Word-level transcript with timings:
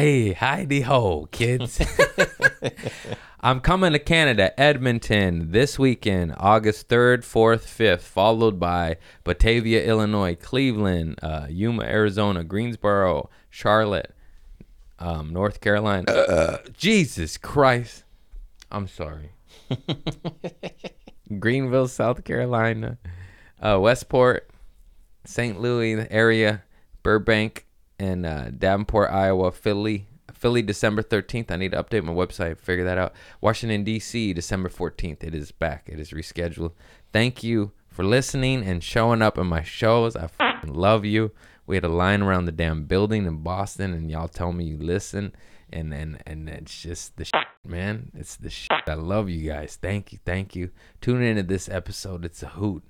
Hey, 0.00 0.32
Heidi 0.32 0.80
ho, 0.80 1.28
kids. 1.30 1.78
I'm 3.42 3.60
coming 3.60 3.92
to 3.92 3.98
Canada, 3.98 4.58
Edmonton, 4.58 5.52
this 5.52 5.78
weekend, 5.78 6.34
August 6.38 6.88
3rd, 6.88 7.18
4th, 7.18 7.66
5th, 7.66 8.00
followed 8.00 8.58
by 8.58 8.96
Batavia, 9.24 9.84
Illinois, 9.84 10.36
Cleveland, 10.36 11.18
uh, 11.22 11.48
Yuma, 11.50 11.82
Arizona, 11.82 12.42
Greensboro, 12.44 13.28
Charlotte, 13.50 14.14
um, 14.98 15.34
North 15.34 15.60
Carolina. 15.60 16.60
Jesus 16.72 17.36
Christ. 17.36 18.04
I'm 18.72 18.88
sorry. 18.88 19.32
Greenville, 21.38 21.88
South 21.88 22.24
Carolina, 22.24 22.96
uh, 23.60 23.78
Westport, 23.78 24.48
St. 25.26 25.60
Louis 25.60 26.06
area, 26.10 26.62
Burbank, 27.02 27.66
and 28.00 28.24
uh, 28.24 28.50
Davenport, 28.50 29.10
Iowa, 29.10 29.52
Philly. 29.52 30.06
Philly, 30.32 30.62
December 30.62 31.02
13th. 31.02 31.50
I 31.50 31.56
need 31.56 31.72
to 31.72 31.82
update 31.82 32.02
my 32.02 32.14
website, 32.14 32.58
figure 32.58 32.84
that 32.84 32.96
out. 32.96 33.12
Washington, 33.42 33.84
D.C., 33.84 34.32
December 34.32 34.70
14th. 34.70 35.22
It 35.22 35.34
is 35.34 35.52
back. 35.52 35.86
It 35.86 36.00
is 36.00 36.12
rescheduled. 36.12 36.72
Thank 37.12 37.42
you 37.42 37.72
for 37.88 38.02
listening 38.02 38.64
and 38.64 38.82
showing 38.82 39.20
up 39.20 39.36
in 39.36 39.46
my 39.46 39.62
shows. 39.62 40.16
I 40.16 40.30
love 40.64 41.04
you. 41.04 41.32
We 41.66 41.76
had 41.76 41.84
a 41.84 41.88
line 41.88 42.22
around 42.22 42.46
the 42.46 42.52
damn 42.52 42.84
building 42.84 43.26
in 43.26 43.42
Boston, 43.42 43.92
and 43.92 44.10
y'all 44.10 44.28
tell 44.28 44.52
me 44.52 44.64
you 44.64 44.78
listen. 44.78 45.34
And, 45.70 45.92
and, 45.92 46.22
and 46.26 46.48
it's 46.48 46.80
just 46.80 47.18
the 47.18 47.26
shit, 47.26 47.46
man. 47.66 48.10
It's 48.14 48.36
the 48.36 48.50
shit. 48.50 48.80
I 48.86 48.94
love 48.94 49.28
you 49.28 49.46
guys. 49.46 49.78
Thank 49.80 50.12
you. 50.12 50.20
Thank 50.24 50.56
you. 50.56 50.70
Tune 51.02 51.22
into 51.22 51.42
this 51.42 51.68
episode. 51.68 52.24
It's 52.24 52.42
a 52.42 52.48
hoot. 52.48 52.82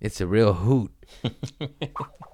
It's 0.00 0.20
a 0.20 0.26
real 0.26 0.54
hoot. 0.54 0.92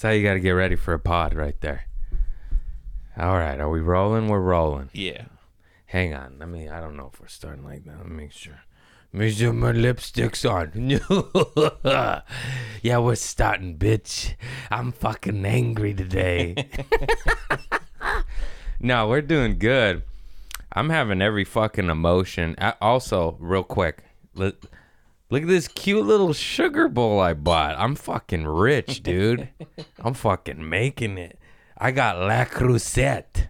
That's 0.00 0.08
how 0.12 0.16
you 0.16 0.22
got 0.22 0.32
to 0.32 0.40
get 0.40 0.52
ready 0.52 0.76
for 0.76 0.94
a 0.94 0.98
pod 0.98 1.34
right 1.34 1.60
there. 1.60 1.84
All 3.18 3.36
right, 3.36 3.60
are 3.60 3.68
we 3.68 3.80
rolling? 3.80 4.28
We're 4.28 4.40
rolling. 4.40 4.88
Yeah. 4.94 5.26
Hang 5.84 6.14
on. 6.14 6.36
Let 6.38 6.48
me. 6.48 6.70
I 6.70 6.80
don't 6.80 6.96
know 6.96 7.10
if 7.12 7.20
we're 7.20 7.26
starting 7.28 7.64
like 7.64 7.84
that. 7.84 7.98
Let 7.98 8.06
me 8.08 8.16
make 8.22 8.32
sure. 8.32 8.60
Make 9.12 9.34
sure 9.34 9.52
my 9.52 9.72
lipstick's 9.72 10.42
on. 10.46 10.72
yeah, 12.82 12.96
we're 12.96 13.14
starting, 13.14 13.76
bitch. 13.76 14.36
I'm 14.70 14.90
fucking 14.90 15.44
angry 15.44 15.92
today. 15.92 16.54
no, 18.80 19.06
we're 19.06 19.20
doing 19.20 19.58
good. 19.58 20.02
I'm 20.72 20.88
having 20.88 21.20
every 21.20 21.44
fucking 21.44 21.90
emotion. 21.90 22.54
A- 22.56 22.78
Also, 22.80 23.36
real 23.38 23.64
quick, 23.64 24.02
look, 24.34 24.64
look 25.30 25.42
at 25.42 25.48
this 25.48 25.68
cute 25.68 26.04
little 26.04 26.32
sugar 26.32 26.88
bowl 26.88 27.20
I 27.20 27.34
bought. 27.34 27.78
I'm 27.78 27.94
fucking 27.94 28.46
rich, 28.46 29.02
dude. 29.02 29.48
I'm 30.00 30.14
fucking 30.14 30.68
making 30.68 31.18
it. 31.18 31.38
I 31.78 31.90
got 31.92 32.18
La 32.18 32.44
Crusette. 32.44 33.48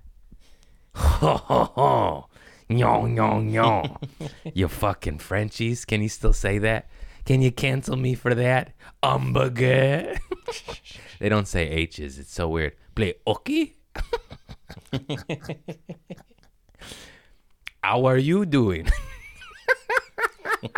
Ho 0.95 1.37
ho 1.37 1.65
ho. 1.65 2.27
Yon 2.69 3.17
yon 3.17 3.51
yon. 3.51 3.97
you 4.55 4.69
fucking 4.69 5.19
Frenchies. 5.19 5.85
Can 5.85 6.03
you 6.03 6.09
still 6.09 6.33
say 6.33 6.59
that? 6.59 6.89
Can 7.25 7.43
you 7.43 7.51
cancel 7.51 7.97
me 7.97 8.15
for 8.15 8.35
that? 8.35 8.73
Hamburger. 9.03 10.17
they 11.19 11.29
don't 11.29 11.49
say 11.49 11.69
H's. 11.69 12.19
It's 12.19 12.33
so 12.33 12.49
weird. 12.49 12.77
Play 12.95 13.15
okay. 13.27 13.75
How 17.83 18.05
are 18.07 18.19
you 18.19 18.47
doing? 18.47 18.89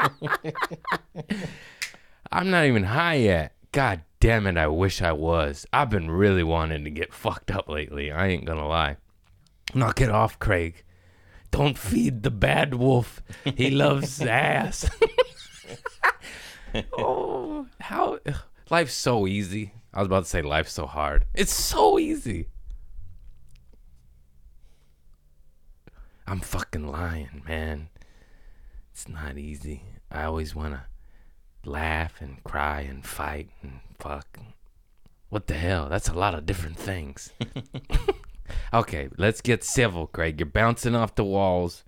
I'm 2.33 2.51
not 2.51 2.65
even 2.67 2.85
high 2.85 3.15
yet. 3.15 3.55
God 3.73 4.03
damn 4.21 4.47
it, 4.47 4.57
I 4.57 4.69
wish 4.69 5.03
I 5.03 5.13
was. 5.13 5.67
I've 5.73 5.91
been 5.91 6.11
really 6.11 6.43
wanting 6.45 6.85
to 6.85 6.91
get 6.91 7.13
fucked 7.13 7.51
up 7.51 7.69
lately. 7.69 8.13
I 8.13 8.29
ain't 8.29 8.45
gonna 8.45 8.69
lie. 8.69 8.97
Knock 9.75 10.01
it 10.01 10.11
off, 10.11 10.39
Craig. 10.39 10.85
Don't 11.51 11.77
feed 11.77 12.23
the 12.23 12.31
bad 12.31 12.75
wolf. 12.75 13.23
He 13.45 13.71
loves 13.71 14.21
ass. 14.23 14.89
oh, 16.97 17.67
how 17.81 18.19
life's 18.71 18.95
so 18.95 19.27
easy. 19.27 19.75
I 19.93 19.99
was 20.01 20.07
about 20.07 20.25
to 20.25 20.31
say 20.31 20.43
life's 20.43 20.73
so 20.73 20.87
hard. 20.87 21.27
It's 21.35 21.53
so 21.53 21.99
easy. 21.99 22.49
I'm 26.27 26.41
fucking 26.41 26.87
lying, 26.87 27.43
man. 27.47 27.89
It's 28.93 29.09
not 29.09 29.39
easy. 29.39 29.85
I 30.11 30.25
always 30.25 30.55
want 30.55 30.75
to 30.75 31.69
laugh 31.69 32.21
and 32.21 32.45
cry 32.45 32.83
and 32.83 33.05
fight 33.05 33.49
and 33.63 33.81
fuck. 33.99 34.39
What 35.31 35.47
the 35.47 35.55
hell? 35.55 35.89
That's 35.89 36.09
a 36.11 36.15
lot 36.15 36.35
of 36.35 36.45
different 36.45 36.77
things. 36.77 37.33
okay, 38.75 39.09
let's 39.17 39.41
get 39.41 39.65
civil, 39.65 40.07
Craig. 40.07 40.39
You're 40.39 40.47
bouncing 40.47 40.95
off 40.95 41.15
the 41.15 41.25
walls. 41.25 41.85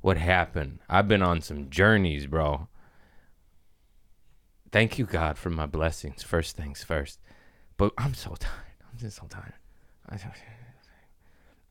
What 0.00 0.16
happened? 0.16 0.78
I've 0.88 1.08
been 1.08 1.22
on 1.22 1.40
some 1.40 1.68
journeys, 1.70 2.26
bro. 2.26 2.68
Thank 4.70 4.98
you, 4.98 5.06
God, 5.06 5.38
for 5.38 5.50
my 5.50 5.66
blessings. 5.66 6.22
First 6.22 6.56
things 6.56 6.84
first. 6.84 7.18
But 7.76 7.92
I'm 7.98 8.14
so 8.14 8.36
tired. 8.38 8.76
I'm 8.88 8.98
just 8.98 9.16
so 9.16 9.26
tired. 9.28 9.54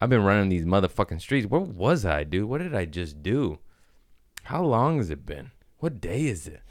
I've 0.02 0.10
been 0.10 0.24
running 0.24 0.50
these 0.50 0.66
motherfucking 0.66 1.22
streets. 1.22 1.48
Where 1.48 1.62
was 1.62 2.06
I, 2.06 2.26
dude? 2.26 2.50
What 2.50 2.60
did 2.60 2.76
I 2.76 2.84
just 2.84 3.24
do? 3.24 3.60
How 4.46 4.64
long 4.64 4.98
has 4.98 5.10
it 5.10 5.26
been? 5.26 5.52
What 5.80 6.00
day 6.00 6.26
is 6.26 6.48
it? 6.48 6.62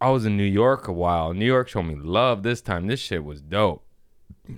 I 0.00 0.10
was 0.10 0.24
in 0.24 0.36
New 0.36 0.44
York 0.44 0.88
a 0.88 0.92
while. 0.92 1.34
New 1.34 1.44
York 1.44 1.68
showed 1.68 1.82
me 1.82 1.94
love 1.94 2.42
this 2.42 2.62
time. 2.62 2.86
This 2.86 3.00
shit 3.00 3.24
was 3.24 3.42
dope. 3.42 3.84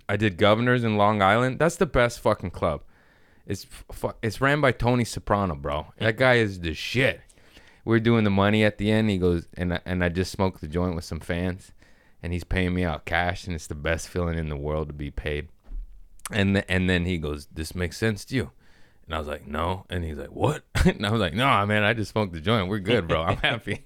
I 0.09 0.17
did 0.17 0.37
Governors 0.37 0.85
in 0.85 0.97
Long 0.97 1.21
Island. 1.21 1.59
That's 1.59 1.77
the 1.77 1.87
best 1.87 2.21
fucking 2.21 2.53
club. 2.53 2.83
It's 3.47 3.65
fu- 3.91 4.13
it's 4.23 4.41
ran 4.41 4.61
by 4.61 4.71
Tony 4.71 5.05
Soprano, 5.05 5.57
bro. 5.57 5.87
That 5.99 6.19
guy 6.19 6.35
is 6.35 6.61
the 6.61 6.75
shit. 6.75 7.21
We 7.85 7.97
are 7.97 8.01
doing 8.01 8.23
the 8.23 8.31
money 8.31 8.63
at 8.63 8.79
the 8.79 8.93
end. 8.93 9.11
He 9.11 9.19
goes 9.19 9.49
and 9.55 9.75
I, 9.75 9.81
and 9.85 10.05
I 10.05 10.11
just 10.11 10.31
smoked 10.31 10.61
the 10.61 10.69
joint 10.69 10.95
with 10.95 11.05
some 11.05 11.21
fans, 11.21 11.73
and 12.23 12.33
he's 12.33 12.45
paying 12.45 12.75
me 12.75 12.85
out 12.85 13.07
cash, 13.07 13.47
and 13.47 13.57
it's 13.57 13.67
the 13.67 13.75
best 13.75 14.09
feeling 14.09 14.39
in 14.39 14.51
the 14.51 14.57
world 14.57 14.89
to 14.89 14.95
be 14.95 15.11
paid. 15.11 15.49
And 16.31 16.65
and 16.71 16.89
then 16.89 17.07
he 17.07 17.19
goes, 17.19 17.47
"This 17.47 17.75
makes 17.75 17.97
sense 17.97 18.25
to 18.27 18.37
you." 18.37 18.51
And 19.09 19.15
I 19.15 19.19
was 19.19 19.27
like, 19.27 19.47
"No." 19.47 19.87
And 19.89 20.05
he's 20.05 20.19
like, 20.19 20.33
"What?" 20.33 20.65
And 20.85 21.07
I 21.07 21.11
was 21.11 21.21
like, 21.21 21.33
"No, 21.33 21.65
man, 21.65 21.83
I 21.83 21.95
just 21.95 22.11
smoked 22.13 22.35
the 22.35 22.41
joint. 22.41 22.69
We're 22.69 22.79
good, 22.79 23.09
bro. 23.09 23.23
I'm 23.23 23.39
happy." 23.39 23.83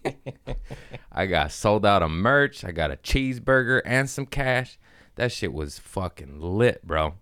I 1.12 1.26
got 1.26 1.52
sold 1.52 1.86
out 1.86 2.02
of 2.02 2.10
merch. 2.10 2.64
I 2.64 2.72
got 2.72 2.90
a 2.90 2.96
cheeseburger 2.96 3.82
and 3.84 4.10
some 4.10 4.26
cash. 4.26 4.80
That 5.14 5.30
shit 5.30 5.52
was 5.52 5.78
fucking 5.78 6.40
lit, 6.40 6.84
bro. 6.84 7.14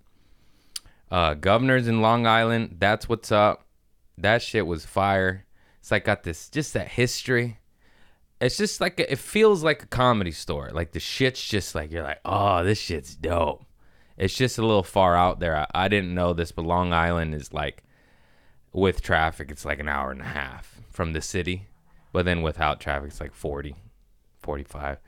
Uh, 1.11 1.35
governors 1.35 1.89
in 1.89 2.01
Long 2.01 2.27
Island. 2.27 2.77
That's 2.79 3.07
what's 3.07 3.31
up. 3.31 3.67
That 4.17 4.41
shit 4.41 4.67
was 4.67 4.87
fire. 4.87 5.45
It's 5.81 5.91
like 5.91 6.07
got 6.07 6.23
this 6.23 6.49
just 6.49 6.73
that 6.73 6.89
history. 6.89 7.59
It's 8.41 8.57
just 8.57 8.81
like 8.81 8.99
it 8.99 9.19
feels 9.19 9.63
like 9.63 9.83
a 9.83 9.87
comedy 9.87 10.33
store. 10.33 10.71
Like 10.73 10.93
the 10.93 11.01
shit's 11.01 11.47
just 11.47 11.75
like 11.75 11.91
you're 11.91 12.03
like, 12.03 12.21
oh, 12.25 12.65
this 12.65 12.81
shit's 12.81 13.15
dope. 13.15 13.67
It's 14.17 14.35
just 14.35 14.57
a 14.57 14.63
little 14.63 14.83
far 14.83 15.15
out 15.15 15.39
there. 15.41 15.55
I, 15.55 15.67
I 15.75 15.89
didn't 15.89 16.15
know 16.15 16.33
this, 16.33 16.51
but 16.51 16.65
Long 16.65 16.95
Island 16.95 17.35
is 17.35 17.53
like 17.53 17.83
with 18.73 19.03
traffic, 19.03 19.51
it's 19.51 19.65
like 19.65 19.81
an 19.81 19.89
hour 19.89 20.11
and 20.11 20.21
a 20.21 20.25
half 20.25 20.81
from 20.91 21.13
the 21.13 21.21
city. 21.21 21.67
But 22.13 22.25
then 22.25 22.43
without 22.43 22.81
traffic, 22.81 23.11
it's 23.11 23.21
like 23.21 23.35
40, 23.35 23.75
45. 24.41 24.99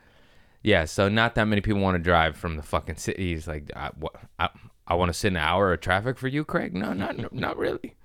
Yeah, 0.62 0.84
so 0.84 1.08
not 1.08 1.34
that 1.34 1.46
many 1.46 1.60
people 1.60 1.81
want 1.81 1.96
to 1.96 2.02
drive 2.02 2.36
from 2.36 2.56
the 2.56 2.62
fucking 2.62 2.96
city. 2.96 3.32
It's 3.32 3.48
like, 3.48 3.70
I, 3.75 3.90
what, 3.98 4.14
I, 4.38 4.50
I 4.86 4.94
want 4.94 5.08
to 5.08 5.19
sit 5.19 5.32
an 5.32 5.36
hour 5.36 5.72
of 5.72 5.81
traffic 5.81 6.19
for 6.19 6.28
you, 6.28 6.44
Craig? 6.44 6.75
No, 6.75 6.92
not, 6.92 7.32
not 7.32 7.56
really. 7.56 7.96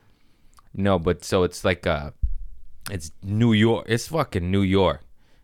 No, 0.73 0.97
but 0.97 1.23
so 1.23 1.43
it's 1.43 1.63
like, 1.63 1.85
uh, 1.85 2.11
it's 2.89 3.11
New 3.21 3.53
York. 3.53 3.85
It's 3.87 4.07
fucking 4.07 4.49
New 4.49 4.61
York. 4.61 5.01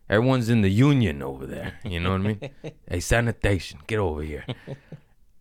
Everyone's 0.08 0.48
in 0.48 0.60
the 0.62 0.70
union 0.70 1.22
over 1.22 1.46
there. 1.46 1.78
You 1.84 2.00
know 2.00 2.12
what 2.12 2.20
I 2.20 2.24
mean? 2.24 2.50
hey, 2.88 3.00
sanitation, 3.00 3.80
get 3.86 3.98
over 3.98 4.22
here. 4.22 4.44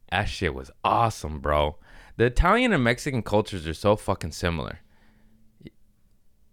That 0.09 0.25
shit 0.25 0.53
was 0.53 0.69
awesome, 0.83 1.39
bro. 1.39 1.77
The 2.15 2.25
Italian 2.25 2.73
and 2.73 2.83
Mexican 2.83 3.23
cultures 3.23 3.67
are 3.67 3.73
so 3.73 3.95
fucking 3.95 4.33
similar. 4.33 4.79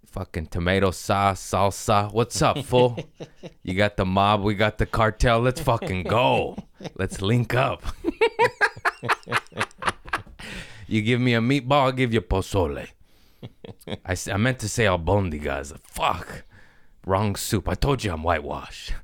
Fucking 0.06 0.46
tomato 0.46 0.90
sauce, 0.90 1.40
salsa. 1.40 2.12
What's 2.12 2.40
up, 2.40 2.64
fool? 2.64 2.98
you 3.62 3.74
got 3.74 3.96
the 3.96 4.06
mob, 4.06 4.42
we 4.42 4.54
got 4.54 4.78
the 4.78 4.86
cartel. 4.86 5.40
Let's 5.40 5.60
fucking 5.60 6.04
go. 6.04 6.56
Let's 6.96 7.20
link 7.20 7.54
up. 7.54 7.84
you 10.88 11.02
give 11.02 11.20
me 11.20 11.34
a 11.34 11.40
meatball, 11.40 11.84
I'll 11.84 11.92
give 11.92 12.14
you 12.14 12.22
pozole. 12.22 12.88
I 14.04 14.36
meant 14.36 14.58
to 14.60 14.68
say 14.68 14.84
albondigas. 14.84 15.78
Fuck. 15.82 16.44
Wrong 17.06 17.36
soup. 17.36 17.68
I 17.68 17.74
told 17.74 18.02
you 18.02 18.12
I'm 18.12 18.22
whitewashed. 18.22 18.94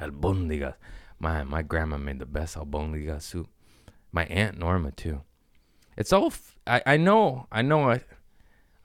Albondigas. 0.00 0.74
My 1.18 1.44
my 1.44 1.62
grandma 1.62 1.96
made 1.96 2.18
the 2.18 2.26
best 2.26 2.56
albondigas 2.56 3.22
soup. 3.22 3.48
My 4.12 4.24
aunt 4.26 4.58
Norma 4.58 4.90
too. 4.90 5.22
It's 5.96 6.12
all 6.12 6.26
f- 6.26 6.56
I, 6.66 6.82
I 6.86 6.96
know 6.96 7.46
I 7.52 7.62
know 7.62 7.90
I 7.90 8.00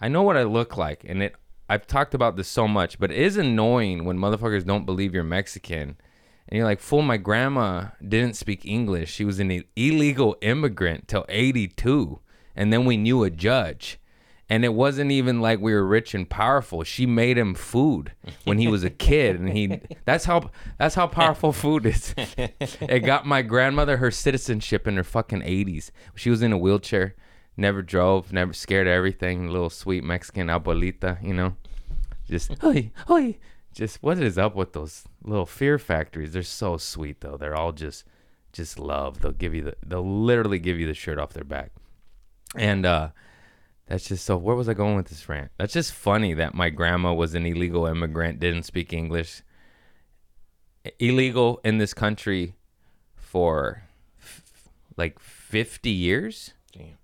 I 0.01 0.07
know 0.07 0.23
what 0.23 0.37
I 0.37 0.43
look 0.43 0.77
like 0.77 1.03
and 1.07 1.23
it 1.23 1.35
I've 1.71 1.85
talked 1.85 2.15
about 2.15 2.35
this 2.35 2.47
so 2.47 2.67
much, 2.67 2.99
but 2.99 3.11
it 3.11 3.17
is 3.17 3.37
annoying 3.37 4.03
when 4.03 4.17
motherfuckers 4.17 4.65
don't 4.65 4.85
believe 4.85 5.13
you're 5.13 5.23
Mexican 5.23 5.97
And 6.47 6.57
you're 6.57 6.65
like, 6.65 6.79
fool, 6.79 7.03
my 7.03 7.17
grandma 7.17 7.89
didn't 8.01 8.35
speak 8.35 8.65
English. 8.65 9.11
She 9.13 9.23
was 9.23 9.39
an 9.39 9.63
illegal 9.75 10.35
immigrant 10.41 11.07
till 11.07 11.25
82. 11.29 12.19
And 12.55 12.73
then 12.73 12.85
we 12.85 12.97
knew 12.97 13.23
a 13.23 13.29
judge. 13.29 13.99
And 14.49 14.65
it 14.65 14.73
wasn't 14.73 15.11
even 15.11 15.41
like 15.41 15.59
we 15.59 15.73
were 15.73 15.85
rich 15.85 16.15
and 16.15 16.27
powerful. 16.27 16.83
She 16.83 17.05
made 17.05 17.37
him 17.37 17.53
food 17.53 18.13
when 18.45 18.57
he 18.57 18.67
was 18.67 18.83
a 18.83 18.89
kid. 18.89 19.39
And 19.39 19.49
he 19.49 19.79
that's 20.05 20.25
how 20.25 20.49
that's 20.79 20.95
how 20.95 21.05
powerful 21.07 21.53
food 21.53 21.85
is. 21.85 22.15
It 22.81 23.01
got 23.01 23.27
my 23.27 23.43
grandmother 23.43 23.97
her 23.97 24.09
citizenship 24.09 24.87
in 24.87 24.97
her 24.97 25.03
fucking 25.03 25.41
80s. 25.41 25.91
She 26.15 26.31
was 26.31 26.41
in 26.41 26.51
a 26.51 26.57
wheelchair, 26.57 27.15
never 27.55 27.83
drove, 27.83 28.33
never 28.33 28.53
scared 28.53 28.87
of 28.87 28.93
everything. 28.93 29.47
Little 29.49 29.69
sweet 29.69 30.03
Mexican 30.03 30.47
abuelita, 30.47 31.23
you 31.23 31.33
know? 31.33 31.55
Just, 32.27 32.51
oi, 32.63 32.91
oi. 33.09 33.37
Just 33.73 34.01
what 34.01 34.17
is 34.19 34.37
up 34.37 34.55
with 34.55 34.73
those 34.73 35.03
little 35.23 35.45
fear 35.45 35.77
factories? 35.77 36.33
They're 36.33 36.43
so 36.43 36.77
sweet 36.77 37.21
though. 37.21 37.37
They're 37.37 37.55
all 37.55 37.71
just 37.71 38.03
just 38.51 38.79
love. 38.79 39.21
They'll 39.21 39.31
give 39.31 39.53
you 39.53 39.61
the 39.61 39.75
they'll 39.85 40.23
literally 40.23 40.59
give 40.59 40.79
you 40.79 40.87
the 40.87 40.93
shirt 40.95 41.19
off 41.19 41.33
their 41.33 41.43
back. 41.43 41.71
And 42.55 42.85
uh 42.85 43.09
that's 43.89 44.07
just 44.07 44.23
so 44.23 44.37
where 44.37 44.55
was 44.55 44.69
I 44.69 44.75
going 44.75 44.95
with 44.95 45.07
this 45.07 45.27
rant? 45.27 45.49
That's 45.57 45.73
just 45.73 45.93
funny 45.93 46.35
that 46.35 46.53
my 46.53 46.69
grandma 46.69 47.11
was 47.11 47.33
an 47.33 47.47
illegal 47.47 47.87
immigrant, 47.87 48.39
didn't 48.39 48.63
speak 48.63 48.93
English. 48.93 49.41
Illegal 50.99 51.59
in 51.65 51.79
this 51.79 51.95
country 51.95 52.53
for 53.15 53.81
f- 54.21 54.69
like 54.95 55.17
50 55.17 55.89
years? 55.89 56.53
Damn. 56.71 56.99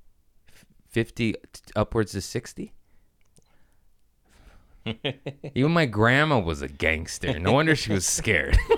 50 0.88 1.34
t- 1.34 1.40
upwards 1.76 2.12
to 2.12 2.22
60? 2.22 2.72
Even 5.56 5.72
my 5.72 5.88
grandma 5.88 6.38
was 6.38 6.62
a 6.62 6.68
gangster. 6.68 7.40
No 7.40 7.52
wonder 7.54 7.76
she 7.76 7.92
was 7.94 8.06
scared. 8.06 8.60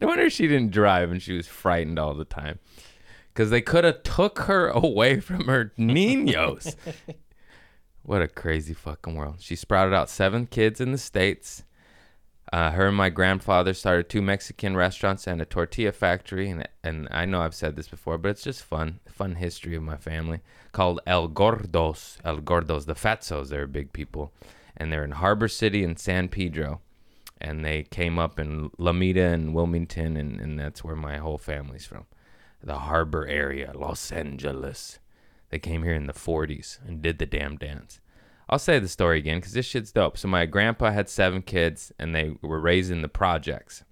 no 0.00 0.08
wonder 0.08 0.28
she 0.28 0.48
didn't 0.48 0.72
drive 0.72 1.12
and 1.12 1.22
she 1.22 1.34
was 1.34 1.46
frightened 1.46 2.00
all 2.00 2.14
the 2.14 2.24
time. 2.24 2.58
Cause 3.34 3.50
they 3.50 3.60
could 3.60 3.84
have 3.84 4.02
took 4.02 4.40
her 4.40 4.68
away 4.74 5.20
from 5.20 5.46
her 5.46 5.72
niños. 5.78 6.74
what 8.02 8.22
a 8.22 8.28
crazy 8.28 8.74
fucking 8.74 9.14
world. 9.14 9.36
She 9.40 9.56
sprouted 9.56 9.94
out 9.94 10.10
seven 10.10 10.46
kids 10.46 10.80
in 10.80 10.92
the 10.92 10.98
states. 10.98 11.64
Uh, 12.52 12.70
her 12.72 12.88
and 12.88 12.96
my 12.96 13.08
grandfather 13.10 13.72
started 13.72 14.08
two 14.08 14.20
Mexican 14.20 14.76
restaurants 14.76 15.28
and 15.28 15.40
a 15.40 15.44
tortilla 15.44 15.92
factory, 15.92 16.50
and 16.50 16.66
and 16.82 17.06
I 17.12 17.24
know 17.24 17.42
I've 17.42 17.54
said 17.54 17.76
this 17.76 17.88
before, 17.88 18.18
but 18.18 18.30
it's 18.30 18.42
just 18.42 18.64
fun, 18.64 18.98
fun 19.08 19.36
history 19.36 19.76
of 19.76 19.84
my 19.84 19.96
family 19.96 20.40
called 20.72 21.00
El 21.06 21.28
Gordos. 21.28 22.18
El 22.24 22.38
Gordos, 22.38 22.86
the 22.86 22.94
Fatsos, 22.94 23.50
they're 23.50 23.68
big 23.68 23.92
people, 23.92 24.32
and 24.76 24.92
they're 24.92 25.04
in 25.04 25.12
Harbor 25.12 25.46
City 25.46 25.84
and 25.84 25.96
San 25.96 26.28
Pedro, 26.28 26.80
and 27.40 27.64
they 27.64 27.84
came 27.84 28.18
up 28.18 28.40
in 28.40 28.70
Lomita 28.70 29.32
and 29.32 29.54
Wilmington, 29.54 30.16
and, 30.16 30.40
and 30.40 30.58
that's 30.58 30.82
where 30.82 30.96
my 30.96 31.18
whole 31.18 31.38
family's 31.38 31.86
from, 31.86 32.06
the 32.62 32.78
Harbor 32.78 33.26
area, 33.26 33.72
Los 33.74 34.12
Angeles. 34.12 34.98
They 35.50 35.58
came 35.58 35.82
here 35.82 35.94
in 35.94 36.06
the 36.06 36.12
40s 36.12 36.78
and 36.86 37.02
did 37.02 37.18
the 37.18 37.26
damn 37.26 37.56
dance. 37.56 38.00
I'll 38.48 38.58
say 38.58 38.80
the 38.80 38.88
story 38.88 39.18
again 39.18 39.38
because 39.38 39.52
this 39.52 39.66
shit's 39.66 39.92
dope. 39.92 40.18
So 40.18 40.26
my 40.26 40.44
grandpa 40.44 40.90
had 40.90 41.08
seven 41.08 41.42
kids, 41.42 41.92
and 41.98 42.14
they 42.14 42.32
were 42.42 42.58
raised 42.58 42.90
in 42.90 43.00
the 43.00 43.08
projects. 43.08 43.84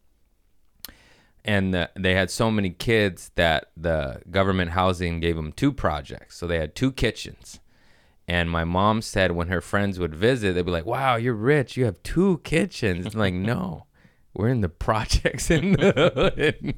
And 1.44 1.72
the, 1.72 1.90
they 1.96 2.14
had 2.14 2.30
so 2.30 2.50
many 2.50 2.70
kids 2.70 3.30
that 3.36 3.70
the 3.76 4.20
government 4.30 4.72
housing 4.72 5.20
gave 5.20 5.36
them 5.36 5.52
two 5.52 5.72
projects. 5.72 6.36
So 6.36 6.46
they 6.46 6.58
had 6.58 6.74
two 6.74 6.90
kitchens. 6.90 7.60
And 8.26 8.50
my 8.50 8.64
mom 8.64 9.00
said 9.00 9.32
when 9.32 9.48
her 9.48 9.60
friends 9.60 9.98
would 9.98 10.14
visit, 10.14 10.54
they'd 10.54 10.66
be 10.66 10.70
like, 10.70 10.84
"Wow, 10.84 11.16
you're 11.16 11.32
rich. 11.32 11.76
You 11.76 11.86
have 11.86 12.02
two 12.02 12.40
kitchens." 12.44 13.14
I'm 13.14 13.20
like, 13.20 13.32
"No, 13.52 13.86
we're 14.34 14.48
in 14.48 14.60
the 14.60 14.68
projects 14.86 15.50
in 15.50 15.72
the 15.72 16.12
hood." 16.14 16.74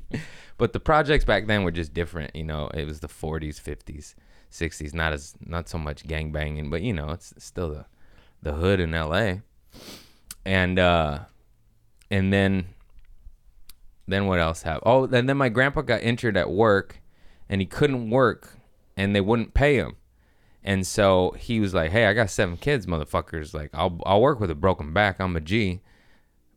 But 0.60 0.74
the 0.74 0.78
projects 0.78 1.24
back 1.24 1.46
then 1.46 1.64
were 1.64 1.70
just 1.70 1.94
different. 1.94 2.36
You 2.36 2.44
know, 2.44 2.68
it 2.74 2.84
was 2.86 3.00
the 3.00 3.08
40s, 3.08 3.60
50s. 3.60 4.14
60s 4.50 4.92
not 4.92 5.12
as 5.12 5.34
not 5.40 5.68
so 5.68 5.78
much 5.78 6.04
gang 6.06 6.32
banging 6.32 6.70
but 6.70 6.82
you 6.82 6.92
know 6.92 7.10
it's 7.10 7.32
still 7.38 7.70
the 7.70 7.86
the 8.42 8.54
hood 8.54 8.80
in 8.80 8.90
LA 8.90 9.34
and 10.44 10.76
uh 10.76 11.20
and 12.10 12.32
then 12.32 12.66
then 14.08 14.26
what 14.26 14.40
else 14.40 14.62
happened? 14.62 14.82
Oh 14.86 15.04
and 15.04 15.28
then 15.28 15.36
my 15.36 15.48
grandpa 15.48 15.82
got 15.82 16.02
injured 16.02 16.36
at 16.36 16.50
work 16.50 17.00
and 17.48 17.60
he 17.60 17.66
couldn't 17.66 18.10
work 18.10 18.56
and 18.96 19.14
they 19.14 19.20
wouldn't 19.20 19.54
pay 19.54 19.76
him. 19.76 19.94
And 20.64 20.84
so 20.84 21.36
he 21.38 21.60
was 21.60 21.72
like 21.72 21.92
hey 21.92 22.06
I 22.06 22.12
got 22.12 22.28
seven 22.28 22.56
kids 22.56 22.86
motherfuckers. 22.86 23.54
Like 23.54 23.70
I'll 23.72 24.00
I'll 24.04 24.20
work 24.20 24.40
with 24.40 24.50
a 24.50 24.56
broken 24.56 24.92
back. 24.92 25.20
I'm 25.20 25.36
a 25.36 25.40
G 25.40 25.80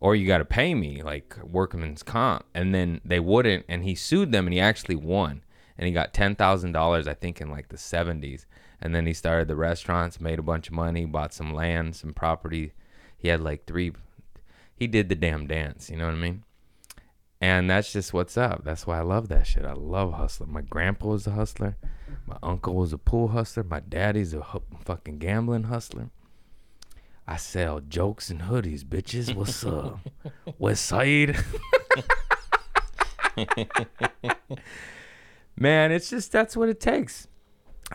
or 0.04 0.16
you 0.18 0.28
got 0.28 0.40
to 0.40 0.46
pay 0.46 0.76
me 0.76 1.02
like 1.02 1.38
workman's 1.42 2.04
comp 2.04 2.44
and 2.54 2.76
then 2.76 3.00
they 3.06 3.22
wouldn't 3.22 3.64
and 3.70 3.86
he 3.86 3.96
sued 3.96 4.34
them 4.34 4.46
and 4.46 4.54
he 4.54 4.60
actually 4.60 4.98
won 4.98 5.42
and 5.78 5.88
he 5.88 5.94
got 5.94 6.14
ten 6.14 6.36
thousand 6.36 6.74
dollars, 6.74 7.08
I 7.08 7.14
think, 7.14 7.42
in 7.42 7.50
like 7.50 7.70
the 7.70 7.78
seventies. 7.78 8.46
And 8.82 8.94
then 8.94 9.06
he 9.06 9.14
started 9.14 9.48
the 9.48 9.56
restaurants, 9.56 10.20
made 10.20 10.40
a 10.40 10.44
bunch 10.44 10.68
of 10.68 10.74
money, 10.74 11.06
bought 11.06 11.34
some 11.34 11.54
land, 11.54 11.96
some 11.96 12.14
property. 12.14 12.74
He 13.18 13.30
had 13.30 13.42
like 13.42 13.66
three. 13.66 13.94
He 14.76 14.88
did 14.88 15.08
the 15.08 15.16
damn 15.16 15.48
dance. 15.48 15.90
You 15.90 15.98
know 15.98 16.06
what 16.06 16.16
I 16.16 16.20
mean? 16.20 16.44
And 17.40 17.70
that's 17.70 17.92
just 17.92 18.14
what's 18.14 18.38
up. 18.38 18.64
That's 18.64 18.86
why 18.86 19.00
I 19.00 19.04
love 19.04 19.30
that 19.30 19.48
shit. 19.48 19.66
I 19.66 19.74
love 19.74 20.14
hustling. 20.14 20.52
My 20.52 20.62
grandpa 20.62 21.08
was 21.08 21.28
a 21.28 21.32
hustler. 21.32 21.78
My 22.28 22.38
uncle 22.44 22.76
was 22.76 22.94
a 22.94 22.98
pool 22.98 23.30
hustler. 23.30 23.64
My 23.64 23.80
daddy's 23.80 24.34
a 24.34 24.46
fucking 24.84 25.20
gambling 25.20 25.64
hustler. 25.64 26.10
I 27.28 27.38
sell 27.38 27.80
jokes 27.80 28.30
and 28.30 28.42
hoodies, 28.42 28.84
bitches. 28.84 29.34
What's 29.34 29.66
up? 29.66 30.00
West 30.60 30.86
Side. 30.86 31.38
Man, 35.58 35.92
it's 35.92 36.10
just 36.10 36.32
that's 36.32 36.58
what 36.58 36.70
it 36.70 36.80
takes. 36.80 37.28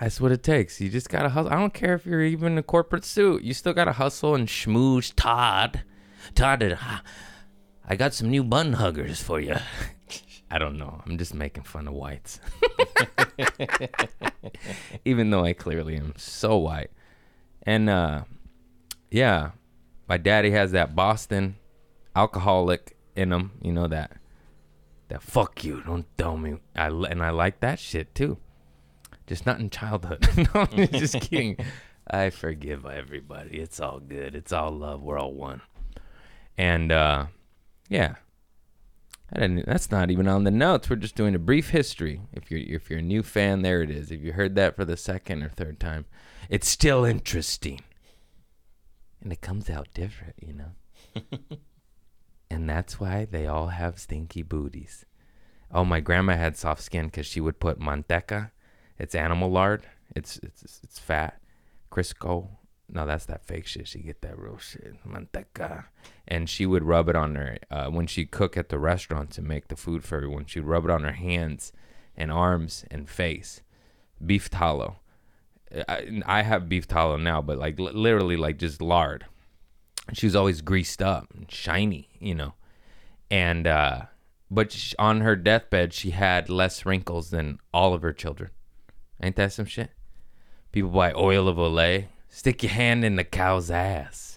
That's 0.01 0.21
what 0.21 0.33
it 0.33 0.43
takes. 0.43 0.81
You 0.81 0.89
just 0.89 1.09
gotta 1.09 1.29
hustle. 1.29 1.53
I 1.53 1.57
don't 1.57 1.75
care 1.75 1.95
if 1.95 2.07
you're 2.07 2.23
even 2.23 2.53
in 2.53 2.59
a 2.59 2.63
corporate 2.63 3.05
suit. 3.05 3.43
You 3.43 3.53
still 3.53 3.75
gotta 3.75 3.93
hustle 3.93 4.35
and 4.35 4.49
schmooze. 4.49 5.13
Todd, 5.15 5.83
Todd, 6.35 6.79
I 7.87 7.97
got 7.97 8.15
some 8.15 8.31
new 8.31 8.45
bun 8.45 8.75
huggers 8.75 9.21
for 9.21 9.41
you. 9.41 9.57
I 10.51 10.59
don't 10.59 10.79
know. 10.79 11.03
I'm 11.05 11.19
just 11.19 11.35
making 11.35 11.65
fun 11.65 11.89
of 11.89 11.95
whites. 11.95 12.41
even 15.05 15.31
though 15.31 15.45
I 15.45 15.53
clearly 15.53 15.97
am 15.97 16.15
so 16.17 16.57
white. 16.57 16.91
And 17.65 17.91
uh, 17.91 18.23
yeah, 19.11 19.53
my 20.09 20.17
daddy 20.17 20.51
has 20.51 20.73
that 20.73 20.95
Boston 20.95 21.57
alcoholic 22.15 22.97
in 23.15 23.33
him. 23.33 23.53
You 23.63 23.73
know 23.73 23.87
that 23.89 24.13
that 25.09 25.23
fuck 25.23 25.65
you, 25.65 25.83
don't 25.83 26.07
tell 26.17 26.37
me. 26.37 26.59
I 26.77 26.89
and 26.89 27.23
I 27.23 27.31
like 27.31 27.61
that 27.61 27.79
shit 27.79 28.15
too. 28.15 28.39
Just 29.27 29.47
not 29.47 29.61
in 29.61 29.71
childhood. 29.71 30.27
no, 30.37 30.67
I'm 30.73 30.89
just 30.89 31.21
kidding. 31.21 31.57
I 32.11 32.31
forgive 32.31 32.87
everybody. 32.87 33.59
It's 33.59 33.81
all 33.81 34.01
good. 34.01 34.35
It's 34.35 34.53
all 34.53 34.71
love. 34.71 35.03
We're 35.03 35.19
all 35.19 35.35
one. 35.35 35.61
And 36.57 36.91
uh, 36.91 37.27
yeah, 37.89 38.17
I 39.33 39.41
didn't, 39.41 39.67
that's 39.67 39.91
not 39.91 40.11
even 40.11 40.27
on 40.27 40.45
the 40.45 40.51
notes. 40.51 40.89
We're 40.89 40.97
just 40.97 41.15
doing 41.15 41.35
a 41.35 41.39
brief 41.39 41.71
history. 41.71 42.23
If 42.33 42.51
you're 42.51 42.61
if 42.61 42.89
you're 42.89 43.01
a 43.01 43.03
new 43.03 43.23
fan, 43.23 43.63
there 43.63 43.83
it 43.83 43.91
is. 43.91 44.11
If 44.11 44.23
you 44.23 44.33
heard 44.33 44.55
that 44.55 44.77
for 44.77 44.85
the 44.85 44.97
second 44.97 45.43
or 45.43 45.51
third 45.51 45.79
time, 45.79 46.07
it's 46.49 46.69
still 46.69 47.05
interesting. 47.05 47.81
And 49.23 49.33
it 49.33 49.41
comes 49.41 49.69
out 49.69 49.89
different, 49.95 50.35
you 50.41 50.53
know. 50.53 51.21
and 52.51 52.69
that's 52.69 53.01
why 53.01 53.25
they 53.25 53.47
all 53.47 53.69
have 53.69 53.99
stinky 53.99 54.43
booties. 54.43 55.05
Oh, 55.71 55.85
my 55.85 56.01
grandma 56.01 56.37
had 56.37 56.57
soft 56.57 56.83
skin 56.83 57.07
because 57.07 57.27
she 57.27 57.41
would 57.41 57.61
put 57.61 57.81
manteca. 57.81 58.53
It's 58.99 59.15
animal 59.15 59.51
lard. 59.51 59.87
It's 60.17 60.39
it's 60.39 60.81
it's 60.83 60.99
fat. 60.99 61.41
Crisco. 61.91 62.49
No, 62.91 63.05
that's 63.05 63.27
that 63.27 63.45
fake 63.45 63.67
shit. 63.67 63.87
She 63.87 63.99
get 63.99 64.23
that 64.23 64.39
real 64.39 64.57
shit. 64.57 64.95
Manteca. 65.07 65.85
And 66.27 66.49
she 66.49 66.65
would 66.65 66.85
rub 66.85 67.09
it 67.11 67.17
on 67.17 67.35
her 67.35 67.59
uh, 67.71 67.89
when 67.89 68.07
she 68.07 68.25
cook 68.25 68.57
at 68.57 68.71
the 68.71 68.79
restaurants 68.79 69.37
and 69.37 69.47
make 69.47 69.69
the 69.69 69.77
food 69.77 70.05
for 70.05 70.17
everyone. 70.17 70.47
She'd 70.47 70.61
rub 70.61 70.87
it 70.87 70.91
on 70.91 71.03
her 71.03 71.13
hands 71.13 71.73
and 72.17 72.33
arms 72.33 72.87
and 72.91 73.09
face. 73.09 73.61
Beef 74.25 74.49
tallow. 74.49 74.97
I, 75.89 76.23
I 76.27 76.43
have 76.43 76.69
beef 76.69 76.87
tallow 76.87 77.17
now, 77.17 77.43
but 77.43 77.59
like 77.59 77.79
li- 77.79 77.93
literally 77.93 78.37
like 78.37 78.59
just 78.59 78.81
lard. 78.81 79.27
She 80.13 80.27
was 80.27 80.35
always 80.37 80.63
greased 80.63 81.03
up 81.03 81.29
and 81.35 81.51
shiny, 81.51 82.09
you 82.19 82.35
know. 82.35 82.55
And 83.31 83.67
uh 83.67 84.03
but 84.51 84.73
sh- 84.73 84.95
on 84.99 85.21
her 85.21 85.37
deathbed, 85.37 85.93
she 85.93 86.11
had 86.11 86.49
less 86.49 86.87
wrinkles 86.87 87.31
than 87.31 87.59
all 87.75 87.93
of 87.93 88.03
her 88.03 88.13
children. 88.15 88.51
Ain't 89.23 89.37
that 89.37 89.53
some 89.53 89.67
shit? 89.67 89.91
People 90.73 90.91
buy 90.91 91.13
oil 91.13 91.49
of 91.49 91.57
Olay. 91.57 92.07
Stick 92.31 92.63
your 92.63 92.73
hand 92.73 93.05
in 93.05 93.17
the 93.17 93.25
cow's 93.25 93.71
ass 93.71 94.37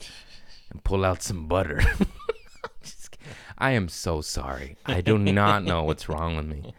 and 0.70 0.84
pull 0.84 1.06
out 1.06 1.22
some 1.22 1.48
butter. 1.48 1.82
I 3.58 3.72
am 3.72 3.90
so 3.90 4.22
sorry. 4.22 4.76
I 4.86 5.02
do 5.02 5.18
not 5.20 5.64
know 5.64 5.84
what's 5.84 6.10
wrong 6.10 6.36
with 6.36 6.46
me. 6.48 6.74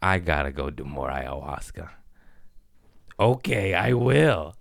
I 0.00 0.18
gotta 0.18 0.52
go 0.52 0.70
do 0.70 0.84
more 0.84 1.10
ayahuasca. 1.10 1.90
Okay, 3.18 3.74
I 3.74 3.92
will. 3.92 4.56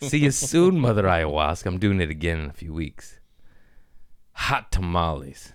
See 0.00 0.18
you 0.18 0.30
soon, 0.30 0.78
Mother 0.78 1.02
Ayahuasca. 1.02 1.66
I'm 1.66 1.78
doing 1.78 2.00
it 2.00 2.10
again 2.10 2.38
in 2.38 2.48
a 2.48 2.52
few 2.52 2.72
weeks. 2.72 3.18
Hot 4.32 4.70
tamales. 4.70 5.52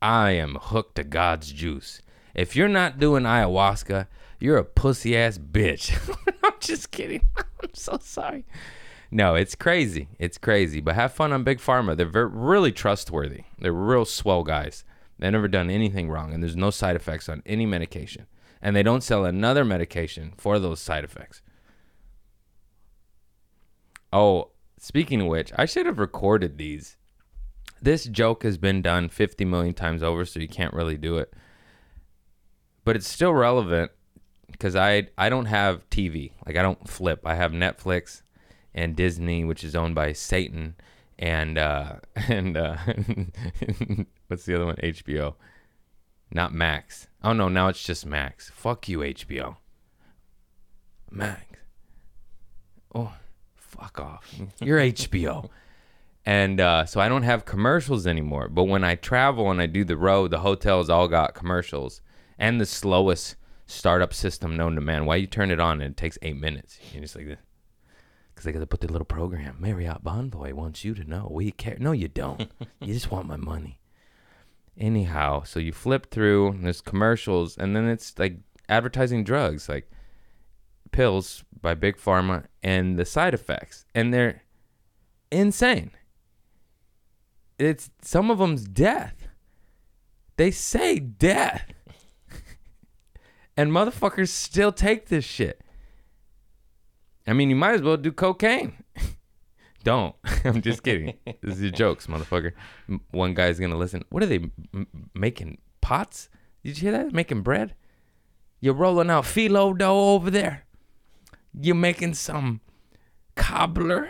I 0.00 0.32
am 0.32 0.56
hooked 0.60 0.94
to 0.96 1.04
God's 1.04 1.50
juice. 1.50 2.00
If 2.34 2.54
you're 2.54 2.68
not 2.68 3.00
doing 3.00 3.24
ayahuasca, 3.24 4.06
you're 4.38 4.58
a 4.58 4.64
pussy 4.64 5.16
ass 5.16 5.38
bitch. 5.38 5.96
I'm 6.44 6.52
just 6.60 6.92
kidding. 6.92 7.22
I'm 7.36 7.74
so 7.74 7.98
sorry. 8.00 8.44
No, 9.10 9.34
it's 9.34 9.54
crazy. 9.54 10.08
It's 10.18 10.38
crazy. 10.38 10.80
But 10.80 10.94
have 10.94 11.12
fun 11.12 11.32
on 11.32 11.42
Big 11.42 11.58
Pharma. 11.58 11.96
They're 11.96 12.06
very, 12.06 12.28
really 12.28 12.72
trustworthy. 12.72 13.44
They're 13.58 13.72
real 13.72 14.04
swell 14.04 14.44
guys. 14.44 14.84
They've 15.18 15.32
never 15.32 15.48
done 15.48 15.70
anything 15.70 16.08
wrong, 16.10 16.32
and 16.32 16.42
there's 16.42 16.56
no 16.56 16.70
side 16.70 16.96
effects 16.96 17.28
on 17.28 17.42
any 17.46 17.66
medication. 17.66 18.26
And 18.60 18.74
they 18.74 18.82
don't 18.82 19.02
sell 19.02 19.24
another 19.24 19.64
medication 19.64 20.32
for 20.36 20.58
those 20.58 20.80
side 20.80 21.04
effects. 21.04 21.42
Oh, 24.14 24.52
speaking 24.78 25.22
of 25.22 25.26
which, 25.26 25.50
I 25.56 25.66
should 25.66 25.86
have 25.86 25.98
recorded 25.98 26.56
these. 26.56 26.96
This 27.82 28.04
joke 28.04 28.44
has 28.44 28.56
been 28.56 28.80
done 28.80 29.08
50 29.08 29.44
million 29.44 29.74
times 29.74 30.04
over, 30.04 30.24
so 30.24 30.38
you 30.38 30.46
can't 30.46 30.72
really 30.72 30.96
do 30.96 31.18
it. 31.18 31.34
But 32.84 32.94
it's 32.94 33.08
still 33.08 33.34
relevant 33.34 33.90
because 34.52 34.76
I 34.76 35.08
I 35.18 35.28
don't 35.28 35.46
have 35.46 35.90
TV. 35.90 36.30
Like 36.46 36.56
I 36.56 36.62
don't 36.62 36.88
flip. 36.88 37.26
I 37.26 37.34
have 37.34 37.50
Netflix 37.50 38.22
and 38.72 38.94
Disney, 38.94 39.44
which 39.44 39.64
is 39.64 39.74
owned 39.74 39.96
by 39.96 40.12
Satan, 40.12 40.76
and 41.18 41.58
uh, 41.58 41.96
and 42.14 42.56
uh, 42.56 42.76
what's 44.28 44.44
the 44.44 44.54
other 44.54 44.66
one? 44.66 44.76
HBO, 44.76 45.34
not 46.30 46.54
Max. 46.54 47.08
Oh 47.24 47.32
no, 47.32 47.48
now 47.48 47.66
it's 47.66 47.82
just 47.82 48.06
Max. 48.06 48.48
Fuck 48.54 48.88
you, 48.88 49.00
HBO. 49.00 49.56
Max. 51.10 51.42
Oh, 52.94 53.12
fuck 53.78 54.00
off. 54.00 54.34
You're 54.60 54.80
HBO. 54.80 55.48
And 56.26 56.60
uh, 56.60 56.86
so 56.86 57.00
I 57.00 57.08
don't 57.08 57.22
have 57.22 57.44
commercials 57.44 58.06
anymore. 58.06 58.48
But 58.48 58.64
when 58.64 58.84
I 58.84 58.94
travel 58.94 59.50
and 59.50 59.60
I 59.60 59.66
do 59.66 59.84
the 59.84 59.96
road, 59.96 60.30
the 60.30 60.40
hotels 60.40 60.88
all 60.88 61.08
got 61.08 61.34
commercials 61.34 62.00
and 62.38 62.60
the 62.60 62.66
slowest 62.66 63.36
startup 63.66 64.14
system 64.14 64.56
known 64.56 64.74
to 64.74 64.80
man. 64.80 65.06
Why 65.06 65.16
you 65.16 65.26
turn 65.26 65.50
it 65.50 65.60
on 65.60 65.80
and 65.80 65.92
it 65.92 65.96
takes 65.96 66.18
eight 66.22 66.36
minutes? 66.36 66.78
You're 66.92 67.02
just 67.02 67.16
like 67.16 67.26
this. 67.26 67.38
Because 68.34 68.44
they 68.46 68.52
got 68.52 68.60
to 68.60 68.66
put 68.66 68.80
their 68.80 68.88
little 68.90 69.04
program. 69.04 69.56
Marriott 69.60 70.02
Bonvoy 70.02 70.52
wants 70.54 70.84
you 70.84 70.94
to 70.94 71.04
know. 71.04 71.28
We 71.30 71.52
care. 71.52 71.76
No, 71.78 71.92
you 71.92 72.08
don't. 72.08 72.50
you 72.80 72.92
just 72.92 73.10
want 73.10 73.28
my 73.28 73.36
money. 73.36 73.78
Anyhow, 74.76 75.44
so 75.44 75.60
you 75.60 75.72
flip 75.72 76.10
through, 76.10 76.48
and 76.48 76.64
there's 76.64 76.80
commercials, 76.80 77.56
and 77.56 77.76
then 77.76 77.86
it's 77.88 78.18
like 78.18 78.38
advertising 78.68 79.22
drugs, 79.22 79.68
like 79.68 79.88
pills 80.94 81.42
by 81.60 81.74
Big 81.74 81.96
Pharma, 81.96 82.44
and 82.62 82.96
the 82.96 83.04
side 83.04 83.34
effects. 83.34 83.84
And 83.94 84.14
they're 84.14 84.42
insane. 85.32 85.90
It's 87.58 87.90
some 88.00 88.30
of 88.30 88.38
them's 88.38 88.64
death. 88.64 89.26
They 90.36 90.52
say 90.52 91.00
death. 91.00 91.72
and 93.56 93.72
motherfuckers 93.72 94.28
still 94.28 94.70
take 94.70 95.06
this 95.06 95.24
shit. 95.24 95.62
I 97.26 97.32
mean, 97.32 97.50
you 97.50 97.56
might 97.56 97.74
as 97.74 97.82
well 97.82 97.96
do 97.96 98.12
cocaine. 98.12 98.84
Don't. 99.84 100.14
I'm 100.44 100.62
just 100.62 100.84
kidding. 100.84 101.14
this 101.40 101.60
is 101.60 101.72
jokes, 101.72 102.06
motherfucker. 102.06 102.52
One 103.10 103.34
guy's 103.34 103.58
gonna 103.58 103.76
listen. 103.76 104.04
What 104.10 104.22
are 104.22 104.26
they 104.26 104.50
m- 104.72 104.86
making 105.12 105.58
pots? 105.80 106.28
Did 106.62 106.78
you 106.78 106.90
hear 106.90 107.02
that? 107.02 107.12
Making 107.12 107.42
bread? 107.42 107.74
You're 108.60 108.74
rolling 108.74 109.10
out 109.10 109.24
phyllo 109.24 109.76
dough 109.76 110.14
over 110.14 110.30
there. 110.30 110.63
You're 111.60 111.74
making 111.74 112.14
some 112.14 112.60
cobbler. 113.36 114.08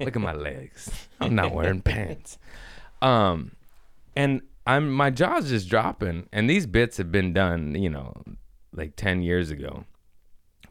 Look 0.00 0.16
at 0.16 0.20
my 0.20 0.34
legs. 0.34 1.08
I'm 1.20 1.34
not 1.34 1.52
wearing 1.52 1.80
pants. 1.80 2.38
Um, 3.00 3.52
and 4.16 4.42
I'm 4.66 4.90
my 4.90 5.10
jaw's 5.10 5.48
just 5.48 5.68
dropping. 5.68 6.28
And 6.32 6.48
these 6.48 6.66
bits 6.66 6.96
have 6.98 7.10
been 7.10 7.32
done, 7.32 7.74
you 7.74 7.88
know, 7.90 8.12
like 8.72 8.96
ten 8.96 9.22
years 9.22 9.50
ago, 9.50 9.84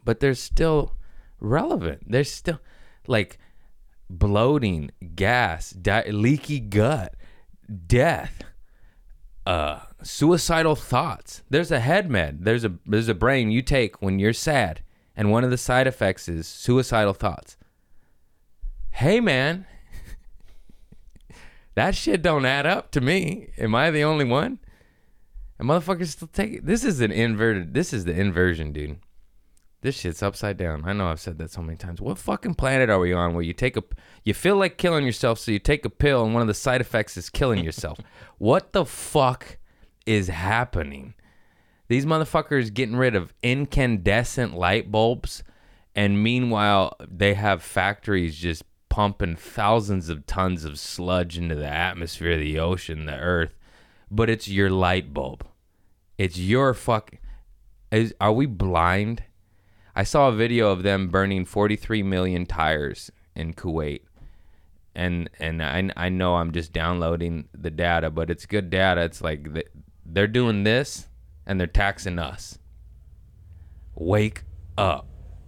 but 0.04 0.20
they're 0.20 0.34
still 0.34 0.94
relevant. 1.40 2.02
They're 2.06 2.24
still 2.24 2.60
like 3.06 3.38
bloating, 4.08 4.90
gas, 5.14 5.70
di- 5.70 6.10
leaky 6.10 6.60
gut, 6.60 7.14
death, 7.86 8.42
uh, 9.46 9.80
suicidal 10.02 10.76
thoughts. 10.76 11.42
There's 11.50 11.70
a 11.70 11.80
head 11.80 12.10
med. 12.10 12.44
There's 12.44 12.64
a 12.64 12.74
there's 12.86 13.08
a 13.08 13.14
brain 13.14 13.50
you 13.50 13.62
take 13.62 14.00
when 14.00 14.18
you're 14.18 14.32
sad, 14.32 14.82
and 15.16 15.30
one 15.30 15.44
of 15.44 15.50
the 15.50 15.58
side 15.58 15.86
effects 15.86 16.28
is 16.28 16.46
suicidal 16.46 17.14
thoughts. 17.14 17.56
Hey 18.90 19.20
man, 19.20 19.66
that 21.74 21.94
shit 21.94 22.22
don't 22.22 22.46
add 22.46 22.66
up 22.66 22.90
to 22.92 23.00
me. 23.00 23.50
Am 23.58 23.74
I 23.74 23.90
the 23.90 24.04
only 24.04 24.24
one? 24.24 24.58
And 25.58 25.68
motherfuckers 25.68 26.08
still 26.08 26.28
take 26.28 26.54
it. 26.54 26.66
This 26.66 26.84
is 26.84 27.00
an 27.00 27.10
inverted. 27.10 27.74
This 27.74 27.92
is 27.92 28.04
the 28.04 28.18
inversion, 28.18 28.72
dude. 28.72 28.98
This 29.80 29.96
shit's 29.96 30.22
upside 30.24 30.56
down. 30.56 30.82
I 30.84 30.92
know 30.92 31.06
I've 31.06 31.20
said 31.20 31.38
that 31.38 31.52
so 31.52 31.62
many 31.62 31.76
times. 31.76 32.00
What 32.00 32.18
fucking 32.18 32.54
planet 32.54 32.90
are 32.90 32.98
we 32.98 33.12
on 33.12 33.34
where 33.34 33.44
you 33.44 33.52
take 33.52 33.76
a 33.76 33.84
you 34.24 34.34
feel 34.34 34.56
like 34.56 34.76
killing 34.76 35.06
yourself 35.06 35.38
so 35.38 35.52
you 35.52 35.60
take 35.60 35.84
a 35.84 35.90
pill 35.90 36.24
and 36.24 36.34
one 36.34 36.42
of 36.42 36.48
the 36.48 36.54
side 36.54 36.80
effects 36.80 37.16
is 37.16 37.30
killing 37.30 37.64
yourself? 37.64 37.98
what 38.38 38.72
the 38.72 38.84
fuck 38.84 39.58
is 40.08 40.28
happening? 40.28 41.14
These 41.88 42.06
motherfuckers 42.06 42.72
getting 42.72 42.96
rid 42.96 43.14
of 43.14 43.34
incandescent 43.42 44.54
light 44.54 44.90
bulbs 44.90 45.42
and 45.94 46.22
meanwhile 46.22 46.96
they 47.06 47.34
have 47.34 47.62
factories 47.62 48.36
just 48.36 48.62
pumping 48.88 49.36
thousands 49.36 50.08
of 50.08 50.26
tons 50.26 50.64
of 50.64 50.78
sludge 50.78 51.36
into 51.36 51.54
the 51.54 51.68
atmosphere, 51.68 52.38
the 52.38 52.58
ocean, 52.58 53.04
the 53.04 53.18
earth. 53.18 53.54
But 54.10 54.30
it's 54.30 54.48
your 54.48 54.70
light 54.70 55.12
bulb. 55.12 55.46
It's 56.16 56.38
your 56.38 56.72
fuck 56.72 57.12
is 57.90 58.14
are 58.20 58.32
we 58.32 58.46
blind? 58.46 59.24
I 59.94 60.04
saw 60.04 60.28
a 60.28 60.32
video 60.32 60.70
of 60.70 60.82
them 60.82 61.08
burning 61.08 61.44
43 61.44 62.02
million 62.02 62.46
tires 62.46 63.10
in 63.34 63.52
Kuwait. 63.54 64.00
And 64.94 65.28
and 65.38 65.62
I, 65.62 65.90
I 65.96 66.08
know 66.08 66.36
I'm 66.36 66.52
just 66.52 66.72
downloading 66.72 67.48
the 67.52 67.70
data, 67.70 68.10
but 68.10 68.30
it's 68.30 68.46
good 68.46 68.70
data. 68.70 69.02
It's 69.02 69.20
like 69.20 69.52
th- 69.54 69.68
they're 70.10 70.26
doing 70.26 70.64
this 70.64 71.08
and 71.46 71.60
they're 71.60 71.66
taxing 71.66 72.18
us. 72.18 72.58
Wake 73.94 74.44
up. 74.76 75.06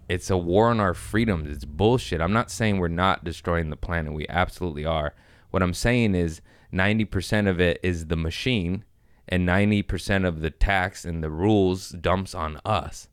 It's 0.08 0.28
a 0.28 0.36
war 0.36 0.70
on 0.70 0.80
our 0.80 0.94
freedoms. 0.94 1.48
It's 1.48 1.64
bullshit. 1.64 2.20
I'm 2.20 2.32
not 2.32 2.50
saying 2.50 2.78
we're 2.78 2.88
not 2.88 3.24
destroying 3.24 3.70
the 3.70 3.76
planet. 3.76 4.12
We 4.12 4.26
absolutely 4.28 4.84
are. 4.84 5.14
What 5.50 5.62
I'm 5.62 5.74
saying 5.74 6.14
is 6.14 6.40
90% 6.72 7.48
of 7.48 7.60
it 7.60 7.78
is 7.82 8.06
the 8.06 8.16
machine 8.16 8.84
and 9.28 9.48
90% 9.48 10.26
of 10.26 10.40
the 10.40 10.50
tax 10.50 11.04
and 11.04 11.22
the 11.22 11.30
rules 11.30 11.90
dumps 11.90 12.34
on 12.34 12.60
us. 12.64 13.08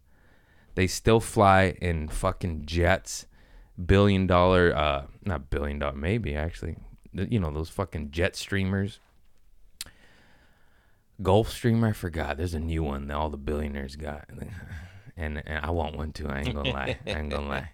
They 0.75 0.87
still 0.87 1.19
fly 1.19 1.75
in 1.81 2.07
fucking 2.07 2.65
jets, 2.65 3.27
billion 3.83 4.27
dollar, 4.27 4.75
uh, 4.75 5.05
not 5.23 5.49
billion 5.49 5.79
dollar, 5.79 5.95
maybe 5.95 6.35
actually, 6.35 6.77
you 7.13 7.39
know, 7.39 7.51
those 7.51 7.69
fucking 7.69 8.11
jet 8.11 8.35
streamers. 8.35 8.99
Gulfstream, 11.21 11.83
I 11.87 11.93
forgot. 11.93 12.37
There's 12.37 12.53
a 12.53 12.59
new 12.59 12.83
one 12.83 13.07
that 13.07 13.15
all 13.15 13.29
the 13.29 13.37
billionaires 13.37 13.95
got. 13.95 14.29
And, 15.19 15.41
and 15.47 15.65
I 15.65 15.71
want 15.71 15.97
one 15.97 16.11
too. 16.11 16.29
I 16.29 16.41
ain't 16.41 16.53
gonna 16.53 16.69
lie. 16.69 16.99
I 17.07 17.09
ain't 17.09 17.31
gonna 17.31 17.49
lie. 17.49 17.71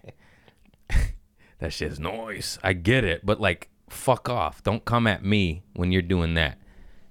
that 1.58 1.74
shit's 1.74 1.98
noise. 1.98 2.58
I 2.62 2.72
get 2.72 3.04
it, 3.04 3.26
but 3.26 3.38
like, 3.38 3.68
fuck 3.90 4.30
off. 4.30 4.62
Don't 4.62 4.86
come 4.86 5.06
at 5.06 5.22
me 5.22 5.62
when 5.74 5.92
you're 5.92 6.00
doing 6.00 6.32
that. 6.34 6.58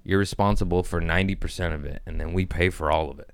You're 0.04 0.18
responsible 0.18 0.82
for 0.82 1.00
90% 1.00 1.74
of 1.74 1.86
it, 1.86 2.02
and 2.06 2.20
then 2.20 2.34
we 2.34 2.46
pay 2.46 2.72
for 2.72 2.92
all 2.92 3.12
of 3.12 3.20
it. 3.20 3.30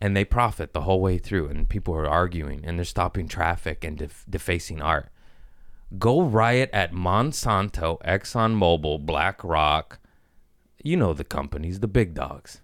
And 0.00 0.16
they 0.16 0.24
profit 0.24 0.72
the 0.72 0.82
whole 0.82 1.00
way 1.00 1.18
through, 1.18 1.48
and 1.48 1.68
people 1.68 1.94
are 1.94 2.08
arguing, 2.08 2.64
and 2.64 2.78
they're 2.78 2.84
stopping 2.84 3.26
traffic 3.26 3.84
and 3.84 3.98
def- 3.98 4.24
defacing 4.30 4.80
art. 4.80 5.08
Go 5.98 6.22
riot 6.22 6.70
at 6.72 6.92
Monsanto, 6.92 8.00
ExxonMobil, 8.02 9.04
BlackRock. 9.04 9.98
You 10.82 10.96
know 10.96 11.12
the 11.12 11.24
companies, 11.24 11.80
the 11.80 11.88
big 11.88 12.14
dogs. 12.14 12.60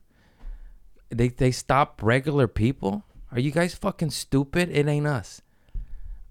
They 1.10 1.28
they 1.28 1.50
stop 1.50 2.00
regular 2.02 2.48
people. 2.48 3.04
Are 3.30 3.40
you 3.40 3.50
guys 3.50 3.74
fucking 3.74 4.10
stupid? 4.10 4.70
It 4.70 4.88
ain't 4.88 5.06
us. 5.06 5.42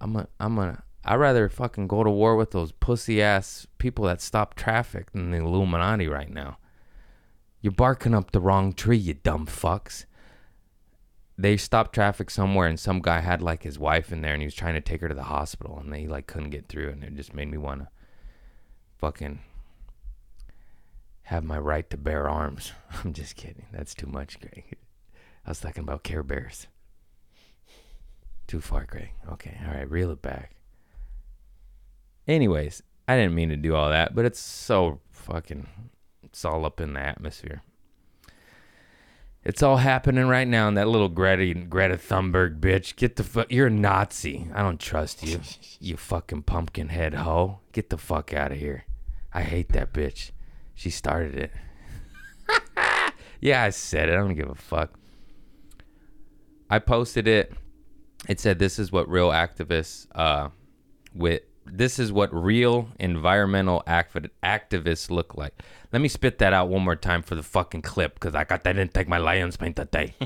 I'm 0.02 0.16
a 0.16 0.28
I'm 0.40 0.58
a 0.58 0.84
I'd 1.04 1.16
rather 1.16 1.48
fucking 1.50 1.88
go 1.88 2.04
to 2.04 2.10
war 2.10 2.36
with 2.36 2.52
those 2.52 2.72
pussy 2.72 3.22
ass 3.22 3.68
people 3.78 4.06
that 4.06 4.22
stop 4.22 4.56
traffic 4.56 5.12
than 5.12 5.32
the 5.32 5.38
Illuminati 5.38 6.08
right 6.08 6.30
now. 6.30 6.58
You're 7.62 7.72
barking 7.72 8.16
up 8.16 8.32
the 8.32 8.40
wrong 8.40 8.74
tree, 8.74 8.98
you 8.98 9.14
dumb 9.14 9.46
fucks. 9.46 10.06
They 11.38 11.58
stopped 11.58 11.94
traffic 11.94 12.30
somewhere 12.32 12.68
and 12.68 12.80
some 12.80 13.02
guy 13.02 13.20
had 13.20 13.42
like 13.42 13.64
his 13.64 13.78
wife 13.78 14.12
in 14.12 14.22
there 14.22 14.34
and 14.34 14.42
he 14.42 14.48
was 14.48 14.56
trying 14.56 14.76
to 14.76 14.82
take 14.82 15.02
her 15.02 15.10
to 15.10 15.16
the 15.16 15.24
hospital 15.24 15.78
and 15.78 15.94
they 15.94 16.08
like 16.08 16.28
couldn't 16.28 16.50
get 16.50 16.68
through 16.68 16.90
and 16.90 17.04
it 17.04 17.16
just 17.16 17.34
made 17.34 17.52
me 17.52 17.58
wanna 17.58 17.90
fucking 18.98 19.40
have 21.26 21.44
my 21.44 21.58
right 21.58 21.90
to 21.90 21.98
bear 21.98 22.30
arms. 22.30 22.72
I'm 23.04 23.14
just 23.14 23.36
kidding. 23.36 23.66
That's 23.72 23.94
too 23.94 24.08
much, 24.08 24.40
Greg. 24.40 24.78
I 25.46 25.50
was 25.50 25.60
talking 25.60 25.84
about 25.84 26.04
Care 26.04 26.24
Bears. 26.24 26.68
Too 28.48 28.62
far, 28.62 28.86
Greg. 28.86 29.12
Okay, 29.32 29.58
all 29.68 29.74
right, 29.74 29.90
reel 29.90 30.12
it 30.12 30.22
back. 30.22 30.56
Anyways, 32.28 32.82
I 33.08 33.16
didn't 33.16 33.36
mean 33.36 33.50
to 33.50 33.56
do 33.56 33.76
all 33.76 33.90
that, 33.90 34.16
but 34.16 34.26
it's 34.26 34.40
so 34.40 35.00
fucking. 35.12 35.68
It's 36.24 36.46
all 36.46 36.66
up 36.66 36.80
in 36.80 36.94
the 36.94 37.00
atmosphere. 37.00 37.62
It's 39.44 39.62
all 39.64 39.78
happening 39.78 40.28
right 40.28 40.48
now, 40.48 40.68
and 40.68 40.78
that 40.78 40.88
little 40.88 41.10
Greta 41.10 41.54
Greta 41.54 41.98
Thunberg 41.98 42.60
bitch. 42.60 42.96
Get 42.96 43.16
the 43.16 43.24
fuck. 43.24 43.52
You're 43.52 43.68
a 43.68 43.72
Nazi. 43.72 44.48
I 44.54 44.62
don't 44.62 44.80
trust 44.80 45.24
you. 45.24 45.40
you 45.80 45.98
fucking 45.98 46.44
pumpkin 46.44 46.90
head 46.90 47.16
hoe. 47.16 47.60
Get 47.72 47.90
the 47.90 47.98
fuck 47.98 48.34
out 48.34 48.52
of 48.52 48.60
here. 48.60 48.86
I 49.34 49.42
hate 49.42 49.70
that 49.74 49.92
bitch. 49.92 50.32
She 50.76 50.90
started 50.90 51.36
it. 51.36 51.52
yeah, 53.42 53.64
I 53.64 53.70
said 53.72 54.10
it. 54.10 54.14
I 54.14 54.18
don't 54.18 54.36
give 54.36 54.50
a 54.50 54.56
fuck. 54.56 54.92
I 56.70 56.80
posted 56.80 57.28
it. 57.28 57.54
It 58.28 58.40
said, 58.40 58.60
"This 58.60 58.78
is 58.78 58.92
what 58.92 59.10
real 59.10 59.30
activists 59.30 60.08
uh, 60.14 60.50
with 61.14 61.42
this 61.66 61.98
is 61.98 62.12
what 62.12 62.34
real 62.34 62.90
environmental 63.00 63.84
activ- 63.88 64.30
activists 64.44 65.10
look 65.10 65.36
like." 65.36 65.62
Let 65.94 66.02
me 66.02 66.08
spit 66.10 66.40
that 66.40 66.52
out 66.54 66.68
one 66.70 66.84
more 66.84 66.96
time 66.96 67.22
for 67.22 67.36
the 67.36 67.44
fucking 67.44 67.84
clip 67.84 68.16
because 68.16 68.36
I 68.36 68.44
got 68.44 68.64
that 68.64 68.74
didn't 68.74 68.94
take 68.94 69.08
my 69.08 69.18
lion's 69.18 69.56
paint 69.58 69.78
today. 69.78 70.14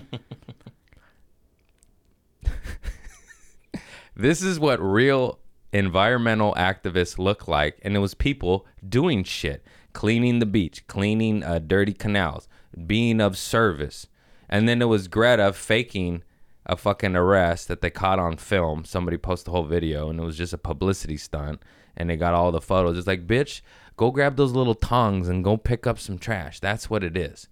this 4.16 4.42
is 4.42 4.60
what 4.60 4.82
real 4.82 5.40
environmental 5.72 6.54
activists 6.56 7.20
look 7.20 7.48
like, 7.48 7.78
and 7.84 7.96
it 7.96 8.00
was 8.00 8.14
people 8.14 8.66
doing 8.88 9.24
shit, 9.24 9.64
cleaning 9.94 10.40
the 10.40 10.46
beach, 10.46 10.86
cleaning 10.88 11.44
uh, 11.44 11.60
dirty 11.60 11.94
canals, 11.94 12.48
being 12.86 13.20
of 13.20 13.38
service, 13.38 14.08
and 14.48 14.68
then 14.68 14.82
it 14.82 14.86
was 14.86 15.08
Greta 15.08 15.54
faking 15.54 16.24
a 16.66 16.76
fucking 16.76 17.16
arrest 17.16 17.68
that 17.68 17.82
they 17.82 17.90
caught 17.90 18.20
on 18.20 18.38
film. 18.38 18.86
Somebody 18.86 19.18
posted 19.18 19.48
the 19.48 19.52
whole 19.52 19.66
video, 19.66 20.10
and 20.10 20.20
it 20.20 20.24
was 20.24 20.38
just 20.38 20.54
a 20.54 20.58
publicity 20.58 21.18
stunt, 21.18 21.62
and 21.98 22.10
they 22.10 22.16
got 22.16 22.34
all 22.34 22.52
the 22.52 22.62
photos. 22.62 22.98
It's 22.98 23.08
like, 23.08 23.28
bitch, 23.28 23.62
go 23.98 24.12
grab 24.12 24.36
those 24.36 24.52
little 24.52 24.76
tongs 24.76 25.28
and 25.28 25.44
go 25.44 25.58
pick 25.58 25.88
up 25.88 26.00
some 26.00 26.20
trash. 26.20 26.60
That's 26.60 26.90
what 26.90 27.04
it 27.04 27.18
is. 27.18 27.48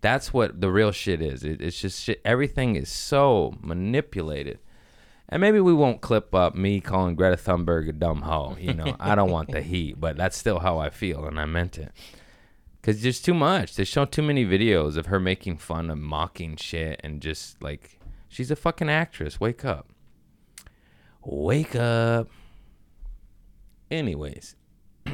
That's 0.00 0.32
what 0.32 0.60
the 0.60 0.70
real 0.70 0.92
shit 0.92 1.20
is. 1.20 1.44
It, 1.44 1.60
it's 1.60 1.80
just 1.80 2.02
shit. 2.02 2.20
Everything 2.24 2.76
is 2.76 2.88
so 2.88 3.54
manipulated. 3.60 4.58
And 5.28 5.40
maybe 5.40 5.60
we 5.60 5.74
won't 5.74 6.00
clip 6.00 6.34
up 6.34 6.54
me 6.54 6.80
calling 6.80 7.16
Greta 7.16 7.36
Thunberg 7.36 7.88
a 7.88 7.92
dumb 7.92 8.22
hoe. 8.22 8.56
You 8.60 8.74
know, 8.74 8.94
I 9.00 9.16
don't 9.16 9.30
want 9.30 9.50
the 9.50 9.60
heat, 9.60 10.00
but 10.00 10.16
that's 10.16 10.36
still 10.36 10.60
how 10.60 10.78
I 10.78 10.90
feel, 10.90 11.24
and 11.24 11.40
I 11.40 11.46
meant 11.46 11.78
it. 11.78 11.92
Cause 12.86 13.02
there's 13.02 13.20
too 13.20 13.34
much. 13.34 13.74
They 13.74 13.82
show 13.82 14.04
too 14.04 14.22
many 14.22 14.44
videos 14.44 14.96
of 14.96 15.06
her 15.06 15.18
making 15.18 15.56
fun 15.56 15.90
of 15.90 15.98
mocking 15.98 16.54
shit 16.54 17.00
and 17.02 17.20
just 17.20 17.60
like 17.60 17.98
she's 18.28 18.48
a 18.52 18.54
fucking 18.54 18.88
actress. 18.88 19.40
Wake 19.40 19.64
up. 19.64 19.88
Wake 21.24 21.74
up. 21.74 22.28
Anyways. 23.90 24.54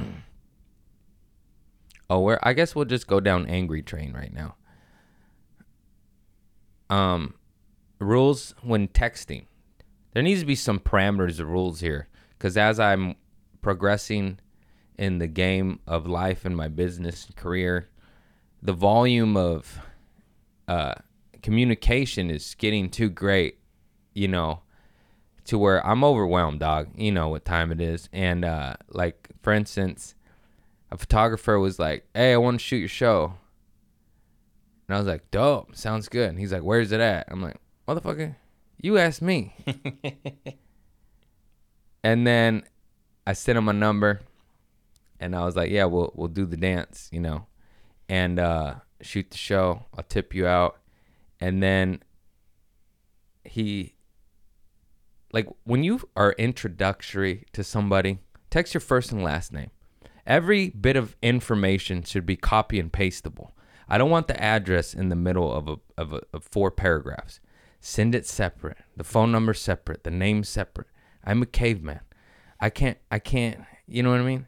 oh, 2.10 2.20
where 2.20 2.46
I 2.46 2.52
guess 2.52 2.74
we'll 2.74 2.84
just 2.84 3.06
go 3.06 3.20
down 3.20 3.46
angry 3.46 3.80
train 3.80 4.12
right 4.12 4.34
now. 4.34 4.56
Um 6.90 7.36
rules 8.00 8.54
when 8.60 8.88
texting. 8.88 9.46
There 10.12 10.22
needs 10.22 10.40
to 10.40 10.46
be 10.46 10.54
some 10.54 10.78
parameters 10.78 11.40
or 11.40 11.46
rules 11.46 11.80
here. 11.80 12.08
Cause 12.38 12.56
as 12.56 12.80
I'm 12.80 13.16
progressing 13.60 14.38
in 14.98 15.18
the 15.18 15.28
game 15.28 15.80
of 15.86 16.06
life 16.06 16.44
and 16.44 16.56
my 16.56 16.68
business 16.68 17.28
career, 17.36 17.88
the 18.62 18.72
volume 18.72 19.36
of 19.36 19.78
uh, 20.68 20.94
communication 21.42 22.30
is 22.30 22.54
getting 22.54 22.88
too 22.88 23.08
great, 23.08 23.58
you 24.14 24.28
know, 24.28 24.60
to 25.44 25.58
where 25.58 25.84
I'm 25.86 26.04
overwhelmed, 26.04 26.60
dog. 26.60 26.88
You 26.96 27.12
know 27.12 27.28
what 27.28 27.44
time 27.44 27.72
it 27.72 27.80
is. 27.80 28.08
And 28.12 28.44
uh, 28.44 28.74
like, 28.90 29.28
for 29.42 29.52
instance, 29.52 30.14
a 30.90 30.96
photographer 30.96 31.58
was 31.58 31.78
like, 31.78 32.06
Hey, 32.14 32.32
I 32.32 32.36
want 32.36 32.60
to 32.60 32.64
shoot 32.64 32.76
your 32.76 32.88
show. 32.88 33.34
And 34.86 34.96
I 34.96 34.98
was 34.98 35.08
like, 35.08 35.30
Dope, 35.30 35.74
sounds 35.74 36.08
good. 36.08 36.28
And 36.28 36.38
he's 36.38 36.52
like, 36.52 36.62
Where's 36.62 36.92
it 36.92 37.00
at? 37.00 37.26
I'm 37.28 37.42
like, 37.42 37.56
Motherfucker, 37.88 38.36
you 38.82 38.98
asked 38.98 39.22
me. 39.22 39.54
and 42.04 42.26
then 42.26 42.64
I 43.26 43.32
sent 43.32 43.56
him 43.56 43.68
a 43.68 43.72
number 43.72 44.20
and 45.22 45.36
I 45.36 45.44
was 45.44 45.56
like, 45.56 45.70
"Yeah, 45.70 45.84
we'll 45.84 46.12
we'll 46.14 46.28
do 46.28 46.44
the 46.44 46.56
dance, 46.56 47.08
you 47.12 47.20
know, 47.20 47.46
and 48.08 48.38
uh, 48.38 48.74
shoot 49.00 49.30
the 49.30 49.38
show. 49.38 49.86
I'll 49.96 50.04
tip 50.04 50.34
you 50.34 50.46
out." 50.46 50.78
And 51.40 51.62
then 51.62 52.02
he, 53.44 53.94
like, 55.32 55.48
when 55.64 55.84
you 55.84 56.00
are 56.16 56.32
introductory 56.32 57.46
to 57.52 57.64
somebody, 57.64 58.18
text 58.50 58.74
your 58.74 58.80
first 58.80 59.12
and 59.12 59.22
last 59.22 59.52
name. 59.52 59.70
Every 60.26 60.70
bit 60.70 60.96
of 60.96 61.16
information 61.22 62.02
should 62.02 62.26
be 62.26 62.36
copy 62.36 62.78
and 62.78 62.92
pastable. 62.92 63.52
I 63.88 63.98
don't 63.98 64.10
want 64.10 64.28
the 64.28 64.40
address 64.40 64.94
in 64.94 65.08
the 65.08 65.16
middle 65.16 65.52
of 65.52 65.68
a 65.68 65.76
of, 65.96 66.12
a, 66.12 66.20
of 66.32 66.44
four 66.44 66.70
paragraphs. 66.70 67.40
Send 67.84 68.14
it 68.14 68.24
separate. 68.24 68.78
The 68.96 69.02
phone 69.02 69.32
number 69.32 69.52
separate. 69.52 70.04
The 70.04 70.10
name 70.12 70.44
separate. 70.44 70.86
I'm 71.24 71.42
a 71.42 71.46
caveman. 71.46 71.98
I 72.60 72.70
can't. 72.70 72.96
I 73.10 73.18
can't. 73.18 73.58
You 73.88 74.04
know 74.04 74.10
what 74.10 74.20
I 74.20 74.24
mean? 74.24 74.46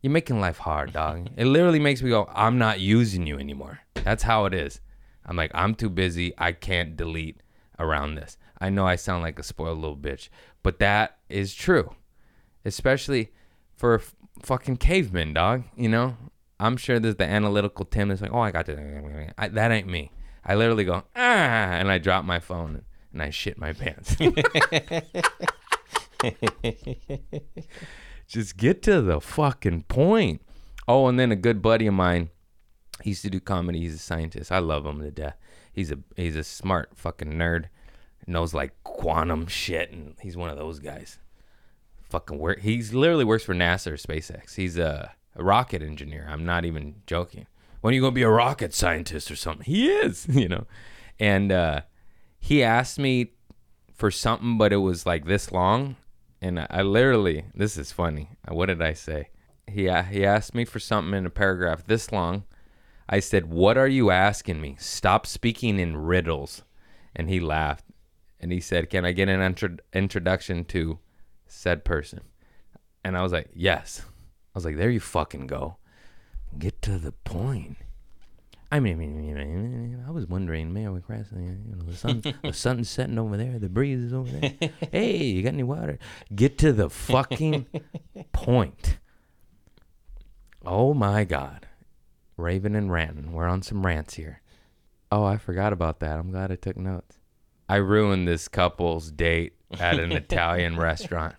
You're 0.00 0.10
making 0.10 0.40
life 0.40 0.56
hard, 0.56 0.94
dog. 0.94 1.28
it 1.36 1.44
literally 1.44 1.78
makes 1.78 2.02
me 2.02 2.08
go, 2.08 2.26
I'm 2.32 2.56
not 2.56 2.80
using 2.80 3.26
you 3.26 3.38
anymore. 3.38 3.80
That's 3.92 4.22
how 4.22 4.46
it 4.46 4.54
is. 4.54 4.80
I'm 5.26 5.36
like, 5.36 5.50
I'm 5.54 5.74
too 5.74 5.90
busy. 5.90 6.32
I 6.38 6.52
can't 6.52 6.96
delete 6.96 7.42
around 7.78 8.14
this. 8.14 8.38
I 8.58 8.70
know 8.70 8.86
I 8.86 8.96
sound 8.96 9.22
like 9.22 9.38
a 9.38 9.42
spoiled 9.42 9.78
little 9.78 9.96
bitch, 9.96 10.30
but 10.62 10.78
that 10.78 11.18
is 11.28 11.54
true. 11.54 11.94
Especially 12.64 13.32
for 13.76 13.96
f- 13.96 14.14
fucking 14.42 14.78
cavemen, 14.78 15.34
dog. 15.34 15.64
You 15.76 15.90
know? 15.90 16.16
I'm 16.58 16.78
sure 16.78 16.98
there's 16.98 17.16
the 17.16 17.24
analytical 17.28 17.84
Tim 17.84 18.08
that's 18.08 18.22
like, 18.22 18.32
oh, 18.32 18.40
I 18.40 18.50
got 18.50 18.64
this. 18.64 18.80
I, 19.36 19.48
that 19.48 19.70
ain't 19.72 19.88
me. 19.88 20.10
I 20.44 20.54
literally 20.54 20.84
go, 20.84 21.04
ah, 21.14 21.72
and 21.72 21.90
I 21.90 21.98
drop 21.98 22.24
my 22.24 22.40
phone 22.40 22.82
and 23.12 23.22
I 23.22 23.30
shit 23.30 23.58
my 23.58 23.72
pants. 23.72 24.16
Just 28.26 28.56
get 28.56 28.82
to 28.82 29.02
the 29.02 29.20
fucking 29.20 29.82
point. 29.82 30.40
Oh, 30.88 31.06
and 31.06 31.18
then 31.18 31.30
a 31.30 31.36
good 31.36 31.62
buddy 31.62 31.86
of 31.86 31.94
mine, 31.94 32.30
he 33.02 33.10
used 33.10 33.22
to 33.22 33.30
do 33.30 33.40
comedy. 33.40 33.80
He's 33.80 33.94
a 33.94 33.98
scientist. 33.98 34.50
I 34.50 34.58
love 34.58 34.86
him 34.86 35.00
to 35.00 35.10
death. 35.10 35.36
He's 35.72 35.90
a 35.90 35.98
he's 36.16 36.36
a 36.36 36.44
smart 36.44 36.90
fucking 36.94 37.32
nerd. 37.32 37.66
Knows 38.26 38.54
like 38.54 38.72
quantum 38.84 39.46
shit, 39.48 39.90
and 39.90 40.14
he's 40.20 40.36
one 40.36 40.50
of 40.50 40.56
those 40.56 40.78
guys. 40.78 41.18
Fucking 42.08 42.38
work. 42.38 42.60
He's 42.60 42.94
literally 42.94 43.24
works 43.24 43.44
for 43.44 43.54
NASA 43.54 43.92
or 43.92 43.96
SpaceX. 43.96 44.54
He's 44.54 44.78
a, 44.78 45.12
a 45.34 45.42
rocket 45.42 45.82
engineer. 45.82 46.28
I'm 46.30 46.44
not 46.44 46.64
even 46.64 47.02
joking. 47.06 47.46
When 47.82 47.92
are 47.92 47.96
you 47.96 48.00
gonna 48.00 48.12
be 48.12 48.22
a 48.22 48.30
rocket 48.30 48.72
scientist 48.72 49.28
or 49.30 49.36
something? 49.36 49.66
He 49.66 49.90
is, 49.90 50.26
you 50.30 50.48
know. 50.48 50.66
And 51.18 51.52
uh, 51.52 51.82
he 52.38 52.62
asked 52.62 52.98
me 52.98 53.32
for 53.92 54.10
something, 54.10 54.56
but 54.56 54.72
it 54.72 54.78
was 54.78 55.04
like 55.04 55.26
this 55.26 55.52
long, 55.52 55.96
and 56.40 56.60
I, 56.60 56.66
I 56.70 56.82
literally 56.82 57.44
this 57.54 57.76
is 57.76 57.92
funny. 57.92 58.30
What 58.48 58.66
did 58.66 58.80
I 58.80 58.94
say? 58.94 59.30
He 59.66 59.90
he 60.10 60.24
asked 60.24 60.54
me 60.54 60.64
for 60.64 60.78
something 60.78 61.12
in 61.12 61.26
a 61.26 61.30
paragraph 61.30 61.84
this 61.86 62.12
long. 62.12 62.44
I 63.08 63.18
said, 63.18 63.46
"What 63.46 63.76
are 63.76 63.88
you 63.88 64.12
asking 64.12 64.60
me? 64.60 64.76
Stop 64.78 65.26
speaking 65.26 65.80
in 65.80 65.96
riddles." 65.96 66.62
And 67.16 67.28
he 67.28 67.40
laughed, 67.40 67.84
and 68.38 68.52
he 68.52 68.60
said, 68.60 68.90
"Can 68.90 69.04
I 69.04 69.10
get 69.10 69.28
an 69.28 69.42
intro- 69.42 69.78
introduction 69.92 70.64
to 70.66 71.00
said 71.48 71.84
person?" 71.84 72.20
And 73.02 73.18
I 73.18 73.22
was 73.22 73.32
like, 73.32 73.50
"Yes." 73.52 74.02
I 74.54 74.58
was 74.58 74.64
like, 74.64 74.76
"There 74.76 74.90
you 74.90 75.00
fucking 75.00 75.48
go. 75.48 75.78
Get 76.58 76.82
to 76.82 76.98
the 76.98 77.12
point." 77.12 77.76
I 78.70 78.80
mean, 78.80 80.02
I 80.08 80.10
was 80.10 80.26
wondering, 80.26 80.72
man, 80.72 80.94
we're 80.94 81.00
crossing, 81.00 81.44
you 81.44 81.76
know, 81.76 81.82
the 81.84 81.94
sun, 81.94 82.22
the 82.42 82.52
sun's 82.54 82.88
setting 82.88 83.18
over 83.18 83.36
there, 83.36 83.58
the 83.58 83.68
breeze 83.68 84.02
is 84.02 84.14
over 84.14 84.30
there. 84.30 84.70
hey, 84.90 85.24
you 85.24 85.42
got 85.42 85.52
any 85.52 85.62
water? 85.62 85.98
Get 86.34 86.56
to 86.58 86.72
the 86.72 86.88
fucking 86.88 87.66
point. 88.32 88.98
Oh 90.64 90.94
my 90.94 91.24
God, 91.24 91.66
Raven 92.38 92.74
and 92.74 92.90
ranting. 92.90 93.32
We're 93.32 93.46
on 93.46 93.60
some 93.60 93.84
rants 93.84 94.14
here. 94.14 94.40
Oh, 95.10 95.24
I 95.24 95.36
forgot 95.36 95.74
about 95.74 96.00
that. 96.00 96.18
I'm 96.18 96.30
glad 96.30 96.50
I 96.50 96.56
took 96.56 96.78
notes. 96.78 97.18
I 97.68 97.76
ruined 97.76 98.26
this 98.26 98.48
couple's 98.48 99.10
date 99.10 99.52
at 99.78 99.98
an 99.98 100.12
Italian 100.12 100.76
restaurant. 100.78 101.34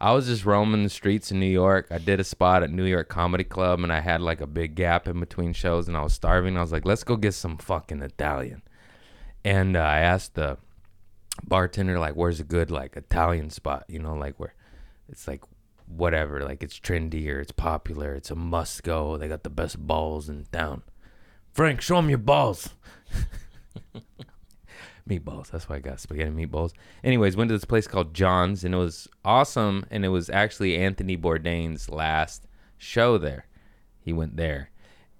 I 0.00 0.12
was 0.12 0.26
just 0.26 0.44
roaming 0.44 0.84
the 0.84 0.90
streets 0.90 1.32
in 1.32 1.40
New 1.40 1.46
York. 1.46 1.88
I 1.90 1.98
did 1.98 2.20
a 2.20 2.24
spot 2.24 2.62
at 2.62 2.70
New 2.70 2.84
York 2.84 3.08
Comedy 3.08 3.42
Club 3.44 3.80
and 3.80 3.92
I 3.92 4.00
had 4.00 4.20
like 4.20 4.40
a 4.40 4.46
big 4.46 4.76
gap 4.76 5.08
in 5.08 5.18
between 5.18 5.52
shows 5.52 5.88
and 5.88 5.96
I 5.96 6.02
was 6.02 6.14
starving. 6.14 6.56
I 6.56 6.60
was 6.60 6.70
like, 6.70 6.84
let's 6.84 7.02
go 7.02 7.16
get 7.16 7.34
some 7.34 7.56
fucking 7.56 8.02
Italian. 8.02 8.62
And 9.44 9.76
uh, 9.76 9.80
I 9.80 9.98
asked 9.98 10.34
the 10.34 10.58
bartender, 11.42 11.98
like, 11.98 12.14
where's 12.14 12.38
a 12.38 12.44
good 12.44 12.70
like 12.70 12.96
Italian 12.96 13.50
spot? 13.50 13.84
You 13.88 13.98
know, 13.98 14.14
like 14.14 14.38
where 14.38 14.54
it's 15.08 15.26
like 15.26 15.42
whatever, 15.86 16.44
like 16.44 16.62
it's 16.62 16.78
trendy 16.78 17.28
or 17.28 17.40
it's 17.40 17.52
popular, 17.52 18.14
it's 18.14 18.30
a 18.30 18.36
must 18.36 18.84
go. 18.84 19.16
They 19.16 19.26
got 19.26 19.42
the 19.42 19.50
best 19.50 19.84
balls 19.84 20.28
in 20.28 20.46
town. 20.52 20.82
Frank, 21.52 21.80
show 21.80 21.96
them 21.96 22.08
your 22.08 22.18
balls. 22.18 22.70
meatballs. 25.08 25.50
That's 25.50 25.68
why 25.68 25.76
I 25.76 25.80
got 25.80 26.00
spaghetti 26.00 26.30
meatballs. 26.30 26.72
Anyways, 27.02 27.36
went 27.36 27.48
to 27.48 27.54
this 27.54 27.64
place 27.64 27.86
called 27.86 28.14
John's 28.14 28.64
and 28.64 28.74
it 28.74 28.78
was 28.78 29.08
awesome. 29.24 29.86
And 29.90 30.04
it 30.04 30.08
was 30.08 30.28
actually 30.30 30.76
Anthony 30.76 31.16
Bourdain's 31.16 31.88
last 31.88 32.46
show 32.76 33.18
there. 33.18 33.46
He 34.00 34.12
went 34.12 34.36
there, 34.36 34.70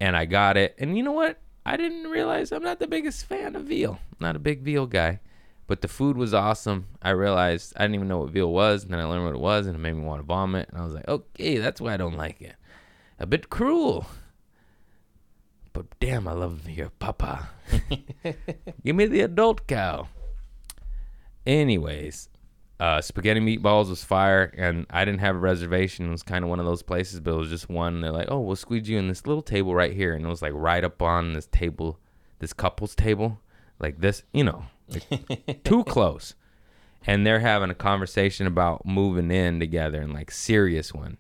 and 0.01 0.16
I 0.16 0.24
got 0.24 0.57
it. 0.57 0.74
And 0.79 0.96
you 0.96 1.03
know 1.03 1.12
what? 1.12 1.38
I 1.66 1.77
didn't 1.77 2.11
realize 2.11 2.51
I'm 2.51 2.62
not 2.62 2.79
the 2.79 2.87
biggest 2.87 3.27
fan 3.27 3.55
of 3.55 3.64
veal. 3.64 4.01
not 4.20 4.37
a 4.37 4.38
big 4.38 4.62
veal 4.62 4.87
guy, 4.87 5.20
but 5.66 5.83
the 5.83 5.88
food 5.88 6.16
was 6.16 6.33
awesome. 6.33 6.87
I 7.03 7.11
realized 7.11 7.74
I 7.77 7.83
didn't 7.83 7.96
even 7.96 8.09
know 8.09 8.18
what 8.18 8.31
veal 8.31 8.51
was, 8.51 8.85
and 8.85 8.92
then 8.92 9.01
I 9.01 9.05
learned 9.05 9.27
what 9.27 9.35
it 9.35 9.40
was, 9.40 9.66
and 9.66 9.77
it 9.77 9.79
made 9.79 9.92
me 9.92 10.05
want 10.05 10.20
to 10.22 10.27
vomit. 10.27 10.70
And 10.70 10.81
I 10.81 10.85
was 10.85 10.94
like, 10.94 11.07
okay, 11.07 11.59
that's 11.59 11.81
why 11.81 11.92
I 11.92 11.98
don't 11.98 12.16
like 12.16 12.40
it. 12.40 12.57
A 13.18 13.27
bit 13.27 13.51
cruel. 13.51 14.07
But 15.79 16.01
damn, 16.01 16.27
I 16.27 16.33
love 16.33 16.69
your 16.69 16.91
papa. 16.91 17.51
Give 18.85 18.97
me 18.97 19.07
the 19.07 19.21
adult 19.21 19.69
cow. 19.69 20.09
Anyways, 21.47 22.31
uh, 22.81 23.01
spaghetti 23.01 23.38
meatballs 23.38 23.88
was 23.88 24.03
fire, 24.03 24.53
and 24.57 24.87
I 24.91 25.05
didn't 25.05 25.21
have 25.21 25.37
a 25.37 25.38
reservation. 25.38 26.07
It 26.07 26.11
was 26.11 26.25
kind 26.25 26.43
of 26.43 26.51
one 26.51 26.59
of 26.59 26.67
those 26.67 26.83
places, 26.83 27.21
but 27.21 27.31
it 27.31 27.37
was 27.37 27.51
just 27.51 27.71
one. 27.71 28.01
They're 28.01 28.11
like, 28.11 28.27
"Oh, 28.29 28.41
we'll 28.41 28.57
squeeze 28.57 28.88
you 28.88 28.99
in 28.99 29.07
this 29.07 29.25
little 29.25 29.41
table 29.41 29.73
right 29.73 29.93
here," 29.93 30.14
and 30.14 30.27
it 30.27 30.29
was 30.29 30.43
like 30.43 30.51
right 30.53 30.83
up 30.83 31.01
on 31.01 31.33
this 31.35 31.47
table, 31.47 32.01
this 32.41 32.53
couple's 32.53 32.97
table, 32.97 33.38
like 33.79 34.01
this, 34.01 34.25
you 34.33 34.43
know, 34.43 34.64
like 34.88 35.61
too 35.64 35.85
close. 35.85 36.35
And 37.07 37.25
they're 37.25 37.38
having 37.38 37.71
a 37.71 37.75
conversation 37.75 38.49
about 38.49 38.85
moving 38.85 39.31
in 39.31 39.61
together, 39.61 40.03
and 40.03 40.12
like 40.12 40.33
serious 40.33 40.93
one, 40.93 41.19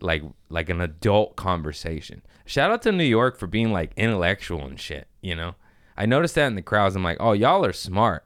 like 0.00 0.22
like 0.48 0.68
an 0.68 0.80
adult 0.80 1.36
conversation. 1.36 2.22
Shout 2.44 2.70
out 2.70 2.82
to 2.82 2.92
New 2.92 3.04
York 3.04 3.36
for 3.36 3.46
being 3.46 3.72
like 3.72 3.92
intellectual 3.96 4.64
and 4.64 4.80
shit. 4.80 5.08
You 5.20 5.34
know, 5.34 5.54
I 5.96 6.06
noticed 6.06 6.34
that 6.36 6.46
in 6.46 6.54
the 6.54 6.62
crowds. 6.62 6.96
I'm 6.96 7.02
like, 7.02 7.18
oh, 7.20 7.32
y'all 7.32 7.64
are 7.64 7.72
smart. 7.72 8.24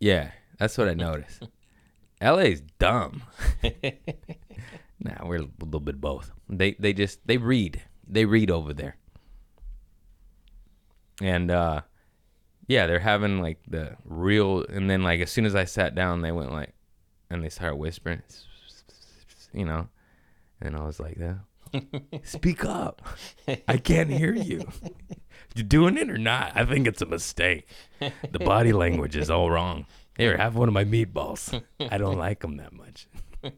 Yeah, 0.00 0.32
that's 0.58 0.76
what 0.76 0.88
I 0.88 0.94
noticed. 0.94 1.44
LA's 2.22 2.60
dumb. 2.78 3.22
nah, 5.00 5.26
we're 5.26 5.42
a 5.42 5.48
little 5.60 5.80
bit 5.80 6.00
both. 6.00 6.30
They 6.48 6.72
they 6.78 6.92
just 6.92 7.26
they 7.26 7.36
read. 7.36 7.82
They 8.06 8.24
read 8.24 8.50
over 8.50 8.72
there. 8.72 8.96
And 11.20 11.50
uh 11.50 11.82
yeah, 12.68 12.86
they're 12.86 13.00
having 13.00 13.40
like 13.40 13.58
the 13.68 13.96
real 14.04 14.64
and 14.68 14.88
then 14.88 15.02
like 15.02 15.20
as 15.20 15.30
soon 15.30 15.46
as 15.46 15.54
I 15.54 15.64
sat 15.64 15.94
down 15.94 16.22
they 16.22 16.32
went 16.32 16.52
like 16.52 16.74
and 17.30 17.44
they 17.44 17.48
started 17.48 17.76
whispering 17.76 18.22
you 19.52 19.64
know. 19.64 19.88
And 20.60 20.76
I 20.76 20.84
was 20.84 21.00
like, 21.00 21.18
yeah. 21.18 21.38
Speak 22.22 22.64
up. 22.64 23.02
I 23.66 23.76
can't 23.78 24.10
hear 24.10 24.34
you. 24.34 24.68
You 25.54 25.62
doing 25.62 25.98
it 25.98 26.08
or 26.08 26.16
not? 26.16 26.52
I 26.54 26.64
think 26.64 26.86
it's 26.86 27.02
a 27.02 27.06
mistake. 27.06 27.68
The 28.00 28.38
body 28.38 28.72
language 28.72 29.16
is 29.16 29.28
all 29.28 29.50
wrong. 29.50 29.84
Here, 30.16 30.36
have 30.36 30.56
one 30.56 30.68
of 30.68 30.72
my 30.72 30.84
meatballs. 30.84 31.62
I 31.78 31.98
don't 31.98 32.16
like 32.16 32.40
them 32.40 32.56
that 32.56 32.72
much. 32.72 33.06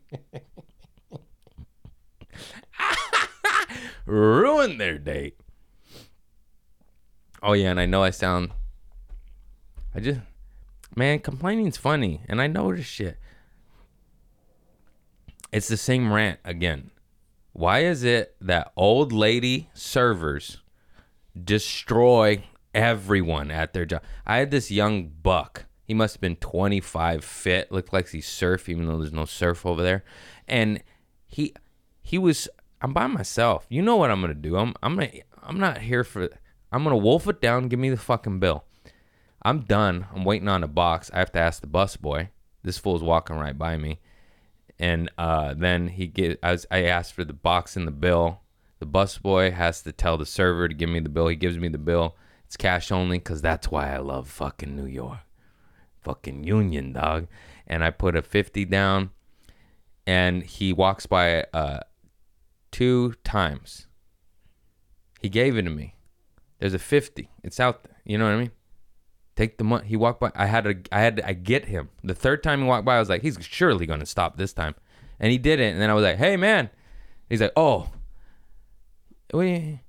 Ruin 4.06 4.78
their 4.78 4.98
date. 4.98 5.36
Oh 7.42 7.52
yeah, 7.52 7.70
and 7.70 7.78
I 7.78 7.86
know 7.86 8.02
I 8.02 8.10
sound. 8.10 8.50
I 9.94 10.00
just, 10.00 10.20
man, 10.96 11.20
complaining's 11.20 11.76
funny, 11.76 12.22
and 12.28 12.40
I 12.40 12.48
know 12.48 12.74
this 12.74 12.86
shit. 12.86 13.18
It's 15.54 15.68
the 15.68 15.76
same 15.76 16.12
rant 16.12 16.40
again. 16.44 16.90
Why 17.52 17.84
is 17.84 18.02
it 18.02 18.34
that 18.40 18.72
old 18.76 19.12
lady 19.12 19.70
servers 19.72 20.58
destroy 21.40 22.42
everyone 22.74 23.52
at 23.52 23.72
their 23.72 23.84
job? 23.84 24.02
I 24.26 24.38
had 24.38 24.50
this 24.50 24.72
young 24.72 25.06
buck. 25.22 25.66
He 25.84 25.94
must 25.94 26.16
have 26.16 26.20
been 26.20 26.34
25 26.34 27.24
fit, 27.24 27.70
looked 27.70 27.92
like 27.92 28.08
he 28.08 28.20
surf, 28.20 28.68
even 28.68 28.86
though 28.86 28.98
there's 28.98 29.12
no 29.12 29.26
surf 29.26 29.64
over 29.64 29.80
there. 29.80 30.02
And 30.48 30.82
he 31.24 31.54
he 32.02 32.18
was 32.18 32.48
I'm 32.80 32.92
by 32.92 33.06
myself. 33.06 33.64
You 33.68 33.80
know 33.80 33.94
what 33.94 34.10
I'm 34.10 34.20
gonna 34.20 34.34
do. 34.34 34.56
I'm 34.56 34.74
I'm 34.82 34.96
gonna 34.96 35.12
I'm 35.40 35.60
not 35.60 35.78
here 35.78 36.02
for 36.02 36.30
I'm 36.72 36.82
gonna 36.82 36.96
wolf 36.96 37.28
it 37.28 37.40
down, 37.40 37.68
give 37.68 37.78
me 37.78 37.90
the 37.90 37.96
fucking 37.96 38.40
bill. 38.40 38.64
I'm 39.42 39.60
done. 39.60 40.06
I'm 40.12 40.24
waiting 40.24 40.48
on 40.48 40.64
a 40.64 40.68
box. 40.68 41.12
I 41.14 41.20
have 41.20 41.30
to 41.30 41.38
ask 41.38 41.60
the 41.60 41.68
bus 41.68 41.96
boy. 41.96 42.30
This 42.64 42.78
fool's 42.78 43.04
walking 43.04 43.36
right 43.36 43.56
by 43.56 43.76
me 43.76 44.00
and 44.78 45.10
uh, 45.18 45.54
then 45.54 45.88
he 45.88 46.06
get 46.06 46.38
I, 46.42 46.52
was, 46.52 46.66
I 46.70 46.84
asked 46.84 47.12
for 47.14 47.24
the 47.24 47.32
box 47.32 47.76
and 47.76 47.86
the 47.86 47.92
bill. 47.92 48.40
The 48.80 48.86
busboy 48.86 49.52
has 49.52 49.82
to 49.82 49.92
tell 49.92 50.18
the 50.18 50.26
server 50.26 50.68
to 50.68 50.74
give 50.74 50.90
me 50.90 51.00
the 51.00 51.08
bill. 51.08 51.28
He 51.28 51.36
gives 51.36 51.58
me 51.58 51.68
the 51.68 51.78
bill. 51.78 52.16
It's 52.44 52.56
cash 52.56 52.92
only 52.92 53.18
because 53.18 53.40
that's 53.40 53.70
why 53.70 53.94
I 53.94 53.98
love 53.98 54.28
fucking 54.28 54.76
New 54.76 54.86
York, 54.86 55.20
fucking 56.00 56.44
Union 56.44 56.92
dog. 56.92 57.28
And 57.66 57.82
I 57.82 57.90
put 57.90 58.16
a 58.16 58.22
fifty 58.22 58.64
down, 58.64 59.10
and 60.06 60.42
he 60.42 60.72
walks 60.72 61.06
by 61.06 61.44
uh, 61.54 61.80
two 62.70 63.14
times. 63.24 63.86
He 65.20 65.30
gave 65.30 65.56
it 65.56 65.62
to 65.62 65.70
me. 65.70 65.94
There's 66.58 66.74
a 66.74 66.78
fifty. 66.78 67.30
It's 67.42 67.58
out 67.58 67.84
there. 67.84 67.96
You 68.04 68.18
know 68.18 68.26
what 68.26 68.34
I 68.34 68.38
mean? 68.38 68.50
Take 69.36 69.58
the 69.58 69.64
money. 69.64 69.86
He 69.88 69.96
walked 69.96 70.20
by. 70.20 70.30
I 70.34 70.46
had 70.46 70.64
to. 70.64 70.76
I 70.92 71.00
had 71.00 71.16
to. 71.16 71.28
I 71.28 71.32
get 71.32 71.64
him. 71.66 71.90
The 72.04 72.14
third 72.14 72.42
time 72.42 72.60
he 72.60 72.66
walked 72.66 72.84
by, 72.84 72.96
I 72.96 73.00
was 73.00 73.08
like, 73.08 73.22
he's 73.22 73.38
surely 73.40 73.86
gonna 73.86 74.06
stop 74.06 74.36
this 74.36 74.52
time, 74.52 74.74
and 75.18 75.32
he 75.32 75.38
didn't. 75.38 75.72
And 75.72 75.80
then 75.80 75.90
I 75.90 75.94
was 75.94 76.04
like, 76.04 76.18
hey 76.18 76.36
man. 76.36 76.70
He's 77.28 77.40
like, 77.40 77.52
oh. 77.56 77.90
What 79.30 79.80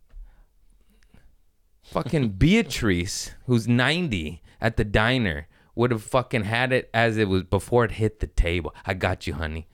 fucking 1.83 2.29
Beatrice, 2.37 3.31
who's 3.45 3.67
90 3.67 4.41
at 4.59 4.77
the 4.77 4.83
diner, 4.83 5.47
would 5.75 5.91
have 5.91 6.03
fucking 6.03 6.45
had 6.45 6.71
it 6.71 6.89
as 6.93 7.17
it 7.17 7.27
was 7.27 7.43
before 7.43 7.85
it 7.85 7.91
hit 7.91 8.19
the 8.19 8.27
table. 8.27 8.73
I 8.85 8.93
got 8.93 9.27
you, 9.27 9.33
honey. 9.33 9.67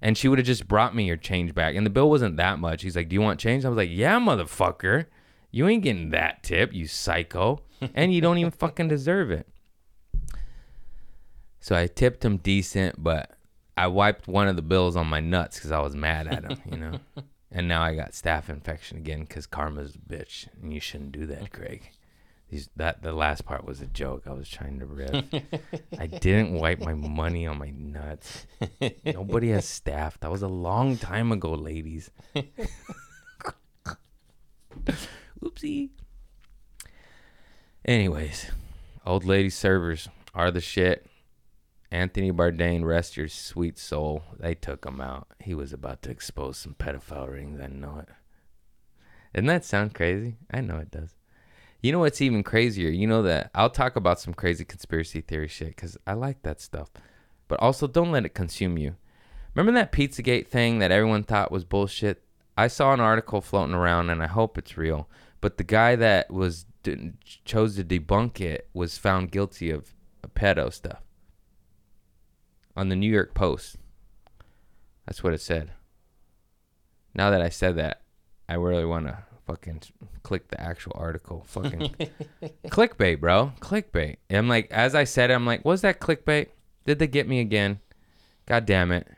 And 0.00 0.16
she 0.16 0.28
would 0.28 0.38
have 0.38 0.46
just 0.46 0.68
brought 0.68 0.94
me 0.94 1.04
your 1.04 1.16
change 1.16 1.54
back. 1.54 1.74
And 1.74 1.84
the 1.84 1.90
bill 1.90 2.08
wasn't 2.08 2.36
that 2.36 2.58
much. 2.60 2.82
He's 2.82 2.94
like, 2.94 3.08
Do 3.08 3.14
you 3.14 3.20
want 3.20 3.40
change? 3.40 3.64
I 3.64 3.68
was 3.68 3.76
like, 3.76 3.90
Yeah, 3.90 4.18
motherfucker. 4.18 5.06
You 5.50 5.66
ain't 5.66 5.82
getting 5.82 6.10
that 6.10 6.42
tip, 6.42 6.72
you 6.72 6.86
psycho. 6.86 7.62
And 7.94 8.12
you 8.12 8.20
don't 8.20 8.38
even 8.38 8.50
fucking 8.50 8.88
deserve 8.88 9.30
it. 9.30 9.46
So 11.60 11.76
I 11.76 11.86
tipped 11.86 12.24
him 12.24 12.38
decent, 12.38 13.02
but 13.02 13.32
I 13.76 13.86
wiped 13.88 14.26
one 14.26 14.48
of 14.48 14.56
the 14.56 14.62
bills 14.62 14.96
on 14.96 15.06
my 15.06 15.20
nuts 15.20 15.56
because 15.56 15.72
I 15.72 15.80
was 15.80 15.94
mad 15.94 16.26
at 16.26 16.44
him, 16.44 16.58
you 16.70 16.76
know? 16.78 16.98
and 17.52 17.68
now 17.68 17.82
I 17.82 17.94
got 17.94 18.12
staph 18.12 18.48
infection 18.48 18.96
again 18.98 19.20
because 19.20 19.46
karma's 19.46 19.94
a 19.94 19.98
bitch. 19.98 20.48
And 20.60 20.72
you 20.72 20.80
shouldn't 20.80 21.12
do 21.12 21.26
that, 21.26 21.52
Craig. 21.52 21.90
These, 22.50 22.70
that 22.76 23.02
the 23.02 23.12
last 23.12 23.44
part 23.44 23.64
was 23.64 23.82
a 23.82 23.86
joke. 23.86 24.22
I 24.26 24.32
was 24.32 24.48
trying 24.48 24.78
to 24.78 24.86
riff. 24.86 25.24
I 25.98 26.06
didn't 26.20 26.54
wipe 26.54 26.80
my 26.80 26.94
money 26.94 27.46
on 27.46 27.58
my 27.58 27.70
nuts. 27.70 28.46
Nobody 29.04 29.50
has 29.50 29.66
staph. 29.66 30.18
That 30.20 30.30
was 30.30 30.40
a 30.42 30.48
long 30.48 30.96
time 30.96 31.30
ago, 31.30 31.52
ladies. 31.52 32.10
Oopsie. 35.42 35.90
Anyways, 37.88 38.50
old 39.06 39.24
lady 39.24 39.48
servers 39.48 40.10
are 40.34 40.50
the 40.50 40.60
shit. 40.60 41.06
Anthony 41.90 42.30
Bourdain, 42.30 42.84
rest 42.84 43.16
your 43.16 43.28
sweet 43.28 43.78
soul. 43.78 44.24
They 44.38 44.54
took 44.54 44.84
him 44.84 45.00
out. 45.00 45.26
He 45.40 45.54
was 45.54 45.72
about 45.72 46.02
to 46.02 46.10
expose 46.10 46.58
some 46.58 46.74
pedophile 46.74 47.32
rings. 47.32 47.58
I 47.58 47.68
know 47.68 48.00
it. 48.00 48.08
Doesn't 49.32 49.46
that 49.46 49.64
sound 49.64 49.94
crazy? 49.94 50.36
I 50.50 50.60
know 50.60 50.76
it 50.76 50.90
does. 50.90 51.14
You 51.80 51.92
know 51.92 52.00
what's 52.00 52.20
even 52.20 52.42
crazier? 52.42 52.90
You 52.90 53.06
know 53.06 53.22
that 53.22 53.50
I'll 53.54 53.70
talk 53.70 53.96
about 53.96 54.20
some 54.20 54.34
crazy 54.34 54.66
conspiracy 54.66 55.22
theory 55.22 55.48
shit 55.48 55.68
because 55.68 55.96
I 56.06 56.12
like 56.12 56.42
that 56.42 56.60
stuff. 56.60 56.90
But 57.48 57.58
also, 57.60 57.86
don't 57.86 58.12
let 58.12 58.26
it 58.26 58.34
consume 58.34 58.76
you. 58.76 58.96
Remember 59.54 59.80
that 59.80 59.92
Pizzagate 59.92 60.48
thing 60.48 60.78
that 60.80 60.92
everyone 60.92 61.22
thought 61.22 61.50
was 61.50 61.64
bullshit? 61.64 62.22
I 62.54 62.68
saw 62.68 62.92
an 62.92 63.00
article 63.00 63.40
floating 63.40 63.74
around, 63.74 64.10
and 64.10 64.22
I 64.22 64.26
hope 64.26 64.58
it's 64.58 64.76
real. 64.76 65.08
But 65.40 65.56
the 65.56 65.64
guy 65.64 65.96
that 65.96 66.30
was 66.30 66.66
chose 67.44 67.76
to 67.76 67.84
debunk 67.84 68.40
it 68.40 68.68
was 68.72 68.98
found 68.98 69.30
guilty 69.30 69.70
of 69.70 69.94
pedo 70.34 70.72
stuff 70.72 71.02
on 72.76 72.88
the 72.88 72.96
New 72.96 73.10
York 73.10 73.34
Post. 73.34 73.76
That's 75.06 75.24
what 75.24 75.32
it 75.32 75.40
said. 75.40 75.72
Now 77.14 77.30
that 77.30 77.42
I 77.42 77.48
said 77.48 77.76
that, 77.76 78.02
I 78.48 78.54
really 78.54 78.84
want 78.84 79.06
to 79.06 79.18
fucking 79.46 79.82
click 80.22 80.48
the 80.48 80.60
actual 80.60 80.92
article. 80.94 81.44
Fucking 81.48 81.94
clickbait, 82.68 83.18
bro. 83.18 83.52
Clickbait. 83.60 84.18
And 84.30 84.38
I'm 84.38 84.48
like, 84.48 84.70
as 84.70 84.94
I 84.94 85.04
said, 85.04 85.30
I'm 85.30 85.46
like, 85.46 85.64
was 85.64 85.80
that 85.80 86.00
clickbait? 86.00 86.48
Did 86.86 87.00
they 87.00 87.08
get 87.08 87.26
me 87.26 87.40
again? 87.40 87.80
God 88.46 88.64
damn 88.64 88.92
it. 88.92 89.08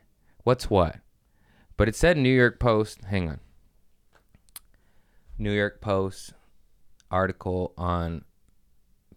What's 0.44 0.70
what? 0.70 0.96
But 1.76 1.88
it 1.88 1.96
said 1.96 2.16
New 2.16 2.34
York 2.34 2.58
Post. 2.58 3.04
Hang 3.04 3.28
on. 3.28 3.40
New 5.36 5.52
York 5.52 5.80
Post 5.80 6.32
article 7.10 7.72
on 7.76 8.24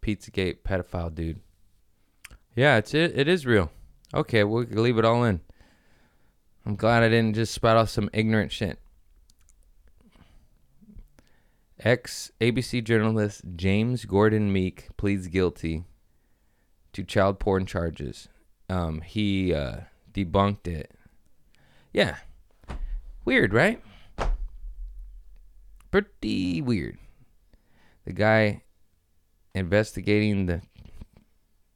Pizzagate 0.02 0.60
pedophile 0.64 1.14
dude. 1.14 1.40
Yeah, 2.56 2.78
it's 2.78 2.94
it, 2.94 3.18
it 3.18 3.28
is 3.28 3.46
real. 3.46 3.72
Okay, 4.14 4.44
we'll 4.44 4.66
leave 4.66 4.98
it 4.98 5.06
all 5.06 5.24
in. 5.24 5.42
I'm 6.66 6.76
glad 6.76 7.04
I 7.04 7.10
didn't 7.10 7.36
just 7.36 7.54
spout 7.54 7.78
off 7.78 7.90
some 7.90 8.10
ignorant 8.14 8.52
shit. 8.52 8.80
Ex 11.80 12.32
ABC 12.40 12.84
journalist 12.84 13.42
James 13.56 14.06
Gordon 14.06 14.54
Meek 14.54 14.88
pleads 14.96 15.28
guilty 15.28 15.84
to 16.94 17.04
child 17.04 17.40
porn 17.40 17.66
charges. 17.66 18.30
Um, 18.70 19.02
he 19.02 19.54
uh, 19.54 19.82
debunked 20.14 20.68
it. 20.68 20.92
Yeah. 21.92 22.18
Weird, 23.26 23.54
right? 23.54 23.82
Pretty 25.92 26.62
weird. 26.62 26.98
The 28.06 28.14
guy 28.14 28.64
investigating 29.56 30.46
the 30.46 30.62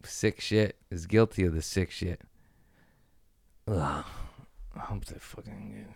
sick 0.04 0.42
shit 0.42 0.78
is 0.90 1.06
guilty 1.06 1.46
of 1.46 1.54
the 1.54 1.62
sick 1.62 1.92
shit. 1.92 2.22
Ugh. 3.68 4.06
I 4.76 4.80
hope 4.80 5.06
they 5.06 5.18
fucking 5.18 5.72
good. 5.74 5.94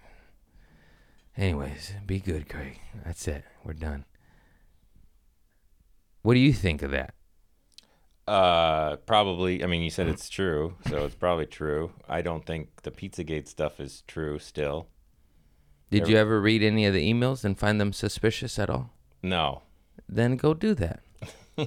Anyways, 1.42 1.94
be 2.06 2.20
good, 2.20 2.50
Craig. 2.50 2.80
That's 3.06 3.28
it. 3.28 3.44
We're 3.64 3.74
done. 3.74 4.06
What 6.24 6.34
do 6.34 6.40
you 6.40 6.54
think 6.54 6.82
of 6.82 6.92
that? 6.92 7.14
Uh, 8.28 8.98
probably. 8.98 9.64
I 9.64 9.68
mean, 9.68 9.82
you 9.82 9.90
said 9.90 10.08
it's 10.08 10.30
true, 10.30 10.76
so 10.88 11.06
it's 11.06 11.16
probably 11.16 11.46
true. 11.46 11.92
I 12.08 12.22
don't 12.22 12.46
think 12.46 12.84
the 12.84 12.92
Pizzagate 12.92 13.48
stuff 13.48 13.80
is 13.80 14.04
true 14.08 14.40
still. 14.40 14.88
Did 15.90 16.08
you 16.08 16.16
ever 16.16 16.40
read 16.40 16.64
any 16.64 16.86
of 16.86 16.94
the 16.94 17.12
emails 17.12 17.44
and 17.44 17.58
find 17.58 17.82
them 17.82 17.92
suspicious 17.92 18.58
at 18.58 18.70
all? 18.70 18.92
No, 19.22 19.64
Then 20.10 20.36
go 20.36 20.54
do 20.54 20.74
that. 20.76 21.02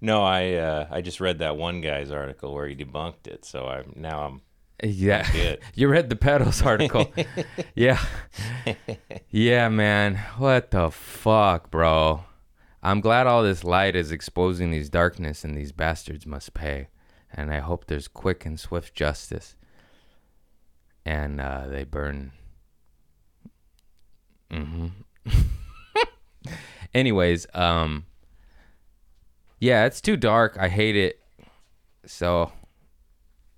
no. 0.00 0.22
I 0.22 0.54
uh, 0.54 0.86
I 0.90 1.00
just 1.02 1.20
read 1.20 1.38
that 1.40 1.56
one 1.56 1.80
guy's 1.80 2.10
article 2.10 2.54
where 2.54 2.66
he 2.68 2.74
debunked 2.76 3.26
it. 3.26 3.44
So 3.44 3.66
I'm 3.66 3.92
now 3.96 4.20
I'm 4.24 4.42
Yeah. 4.82 5.30
good. 5.32 5.58
You 5.74 5.88
read 5.88 6.08
the 6.08 6.16
pedals 6.16 6.62
article. 6.62 7.12
yeah. 7.74 7.98
Yeah, 9.30 9.68
man. 9.68 10.16
What 10.38 10.70
the 10.70 10.90
fuck, 10.90 11.70
bro? 11.70 12.24
I'm 12.82 13.00
glad 13.00 13.26
all 13.26 13.42
this 13.42 13.64
light 13.64 13.96
is 13.96 14.12
exposing 14.12 14.70
these 14.70 14.88
darkness 14.88 15.44
and 15.44 15.56
these 15.56 15.72
bastards 15.72 16.26
must 16.26 16.54
pay. 16.54 16.88
And 17.32 17.52
I 17.52 17.58
hope 17.58 17.86
there's 17.86 18.08
quick 18.08 18.46
and 18.46 18.58
swift 18.58 18.94
justice. 18.94 19.56
And 21.04 21.40
uh, 21.40 21.66
they 21.68 21.84
burn. 21.84 22.32
Mm 24.50 24.66
hmm 24.66 25.38
Anyways, 26.94 27.46
um, 27.54 28.06
yeah, 29.60 29.84
it's 29.86 30.00
too 30.00 30.16
dark. 30.16 30.56
I 30.58 30.68
hate 30.68 30.96
it. 30.96 31.20
So, 32.06 32.52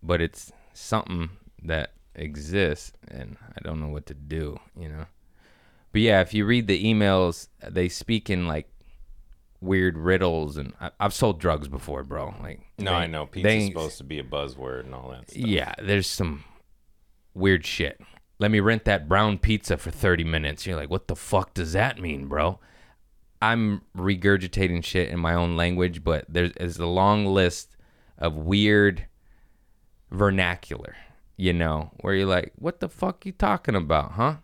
but 0.03 0.21
it's 0.21 0.51
something 0.73 1.31
that 1.65 1.93
exists, 2.15 2.93
and 3.09 3.37
I 3.57 3.61
don't 3.63 3.81
know 3.81 3.89
what 3.89 4.07
to 4.07 4.15
do, 4.15 4.59
you 4.77 4.89
know. 4.89 5.05
But 5.93 6.01
yeah, 6.03 6.21
if 6.21 6.33
you 6.35 6.45
read 6.47 6.67
the 6.67 6.83
emails, 6.85 7.49
they 7.69 7.89
speak 7.89 8.31
in 8.31 8.47
like 8.47 8.69
weird 9.61 9.97
riddles, 9.99 10.57
and 10.57 10.73
I, 10.81 10.91
I've 10.99 11.15
sold 11.15 11.39
drugs 11.39 11.69
before, 11.69 12.03
bro. 12.03 12.35
Like, 12.41 12.61
no. 12.79 12.93
they- 12.93 12.97
I 12.97 13.07
know 13.07 13.27
pizza's 13.27 13.45
they- 13.45 13.67
supposed 13.69 13.99
to 13.99 14.05
be 14.05 14.19
a 14.19 14.25
buzzword 14.25 14.85
and 14.85 14.95
all 14.95 15.11
that 15.11 15.31
stuff. 15.31 15.43
yeah, 15.47 15.75
there's 15.83 16.07
some 16.07 16.45
weird 17.35 17.65
shit. 17.67 18.01
Let 18.39 18.51
me 18.51 18.61
rent 18.61 18.85
that 18.87 19.07
brown 19.07 19.37
pizza 19.39 19.77
for 19.77 19.91
30 19.91 20.25
minutes. 20.25 20.67
You're 20.67 20.77
like, 20.77 20.89
what 20.91 21.09
the 21.09 21.17
fuck 21.17 21.53
does 21.53 21.75
that 21.75 22.01
mean, 22.01 22.27
bro? 22.27 22.59
I'm 23.43 23.83
regurgitating 23.97 24.85
shit 24.85 25.11
in 25.11 25.19
my 25.19 25.35
own 25.35 25.57
language, 25.57 26.05
but 26.05 26.25
there's, 26.29 26.53
there's 26.53 26.79
a 26.79 26.87
long 26.87 27.27
list 27.27 27.77
of 28.19 28.37
weird 28.37 29.07
vernacular, 30.11 30.97
you 31.37 31.53
know, 31.53 31.91
where 32.01 32.15
you're 32.15 32.27
like, 32.27 32.53
what 32.57 32.81
the 32.81 32.89
fuck 32.89 33.25
you 33.25 33.33
talking 33.33 33.75
about, 33.75 34.13
huh? 34.13 34.37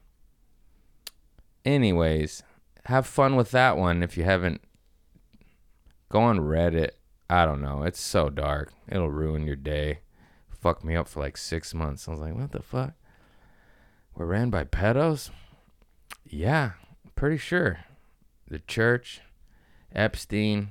Anyways, 1.65 2.43
have 2.87 3.07
fun 3.07 3.37
with 3.37 3.51
that 3.51 3.77
one 3.77 4.03
if 4.03 4.17
you 4.17 4.25
haven't. 4.25 4.63
Go 6.09 6.21
on 6.21 6.39
Reddit. 6.39 6.91
I 7.29 7.45
don't 7.45 7.61
know. 7.61 7.83
It's 7.83 8.01
so 8.01 8.31
dark. 8.31 8.73
It'll 8.89 9.11
ruin 9.11 9.47
your 9.47 9.57
day 9.57 9.99
Fuck 10.67 10.83
me 10.83 10.97
up 10.97 11.07
for 11.07 11.21
like 11.21 11.37
six 11.37 11.75
months. 11.75 12.09
I 12.09 12.11
was 12.11 12.21
like, 12.21 12.35
what 12.35 12.51
the 12.51 12.61
fuck? 12.61 12.95
We're 14.17 14.27
ran 14.27 14.51
by 14.51 14.65
pedos? 14.65 15.31
Yeah, 16.25 16.73
pretty 17.15 17.37
sure. 17.37 17.85
The 18.49 18.59
church, 18.61 19.21
Epstein, 19.95 20.71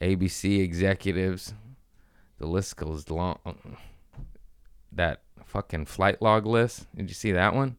ABC 0.00 0.60
executives, 0.62 1.54
the 2.38 2.46
list 2.46 2.76
goes 2.76 3.10
long. 3.10 3.38
That 4.92 5.22
fucking 5.44 5.86
flight 5.86 6.22
log 6.22 6.46
list. 6.46 6.86
Did 6.96 7.08
you 7.10 7.14
see 7.14 7.32
that 7.32 7.54
one? 7.54 7.76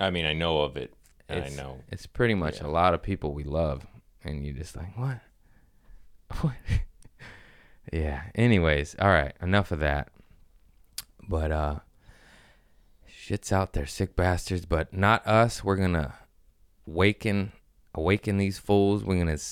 I 0.00 0.10
mean, 0.10 0.24
I 0.26 0.32
know 0.32 0.60
of 0.60 0.76
it. 0.76 0.92
and 1.28 1.44
I 1.44 1.48
know. 1.48 1.80
It's 1.90 2.06
pretty 2.06 2.34
much 2.34 2.60
Yeah. 2.60 2.66
a 2.66 2.70
lot 2.70 2.94
of 2.94 3.02
people 3.02 3.32
we 3.34 3.42
love. 3.44 3.84
And 4.22 4.44
you're 4.46 4.54
just 4.54 4.76
like, 4.76 4.96
what? 4.96 5.20
What? 6.40 6.54
yeah. 7.92 8.22
Anyways, 8.34 8.94
all 9.00 9.08
right. 9.08 9.32
Enough 9.40 9.72
of 9.72 9.80
that. 9.80 10.08
But, 11.28 11.50
uh, 11.50 11.78
shit's 13.06 13.52
out 13.52 13.72
there, 13.72 13.86
sick 13.86 14.14
bastards. 14.16 14.66
But 14.66 14.92
not 14.92 15.26
us. 15.26 15.64
We're 15.64 15.76
going 15.76 15.94
to 15.94 16.14
waken, 16.86 17.52
awaken 17.96 18.38
these 18.38 18.58
fools. 18.58 19.04
We're 19.04 19.16
going 19.16 19.36
to 19.36 19.42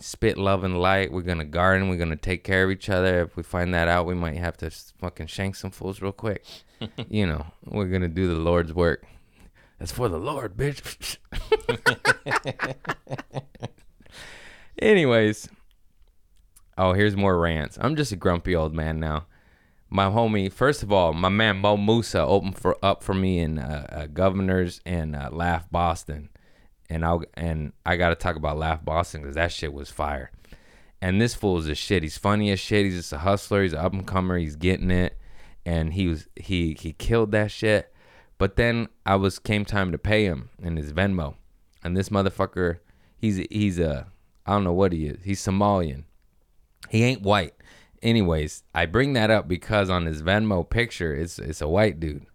spit 0.00 0.38
love 0.38 0.64
and 0.64 0.80
light. 0.80 1.12
We're 1.12 1.22
going 1.22 1.38
to 1.38 1.44
garden. 1.44 1.88
We're 1.88 1.96
going 1.96 2.10
to 2.10 2.16
take 2.16 2.44
care 2.44 2.64
of 2.64 2.70
each 2.70 2.88
other. 2.88 3.22
If 3.22 3.36
we 3.36 3.42
find 3.42 3.74
that 3.74 3.88
out, 3.88 4.06
we 4.06 4.14
might 4.14 4.36
have 4.36 4.56
to 4.58 4.70
fucking 4.70 5.26
shank 5.26 5.56
some 5.56 5.70
fools 5.70 6.02
real 6.02 6.12
quick. 6.12 6.44
you 7.08 7.26
know, 7.26 7.46
we're 7.64 7.86
going 7.86 8.02
to 8.02 8.08
do 8.08 8.28
the 8.28 8.34
Lord's 8.34 8.72
work. 8.72 9.06
That's 9.78 9.92
for 9.92 10.08
the 10.08 10.18
Lord, 10.18 10.56
bitch. 10.56 11.18
Anyways, 14.80 15.48
oh, 16.76 16.92
here's 16.92 17.16
more 17.16 17.38
rants. 17.38 17.78
I'm 17.80 17.96
just 17.96 18.12
a 18.12 18.16
grumpy 18.16 18.54
old 18.54 18.74
man 18.74 19.00
now. 19.00 19.26
My 19.90 20.06
homie, 20.06 20.52
first 20.52 20.82
of 20.82 20.92
all, 20.92 21.12
my 21.12 21.28
man 21.30 21.58
Mo 21.58 21.76
Musa 21.76 22.20
opened 22.20 22.58
for 22.58 22.76
up 22.84 23.02
for 23.02 23.14
me 23.14 23.38
in 23.38 23.58
uh, 23.58 23.86
uh, 23.90 24.06
Governors 24.06 24.80
and 24.84 25.16
uh, 25.16 25.30
Laugh 25.32 25.70
Boston, 25.70 26.28
and 26.88 27.04
I 27.04 27.18
and 27.34 27.72
I 27.84 27.96
got 27.96 28.10
to 28.10 28.14
talk 28.14 28.36
about 28.36 28.58
Laugh 28.58 28.84
Boston 28.84 29.22
because 29.22 29.36
that 29.36 29.52
shit 29.52 29.72
was 29.72 29.90
fire. 29.90 30.30
And 31.00 31.20
this 31.20 31.34
fool 31.34 31.58
is 31.58 31.68
a 31.68 31.74
shit. 31.74 32.02
He's 32.02 32.18
funny 32.18 32.50
as 32.50 32.58
shit. 32.58 32.84
He's 32.84 32.96
just 32.96 33.12
a 33.12 33.18
hustler. 33.18 33.62
He's 33.62 33.72
an 33.72 33.78
up 33.78 33.92
and 33.92 34.06
comer. 34.06 34.36
He's 34.38 34.56
getting 34.56 34.90
it, 34.90 35.16
and 35.64 35.94
he 35.94 36.08
was 36.08 36.28
he 36.36 36.76
he 36.78 36.92
killed 36.92 37.32
that 37.32 37.50
shit. 37.50 37.92
But 38.36 38.56
then 38.56 38.88
I 39.04 39.16
was 39.16 39.38
came 39.38 39.64
time 39.64 39.92
to 39.92 39.98
pay 39.98 40.24
him 40.24 40.50
in 40.62 40.76
his 40.76 40.92
Venmo, 40.92 41.34
and 41.84 41.96
this 41.96 42.08
motherfucker, 42.08 42.78
he's 43.16 43.36
he's 43.50 43.78
a 43.78 44.08
I 44.46 44.52
don't 44.52 44.64
know 44.64 44.72
what 44.72 44.92
he 44.92 45.06
is. 45.06 45.18
He's 45.24 45.44
Somalian. 45.44 46.04
He 46.88 47.04
ain't 47.04 47.22
white. 47.22 47.54
Anyways, 48.00 48.62
I 48.74 48.86
bring 48.86 49.12
that 49.12 49.30
up 49.30 49.48
because 49.48 49.90
on 49.90 50.06
his 50.06 50.22
Venmo 50.22 50.68
picture, 50.68 51.14
it's 51.14 51.38
it's 51.38 51.60
a 51.60 51.68
white 51.68 52.00
dude, 52.00 52.26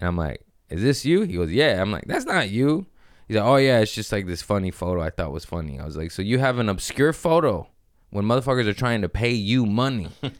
and 0.00 0.08
I'm 0.08 0.16
like, 0.16 0.44
"Is 0.68 0.82
this 0.82 1.04
you?" 1.04 1.22
He 1.22 1.34
goes, 1.34 1.52
"Yeah." 1.52 1.80
I'm 1.80 1.90
like, 1.90 2.04
"That's 2.06 2.26
not 2.26 2.50
you." 2.50 2.86
He's 3.28 3.36
like, 3.36 3.44
"Oh 3.46 3.56
yeah, 3.56 3.80
it's 3.80 3.94
just 3.94 4.10
like 4.10 4.26
this 4.26 4.42
funny 4.42 4.70
photo 4.70 5.02
I 5.02 5.10
thought 5.10 5.32
was 5.32 5.44
funny." 5.44 5.78
I 5.78 5.84
was 5.84 5.96
like, 5.96 6.10
"So 6.10 6.22
you 6.22 6.38
have 6.38 6.58
an 6.58 6.68
obscure 6.68 7.12
photo 7.12 7.68
when 8.10 8.24
motherfuckers 8.24 8.66
are 8.66 8.72
trying 8.72 9.02
to 9.02 9.08
pay 9.08 9.32
you 9.32 9.66
money?" 9.66 10.08
I 10.22 10.30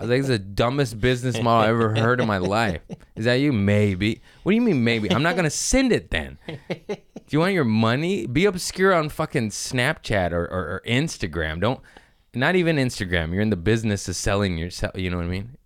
was 0.00 0.08
like, 0.08 0.20
"It's 0.20 0.28
the 0.28 0.38
dumbest 0.38 1.00
business 1.00 1.40
model 1.40 1.66
I 1.66 1.68
ever 1.68 1.94
heard 1.94 2.20
in 2.20 2.26
my 2.26 2.38
life." 2.38 2.80
Is 3.14 3.26
that 3.26 3.34
you? 3.34 3.52
Maybe. 3.52 4.22
What 4.42 4.52
do 4.52 4.56
you 4.56 4.62
mean 4.62 4.82
maybe? 4.82 5.12
I'm 5.12 5.22
not 5.22 5.36
gonna 5.36 5.50
send 5.50 5.92
it 5.92 6.10
then. 6.10 6.38
Do 6.48 6.96
you 7.28 7.38
want 7.40 7.52
your 7.52 7.64
money? 7.64 8.26
Be 8.26 8.46
obscure 8.46 8.94
on 8.94 9.10
fucking 9.10 9.50
Snapchat 9.50 10.32
or, 10.32 10.44
or, 10.44 10.64
or 10.68 10.82
Instagram. 10.86 11.60
Don't, 11.60 11.80
not 12.34 12.56
even 12.56 12.76
Instagram. 12.76 13.32
You're 13.32 13.42
in 13.42 13.50
the 13.50 13.56
business 13.56 14.08
of 14.08 14.16
selling 14.16 14.56
yourself. 14.56 14.96
You 14.96 15.10
know 15.10 15.18
what 15.18 15.26
I 15.26 15.30
mean? 15.30 15.58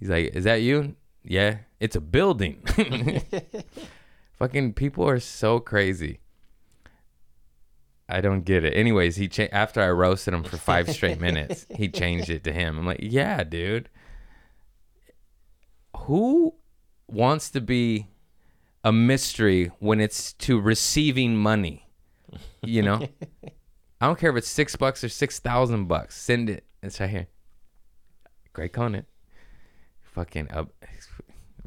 He's 0.00 0.08
like, 0.08 0.34
is 0.34 0.44
that 0.44 0.62
you? 0.62 0.96
Yeah, 1.24 1.58
it's 1.78 1.96
a 1.96 2.00
building. 2.00 2.62
fucking 4.38 4.74
people 4.74 5.08
are 5.08 5.20
so 5.20 5.60
crazy. 5.60 6.20
I 8.08 8.20
don't 8.22 8.44
get 8.44 8.64
it. 8.64 8.72
Anyways, 8.74 9.16
he 9.16 9.28
cha- 9.28 9.48
after 9.52 9.82
I 9.82 9.90
roasted 9.90 10.32
him 10.32 10.42
for 10.42 10.56
five 10.56 10.88
straight 10.90 11.20
minutes, 11.20 11.66
he 11.74 11.88
changed 11.90 12.30
it 12.30 12.42
to 12.44 12.52
him. 12.52 12.78
I'm 12.78 12.86
like, 12.86 13.00
yeah, 13.02 13.44
dude. 13.44 13.90
Who 15.96 16.54
wants 17.06 17.50
to 17.50 17.60
be 17.60 18.06
a 18.82 18.92
mystery 18.92 19.70
when 19.78 20.00
it's 20.00 20.32
to 20.34 20.58
receiving 20.58 21.36
money? 21.36 21.86
You 22.62 22.82
know, 22.82 23.08
I 24.00 24.06
don't 24.06 24.18
care 24.18 24.30
if 24.30 24.36
it's 24.36 24.48
six 24.48 24.74
bucks 24.76 25.04
or 25.04 25.08
six 25.08 25.38
thousand 25.38 25.86
bucks. 25.86 26.16
Send 26.16 26.48
it. 26.48 26.64
It's 26.82 27.00
right 27.00 27.10
here. 27.10 27.26
Craig 28.52 28.72
Conant. 28.72 29.06
Fucking 30.02 30.50
up. 30.50 30.70
Uh, 30.82 30.86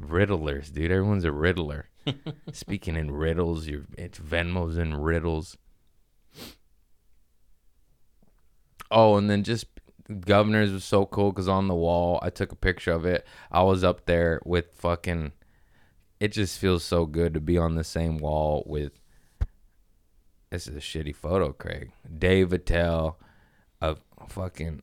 riddlers, 0.00 0.72
dude. 0.72 0.90
Everyone's 0.90 1.24
a 1.24 1.32
riddler. 1.32 1.88
Speaking 2.52 2.96
in 2.96 3.10
riddles, 3.10 3.66
your 3.66 3.82
it's 3.96 4.18
Venmos 4.18 4.78
and 4.78 5.04
riddles. 5.04 5.56
Oh, 8.90 9.16
and 9.16 9.30
then 9.30 9.42
just 9.42 9.66
governors 10.20 10.70
was 10.70 10.84
so 10.84 11.06
cool 11.06 11.32
because 11.32 11.48
on 11.48 11.68
the 11.68 11.74
wall, 11.74 12.18
I 12.22 12.30
took 12.30 12.52
a 12.52 12.56
picture 12.56 12.92
of 12.92 13.04
it. 13.04 13.26
I 13.50 13.62
was 13.62 13.84
up 13.84 14.06
there 14.06 14.40
with 14.44 14.72
fucking. 14.74 15.32
It 16.20 16.32
just 16.32 16.58
feels 16.58 16.84
so 16.84 17.06
good 17.06 17.34
to 17.34 17.40
be 17.40 17.58
on 17.58 17.74
the 17.74 17.84
same 17.84 18.18
wall 18.18 18.62
with 18.66 18.92
this 20.50 20.66
is 20.66 20.76
a 20.76 20.80
shitty 20.80 21.16
photo, 21.16 21.52
Craig. 21.52 21.92
Dave 22.18 22.52
Attell, 22.52 23.18
of 23.80 24.02
fucking 24.28 24.82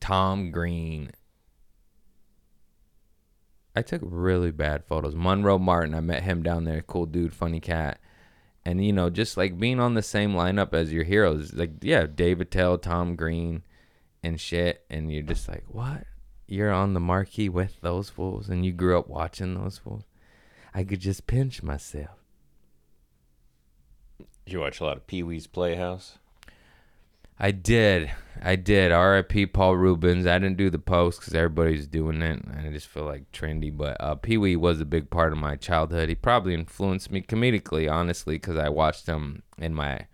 Tom 0.00 0.50
Green. 0.50 1.12
I 3.78 3.82
took 3.82 4.02
really 4.04 4.50
bad 4.50 4.84
photos. 4.84 5.14
Monroe 5.14 5.56
Martin, 5.56 5.94
I 5.94 6.00
met 6.00 6.24
him 6.24 6.42
down 6.42 6.64
there. 6.64 6.82
Cool 6.82 7.06
dude, 7.06 7.32
funny 7.32 7.60
cat. 7.60 8.00
And 8.64 8.84
you 8.84 8.92
know, 8.92 9.08
just 9.08 9.36
like 9.36 9.56
being 9.56 9.78
on 9.78 9.94
the 9.94 10.02
same 10.02 10.32
lineup 10.32 10.74
as 10.74 10.92
your 10.92 11.04
heroes, 11.04 11.54
like 11.54 11.70
yeah, 11.80 12.04
Dave 12.06 12.40
Attell, 12.40 12.76
Tom 12.76 13.14
Green, 13.14 13.62
and 14.20 14.40
shit. 14.40 14.84
And 14.90 15.12
you're 15.12 15.22
just 15.22 15.48
like, 15.48 15.62
what? 15.68 16.06
You're 16.48 16.72
on 16.72 16.92
the 16.92 16.98
marquee 16.98 17.48
with 17.48 17.80
those 17.80 18.10
fools, 18.10 18.48
and 18.48 18.66
you 18.66 18.72
grew 18.72 18.98
up 18.98 19.08
watching 19.08 19.54
those 19.54 19.78
fools. 19.78 20.02
I 20.74 20.82
could 20.82 21.00
just 21.00 21.28
pinch 21.28 21.62
myself. 21.62 22.18
You 24.44 24.58
watch 24.58 24.80
a 24.80 24.84
lot 24.84 24.96
of 24.96 25.06
Pee 25.06 25.22
Wee's 25.22 25.46
Playhouse. 25.46 26.18
I 27.38 27.50
did. 27.52 28.10
I 28.42 28.56
did. 28.56 28.90
RIP 28.90 29.52
Paul 29.52 29.76
Reubens. 29.76 30.26
I 30.26 30.38
didn't 30.38 30.56
do 30.56 30.70
the 30.70 30.78
post 30.78 31.20
because 31.20 31.34
everybody's 31.34 31.86
doing 31.86 32.22
it. 32.22 32.42
And 32.44 32.66
I 32.66 32.70
just 32.70 32.88
feel 32.88 33.04
like 33.04 33.30
trendy. 33.32 33.76
But 33.76 33.96
uh, 34.00 34.16
Pee 34.16 34.36
Wee 34.36 34.56
was 34.56 34.80
a 34.80 34.84
big 34.84 35.10
part 35.10 35.32
of 35.32 35.38
my 35.38 35.56
childhood. 35.56 36.08
He 36.08 36.14
probably 36.14 36.54
influenced 36.54 37.10
me 37.10 37.22
comedically, 37.22 37.90
honestly, 37.90 38.36
because 38.36 38.56
I 38.56 38.68
watched 38.68 39.06
him 39.06 39.42
in 39.56 39.74
my. 39.74 40.06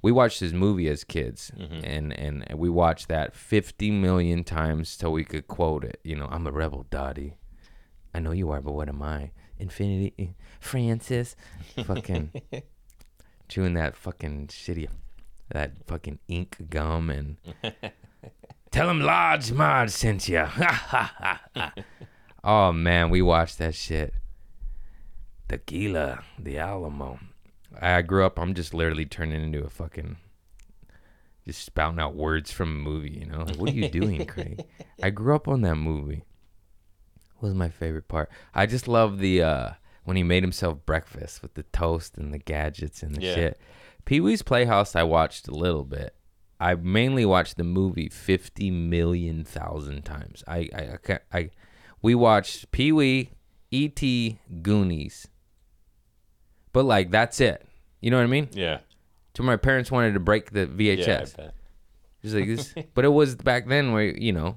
We 0.00 0.12
watched 0.12 0.38
his 0.38 0.52
movie 0.52 0.88
as 0.88 1.02
kids, 1.02 1.50
and, 1.58 2.16
and 2.16 2.44
we 2.54 2.68
watched 2.68 3.08
that 3.08 3.34
50 3.34 3.90
million 3.90 4.44
times 4.44 4.96
till 4.96 5.10
we 5.12 5.24
could 5.24 5.48
quote 5.48 5.82
it. 5.82 5.98
You 6.04 6.14
know, 6.14 6.28
I'm 6.30 6.46
a 6.46 6.52
rebel, 6.52 6.86
Dottie. 6.88 7.36
I 8.14 8.20
know 8.20 8.30
you 8.30 8.50
are, 8.52 8.60
but 8.60 8.74
what 8.74 8.88
am 8.88 9.02
I? 9.02 9.32
Infinity, 9.58 10.36
Francis. 10.60 11.34
Fucking 11.84 12.30
chewing 13.48 13.74
that 13.74 13.96
fucking 13.96 14.46
shitty 14.46 14.88
that 15.50 15.72
fucking 15.86 16.18
ink 16.28 16.56
gum 16.70 17.10
and 17.10 17.36
tell 18.70 18.90
him 18.90 19.00
Large 19.00 19.52
Marge 19.52 19.90
sent 19.90 20.28
you. 20.28 20.46
oh 22.44 22.72
man, 22.72 23.10
we 23.10 23.22
watched 23.22 23.58
that 23.58 23.74
shit. 23.74 24.14
Tequila, 25.48 26.22
the 26.38 26.58
Alamo. 26.58 27.18
I 27.80 28.02
grew 28.02 28.24
up. 28.24 28.38
I'm 28.38 28.54
just 28.54 28.74
literally 28.74 29.06
turning 29.06 29.42
into 29.42 29.64
a 29.64 29.70
fucking, 29.70 30.16
just 31.46 31.64
spouting 31.64 32.00
out 32.00 32.14
words 32.14 32.50
from 32.50 32.68
a 32.68 32.72
movie. 32.90 33.10
You 33.20 33.26
know, 33.26 33.42
like, 33.44 33.56
what 33.56 33.70
are 33.70 33.74
you 33.74 33.88
doing, 33.88 34.24
Craig? 34.26 34.64
I 35.02 35.10
grew 35.10 35.34
up 35.34 35.48
on 35.48 35.62
that 35.62 35.76
movie. 35.76 36.24
What 37.38 37.48
was 37.50 37.54
my 37.54 37.68
favorite 37.68 38.08
part? 38.08 38.30
I 38.54 38.66
just 38.66 38.88
love 38.88 39.18
the 39.18 39.42
uh 39.42 39.70
when 40.04 40.16
he 40.16 40.22
made 40.22 40.42
himself 40.42 40.84
breakfast 40.86 41.40
with 41.42 41.54
the 41.54 41.62
toast 41.64 42.16
and 42.18 42.32
the 42.32 42.38
gadgets 42.38 43.02
and 43.02 43.14
the 43.14 43.22
Yeah. 43.22 43.34
shit. 43.34 43.60
Pee 44.08 44.20
Wee's 44.20 44.40
Playhouse, 44.40 44.96
I 44.96 45.02
watched 45.02 45.48
a 45.48 45.54
little 45.54 45.84
bit. 45.84 46.14
I 46.58 46.74
mainly 46.76 47.26
watched 47.26 47.58
the 47.58 47.62
movie 47.62 48.08
fifty 48.08 48.70
million 48.70 49.44
thousand 49.44 50.06
times. 50.06 50.42
I 50.48 50.70
I 50.74 50.98
I, 51.12 51.18
I 51.30 51.50
we 52.00 52.14
watched 52.14 52.72
Pee 52.72 52.90
Wee, 52.90 53.32
E.T., 53.70 54.38
Goonies, 54.62 55.28
but 56.72 56.86
like 56.86 57.10
that's 57.10 57.38
it. 57.38 57.66
You 58.00 58.10
know 58.10 58.16
what 58.16 58.22
I 58.22 58.28
mean? 58.28 58.48
Yeah. 58.52 58.78
To 59.34 59.42
my 59.42 59.56
parents 59.56 59.92
wanted 59.92 60.14
to 60.14 60.20
break 60.20 60.52
the 60.52 60.66
VHS. 60.66 61.06
Yeah, 61.06 61.14
I 61.14 61.42
bet. 61.42 61.54
Just 62.22 62.34
like 62.34 62.46
this, 62.46 62.74
but 62.94 63.04
it 63.04 63.08
was 63.08 63.34
back 63.34 63.68
then 63.68 63.92
where 63.92 64.04
you 64.04 64.32
know 64.32 64.56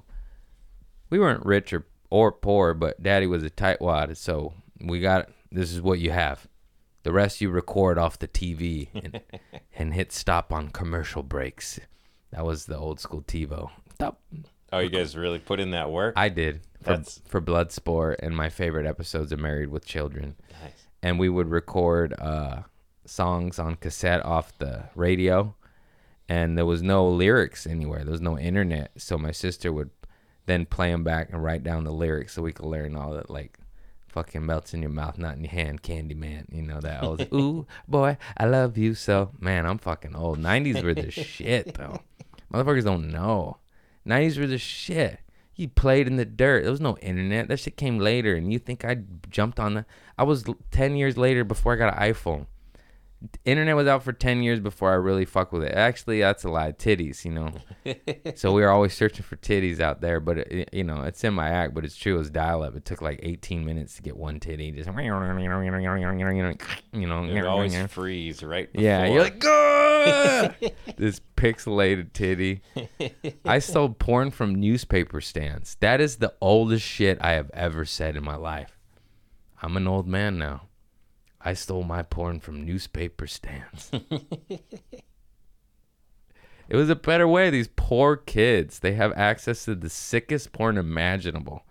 we 1.10 1.18
weren't 1.18 1.44
rich 1.44 1.74
or 1.74 1.86
or 2.08 2.32
poor, 2.32 2.72
but 2.72 3.02
Daddy 3.02 3.26
was 3.26 3.44
a 3.44 3.50
tightwad, 3.50 4.16
so 4.16 4.54
we 4.80 5.00
got 5.00 5.28
this 5.50 5.74
is 5.74 5.82
what 5.82 5.98
you 5.98 6.10
have. 6.10 6.48
The 7.02 7.12
rest 7.12 7.40
you 7.40 7.50
record 7.50 7.98
off 7.98 8.18
the 8.18 8.28
TV 8.28 8.88
and, 8.94 9.20
and 9.76 9.94
hit 9.94 10.12
stop 10.12 10.52
on 10.52 10.70
commercial 10.70 11.22
breaks. 11.22 11.80
That 12.30 12.44
was 12.44 12.66
the 12.66 12.76
old 12.78 13.00
school 13.00 13.22
TiVo. 13.22 13.70
Stop. 13.94 14.20
Oh, 14.72 14.78
you 14.78 14.88
guys 14.88 15.16
really 15.16 15.38
put 15.38 15.60
in 15.60 15.72
that 15.72 15.90
work? 15.90 16.14
I 16.16 16.28
did 16.30 16.60
for 16.80 16.90
That's- 16.90 17.20
for 17.26 17.40
Bloodsport 17.40 18.16
and 18.20 18.34
my 18.36 18.48
favorite 18.48 18.86
episodes 18.86 19.30
of 19.32 19.38
Married 19.38 19.68
with 19.68 19.84
Children 19.84 20.36
nice. 20.62 20.72
and 21.02 21.18
we 21.18 21.28
would 21.28 21.48
record 21.50 22.14
uh, 22.18 22.62
songs 23.04 23.58
on 23.58 23.74
cassette 23.76 24.24
off 24.24 24.56
the 24.58 24.84
radio, 24.94 25.54
and 26.28 26.56
there 26.56 26.64
was 26.64 26.82
no 26.82 27.06
lyrics 27.06 27.66
anywhere. 27.66 28.02
There 28.04 28.12
was 28.12 28.20
no 28.22 28.38
internet, 28.38 28.92
so 28.96 29.18
my 29.18 29.32
sister 29.32 29.72
would 29.72 29.90
then 30.46 30.64
play 30.66 30.90
them 30.90 31.04
back 31.04 31.30
and 31.32 31.42
write 31.42 31.62
down 31.62 31.84
the 31.84 31.92
lyrics 31.92 32.32
so 32.32 32.42
we 32.42 32.52
could 32.52 32.66
learn 32.66 32.96
all 32.96 33.12
that 33.12 33.28
like. 33.28 33.58
Fucking 34.12 34.44
melts 34.44 34.74
in 34.74 34.82
your 34.82 34.90
mouth, 34.90 35.16
not 35.16 35.36
in 35.36 35.44
your 35.44 35.50
hand, 35.50 35.82
Candy 35.82 36.14
Man. 36.14 36.46
You 36.52 36.60
know 36.60 36.80
that 36.80 37.02
old, 37.02 37.26
ooh, 37.32 37.66
boy, 37.88 38.18
I 38.36 38.44
love 38.44 38.76
you 38.76 38.94
so. 38.94 39.30
Man, 39.40 39.64
I'm 39.64 39.78
fucking 39.78 40.14
old. 40.14 40.38
90s 40.38 40.82
were 40.82 40.92
the 40.92 41.10
shit, 41.10 41.74
though. 41.74 42.00
Motherfuckers 42.52 42.84
don't 42.84 43.10
know. 43.10 43.56
90s 44.06 44.38
were 44.38 44.46
the 44.46 44.58
shit. 44.58 45.20
You 45.54 45.68
played 45.68 46.06
in 46.06 46.16
the 46.16 46.26
dirt. 46.26 46.62
There 46.62 46.70
was 46.70 46.80
no 46.80 46.98
internet. 46.98 47.48
That 47.48 47.60
shit 47.60 47.78
came 47.78 47.98
later, 47.98 48.34
and 48.34 48.52
you 48.52 48.58
think 48.58 48.84
I 48.84 48.98
jumped 49.30 49.58
on 49.58 49.74
the. 49.74 49.86
I 50.18 50.24
was 50.24 50.44
10 50.70 50.96
years 50.96 51.16
later 51.16 51.42
before 51.42 51.72
I 51.72 51.76
got 51.76 51.96
an 51.96 52.12
iPhone. 52.12 52.46
Internet 53.44 53.76
was 53.76 53.86
out 53.86 54.02
for 54.02 54.12
10 54.12 54.42
years 54.42 54.60
before 54.60 54.90
I 54.90 54.94
really 54.94 55.24
fuck 55.24 55.52
with 55.52 55.62
it. 55.64 55.72
Actually, 55.72 56.20
that's 56.20 56.44
a 56.44 56.48
lie. 56.48 56.72
Titties, 56.72 57.24
you 57.24 57.32
know. 57.32 57.52
so 58.34 58.52
we 58.52 58.62
were 58.62 58.70
always 58.70 58.94
searching 58.94 59.22
for 59.24 59.36
titties 59.36 59.80
out 59.80 60.00
there, 60.00 60.20
but 60.20 60.38
uh, 60.38 60.44
it, 60.50 60.70
you 60.72 60.84
know, 60.84 61.02
it's 61.02 61.22
in 61.24 61.34
my 61.34 61.48
act, 61.48 61.74
but 61.74 61.84
it's 61.84 61.96
true. 61.96 62.14
It 62.14 62.18
was 62.18 62.30
dial 62.30 62.62
up. 62.62 62.74
It 62.76 62.84
took 62.84 63.02
like 63.02 63.20
18 63.22 63.64
minutes 63.64 63.96
to 63.96 64.02
get 64.02 64.16
one 64.16 64.40
titty. 64.40 64.70
Just, 64.72 64.88
you 66.92 67.06
know, 67.06 67.24
You 67.24 67.46
always 67.46 67.76
freeze 67.88 68.42
right 68.42 68.72
before. 68.72 68.84
yeah, 68.84 69.06
you're 69.06 69.22
like, 69.22 69.40
this 70.96 71.20
pixelated 71.36 72.12
titty. 72.12 72.62
I 73.44 73.58
sold 73.58 73.98
porn 73.98 74.30
from 74.30 74.54
newspaper 74.54 75.20
stands. 75.20 75.76
That 75.80 76.00
is 76.00 76.16
the 76.16 76.34
oldest 76.40 76.84
shit 76.84 77.18
I 77.20 77.32
have 77.32 77.50
ever 77.54 77.84
said 77.84 78.16
in 78.16 78.24
my 78.24 78.36
life. 78.36 78.78
I'm 79.62 79.76
an 79.76 79.86
old 79.86 80.08
man 80.08 80.38
now. 80.38 80.62
I 81.44 81.54
stole 81.54 81.82
my 81.82 82.02
porn 82.02 82.40
from 82.40 82.64
newspaper 82.64 83.26
stands. 83.26 83.90
it 84.48 84.62
was 86.76 86.88
a 86.88 86.96
better 86.96 87.26
way. 87.26 87.50
These 87.50 87.68
poor 87.74 88.16
kids, 88.16 88.78
they 88.78 88.92
have 88.92 89.12
access 89.12 89.64
to 89.64 89.74
the 89.74 89.90
sickest 89.90 90.52
porn 90.52 90.78
imaginable 90.78 91.64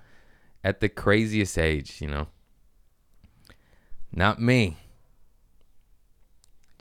at 0.64 0.80
the 0.80 0.90
craziest 0.90 1.58
age, 1.58 2.02
you 2.02 2.08
know. 2.08 2.28
Not 4.14 4.42
me 4.42 4.78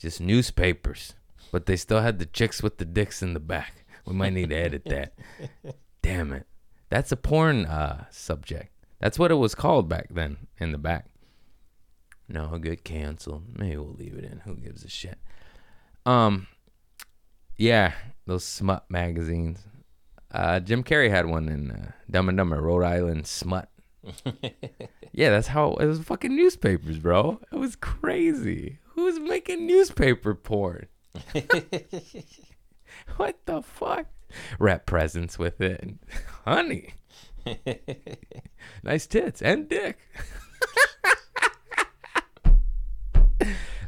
just 0.01 0.19
newspapers, 0.19 1.13
but 1.51 1.67
they 1.67 1.75
still 1.75 2.01
had 2.01 2.17
the 2.17 2.25
chicks 2.25 2.63
with 2.63 2.79
the 2.79 2.85
dicks 2.85 3.21
in 3.21 3.33
the 3.33 3.39
back. 3.39 3.85
We 4.05 4.13
might 4.13 4.33
need 4.33 4.49
to 4.49 4.55
edit 4.55 4.85
that. 4.85 5.13
Damn 6.01 6.33
it. 6.33 6.47
That's 6.89 7.11
a 7.11 7.17
porn 7.17 7.65
uh, 7.67 8.05
subject. 8.09 8.73
That's 8.99 9.19
what 9.19 9.31
it 9.31 9.35
was 9.35 9.53
called 9.53 9.87
back 9.87 10.07
then 10.09 10.47
in 10.57 10.71
the 10.71 10.79
back. 10.79 11.10
No, 12.31 12.45
it'll 12.45 12.59
get 12.59 12.85
canceled. 12.85 13.43
Maybe 13.57 13.75
we'll 13.75 13.93
leave 13.93 14.15
it 14.15 14.23
in. 14.23 14.39
Who 14.39 14.55
gives 14.55 14.85
a 14.85 14.89
shit? 14.89 15.19
Um, 16.05 16.47
yeah, 17.57 17.93
those 18.25 18.45
smut 18.45 18.85
magazines. 18.89 19.59
Uh, 20.31 20.61
Jim 20.61 20.83
Carrey 20.83 21.09
had 21.09 21.25
one 21.25 21.49
in 21.49 21.71
uh, 21.71 21.91
Dumb 22.09 22.29
and 22.29 22.37
Dumber, 22.37 22.61
Rhode 22.61 22.85
Island 22.85 23.27
Smut. 23.27 23.69
yeah, 25.11 25.29
that's 25.29 25.47
how 25.47 25.73
it 25.73 25.85
was. 25.85 25.99
Fucking 25.99 26.33
newspapers, 26.33 26.99
bro. 26.99 27.41
It 27.51 27.57
was 27.57 27.75
crazy. 27.75 28.79
Who's 28.95 29.19
making 29.19 29.67
newspaper 29.67 30.33
porn? 30.33 30.87
what 33.17 33.45
the 33.45 33.61
fuck? 33.61 34.07
Wrap 34.57 34.85
presents 34.85 35.37
with 35.37 35.59
it, 35.59 35.83
honey. 36.45 36.93
nice 38.83 39.05
tits 39.05 39.41
and 39.41 39.67
dick. 39.67 39.99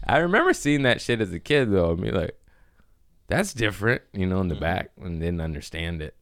I 0.08 0.18
remember 0.18 0.54
seeing 0.54 0.84
that 0.84 1.02
shit 1.02 1.22
as 1.22 1.34
a 1.34 1.40
kid 1.40 1.72
though. 1.72 1.92
I 1.92 1.96
mean, 1.96 2.14
like, 2.14 2.38
that's 3.28 3.54
different, 3.54 4.02
you 4.12 4.26
know, 4.26 4.42
in 4.42 4.50
the 4.50 4.56
mm-hmm. 4.56 4.64
back 4.64 4.92
and 5.02 5.20
didn't 5.20 5.42
understand 5.42 6.02
it. 6.02 6.16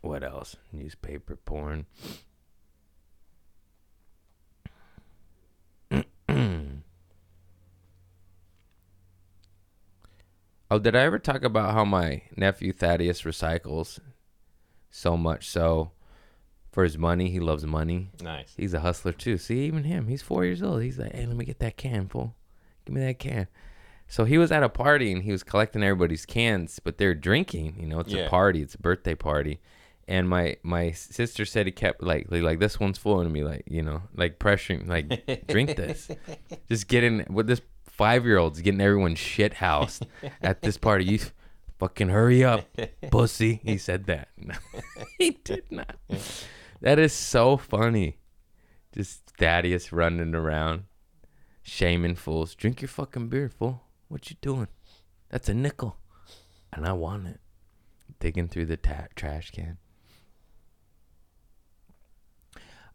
What 0.00 0.22
else? 0.22 0.56
Newspaper 0.72 1.36
porn. 1.36 1.86
oh, 5.90 6.04
did 10.78 10.96
I 10.96 11.00
ever 11.00 11.18
talk 11.18 11.42
about 11.42 11.74
how 11.74 11.84
my 11.84 12.22
nephew 12.36 12.72
Thaddeus 12.72 13.22
recycles 13.22 13.98
so 14.90 15.16
much 15.16 15.48
so 15.48 15.90
for 16.76 16.84
his 16.84 16.98
money? 16.98 17.30
He 17.30 17.40
loves 17.40 17.64
money. 17.64 18.10
Nice. 18.20 18.52
He's 18.54 18.74
a 18.74 18.80
hustler 18.80 19.12
too. 19.12 19.38
See, 19.38 19.60
even 19.60 19.84
him, 19.84 20.08
he's 20.08 20.20
four 20.20 20.44
years 20.44 20.62
old. 20.62 20.82
He's 20.82 20.98
like, 20.98 21.14
hey, 21.14 21.24
let 21.24 21.34
me 21.34 21.46
get 21.46 21.58
that 21.60 21.78
can, 21.78 22.06
fool. 22.06 22.34
Give 22.84 22.94
me 22.94 23.00
that 23.00 23.18
can. 23.18 23.46
So 24.08 24.24
he 24.26 24.36
was 24.36 24.52
at 24.52 24.62
a 24.62 24.68
party 24.68 25.10
and 25.10 25.22
he 25.22 25.32
was 25.32 25.42
collecting 25.42 25.82
everybody's 25.82 26.26
cans, 26.26 26.78
but 26.78 26.98
they're 26.98 27.14
drinking. 27.14 27.76
You 27.80 27.86
know, 27.86 28.00
it's 28.00 28.12
Yeah. 28.12 28.26
a 28.26 28.28
party, 28.28 28.60
it's 28.60 28.74
a 28.74 28.78
birthday 28.78 29.14
party. 29.14 29.58
And 30.06 30.28
my 30.28 30.58
my 30.62 30.90
sister 30.92 31.46
said 31.46 31.64
he 31.64 31.72
kept 31.72 32.02
like 32.02 32.26
like, 32.30 32.58
this 32.58 32.78
one's 32.78 32.98
full, 32.98 33.20
and 33.20 33.32
me 33.32 33.42
like 33.42 33.64
you 33.66 33.80
know 33.82 34.02
like 34.14 34.38
pressuring 34.38 34.86
like 34.86 35.46
drink 35.48 35.76
this, 35.76 36.10
just 36.68 36.88
getting 36.88 37.24
with 37.30 37.46
this 37.46 37.62
five 37.86 38.26
year 38.26 38.36
old's 38.36 38.60
getting 38.60 38.82
everyone 38.82 39.14
shit 39.14 39.54
housed 39.54 40.04
at 40.42 40.60
this 40.60 40.76
party. 40.76 41.06
You 41.06 41.18
fucking 41.78 42.10
hurry 42.10 42.44
up, 42.44 42.66
pussy. 43.10 43.60
He 43.64 43.78
said 43.78 44.04
that. 44.06 44.28
No, 44.38 44.54
he 45.18 45.30
did 45.42 45.64
not. 45.72 45.96
That 46.80 46.98
is 46.98 47.12
so 47.12 47.56
funny. 47.56 48.18
Just 48.92 49.30
Thaddeus 49.38 49.92
running 49.92 50.34
around, 50.34 50.84
shaming 51.62 52.14
fools. 52.14 52.54
Drink 52.54 52.80
your 52.80 52.88
fucking 52.88 53.28
beer, 53.28 53.48
fool. 53.48 53.82
What 54.08 54.30
you 54.30 54.36
doing? 54.40 54.68
That's 55.28 55.48
a 55.48 55.54
nickel, 55.54 55.98
and 56.72 56.86
I 56.86 56.92
want 56.92 57.26
it. 57.26 57.40
Digging 58.20 58.48
through 58.48 58.66
the 58.66 58.76
ta- 58.76 59.08
trash 59.14 59.50
can. 59.50 59.78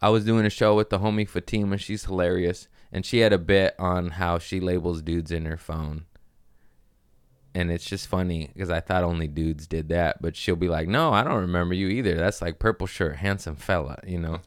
I 0.02 0.10
was 0.10 0.26
doing 0.26 0.46
a 0.46 0.50
show 0.50 0.76
with 0.76 0.90
the 0.90 1.00
homie 1.00 1.30
Fatima. 1.30 1.78
She's 1.78 2.06
hilarious, 2.06 2.68
and 2.92 3.06
she 3.06 3.20
had 3.20 3.34
a 3.34 3.38
bit 3.38 3.76
on 3.78 4.12
how 4.12 4.40
she 4.40 4.60
labels 4.60 5.04
dudes 5.04 5.32
in 5.32 5.46
her 5.46 5.58
phone. 5.58 6.06
And 7.54 7.70
it's 7.70 7.86
just 7.86 8.08
funny 8.08 8.50
because 8.54 8.70
I 8.70 8.80
thought 8.80 9.04
only 9.04 9.28
dudes 9.28 9.68
did 9.68 9.90
that, 9.90 10.22
but 10.22 10.38
she'll 10.38 10.56
be 10.56 10.70
like, 10.70 10.88
"No, 10.88 11.12
I 11.12 11.24
don't 11.24 11.42
remember 11.42 11.74
you 11.74 11.90
either. 11.90 12.16
That's 12.16 12.42
like 12.42 12.60
purple 12.60 12.88
shirt, 12.88 13.18
handsome 13.18 13.58
fella," 13.58 14.00
you 14.08 14.20
know. 14.20 14.40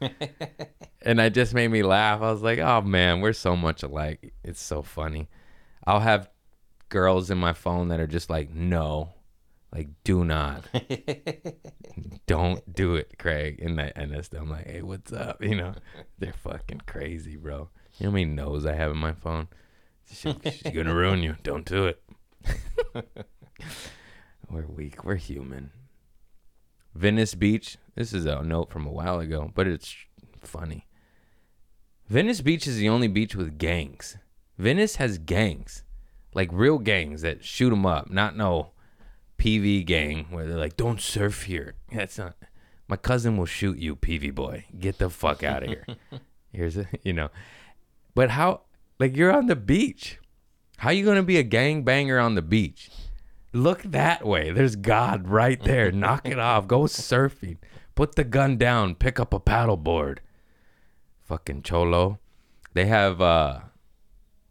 and 1.02 1.20
it 1.20 1.34
just 1.34 1.52
made 1.52 1.68
me 1.68 1.82
laugh. 1.82 2.22
I 2.22 2.32
was 2.32 2.40
like, 2.40 2.60
"Oh 2.60 2.80
man, 2.80 3.20
we're 3.20 3.34
so 3.34 3.56
much 3.56 3.82
alike. 3.82 4.32
It's 4.42 4.62
so 4.62 4.82
funny." 4.82 5.28
I'll 5.86 6.00
have 6.00 6.30
girls 6.88 7.30
in 7.30 7.36
my 7.36 7.52
phone 7.52 7.88
that 7.88 8.00
are 8.00 8.06
just 8.06 8.30
like, 8.30 8.50
"No, 8.50 9.12
like 9.70 9.88
do 10.04 10.24
not, 10.24 10.64
don't 12.26 12.74
do 12.74 12.94
it, 12.94 13.18
Craig." 13.18 13.60
And 13.60 13.78
I 13.78 13.92
and 13.94 14.12
that's 14.12 14.32
I'm 14.32 14.48
like, 14.48 14.66
"Hey, 14.66 14.80
what's 14.80 15.12
up?" 15.12 15.42
You 15.42 15.56
know, 15.56 15.74
they're 16.18 16.32
fucking 16.32 16.82
crazy, 16.86 17.36
bro. 17.36 17.68
You 17.98 18.06
know 18.06 18.10
how 18.10 18.14
many 18.14 18.24
no's 18.24 18.64
I 18.64 18.74
have 18.74 18.92
in 18.92 18.98
my 18.98 19.12
phone? 19.12 19.48
She, 20.10 20.34
she's 20.44 20.72
gonna 20.72 20.94
ruin 20.94 21.22
you. 21.22 21.36
Don't 21.42 21.64
do 21.64 21.86
it. 21.86 22.02
we're 24.50 24.66
weak. 24.66 25.04
We're 25.04 25.16
human. 25.16 25.70
Venice 26.94 27.34
Beach. 27.34 27.76
This 27.94 28.12
is 28.12 28.26
a 28.26 28.42
note 28.42 28.70
from 28.70 28.86
a 28.86 28.92
while 28.92 29.20
ago, 29.20 29.50
but 29.54 29.66
it's 29.66 29.94
funny. 30.40 30.86
Venice 32.08 32.40
Beach 32.40 32.66
is 32.66 32.76
the 32.76 32.88
only 32.88 33.08
beach 33.08 33.34
with 33.34 33.58
gangs. 33.58 34.18
Venice 34.58 34.96
has 34.96 35.18
gangs, 35.18 35.82
like 36.34 36.50
real 36.52 36.78
gangs 36.78 37.22
that 37.22 37.44
shoot 37.44 37.70
them 37.70 37.86
up, 37.86 38.10
not 38.10 38.36
no 38.36 38.70
PV 39.38 39.84
gang 39.84 40.26
where 40.30 40.46
they're 40.46 40.58
like, 40.58 40.76
"Don't 40.76 41.00
surf 41.00 41.44
here." 41.44 41.74
That's 41.92 42.18
not. 42.18 42.36
My 42.86 42.96
cousin 42.96 43.36
will 43.36 43.46
shoot 43.46 43.78
you, 43.78 43.96
PV 43.96 44.34
boy. 44.34 44.66
Get 44.78 44.98
the 44.98 45.10
fuck 45.10 45.42
out 45.42 45.62
of 45.62 45.70
here. 45.70 45.86
Here's 46.52 46.76
a, 46.76 46.86
you 47.02 47.12
know. 47.12 47.30
But 48.14 48.30
how? 48.30 48.62
Like 49.00 49.16
you're 49.16 49.32
on 49.32 49.46
the 49.46 49.56
beach. 49.56 50.18
How 50.78 50.90
you 50.90 51.04
gonna 51.04 51.22
be 51.22 51.38
a 51.38 51.44
gangbanger 51.44 52.22
on 52.22 52.34
the 52.34 52.42
beach? 52.42 52.90
Look 53.52 53.82
that 53.82 54.26
way. 54.26 54.50
There's 54.50 54.76
God 54.76 55.28
right 55.28 55.62
there. 55.62 55.92
Knock 55.92 56.28
it 56.28 56.38
off. 56.38 56.66
Go 56.66 56.82
surfing. 56.82 57.58
Put 57.94 58.16
the 58.16 58.24
gun 58.24 58.56
down. 58.56 58.96
Pick 58.96 59.20
up 59.20 59.32
a 59.32 59.40
paddleboard. 59.40 60.18
Fucking 61.22 61.62
cholo. 61.62 62.18
They 62.72 62.86
have 62.86 63.20
uh 63.20 63.60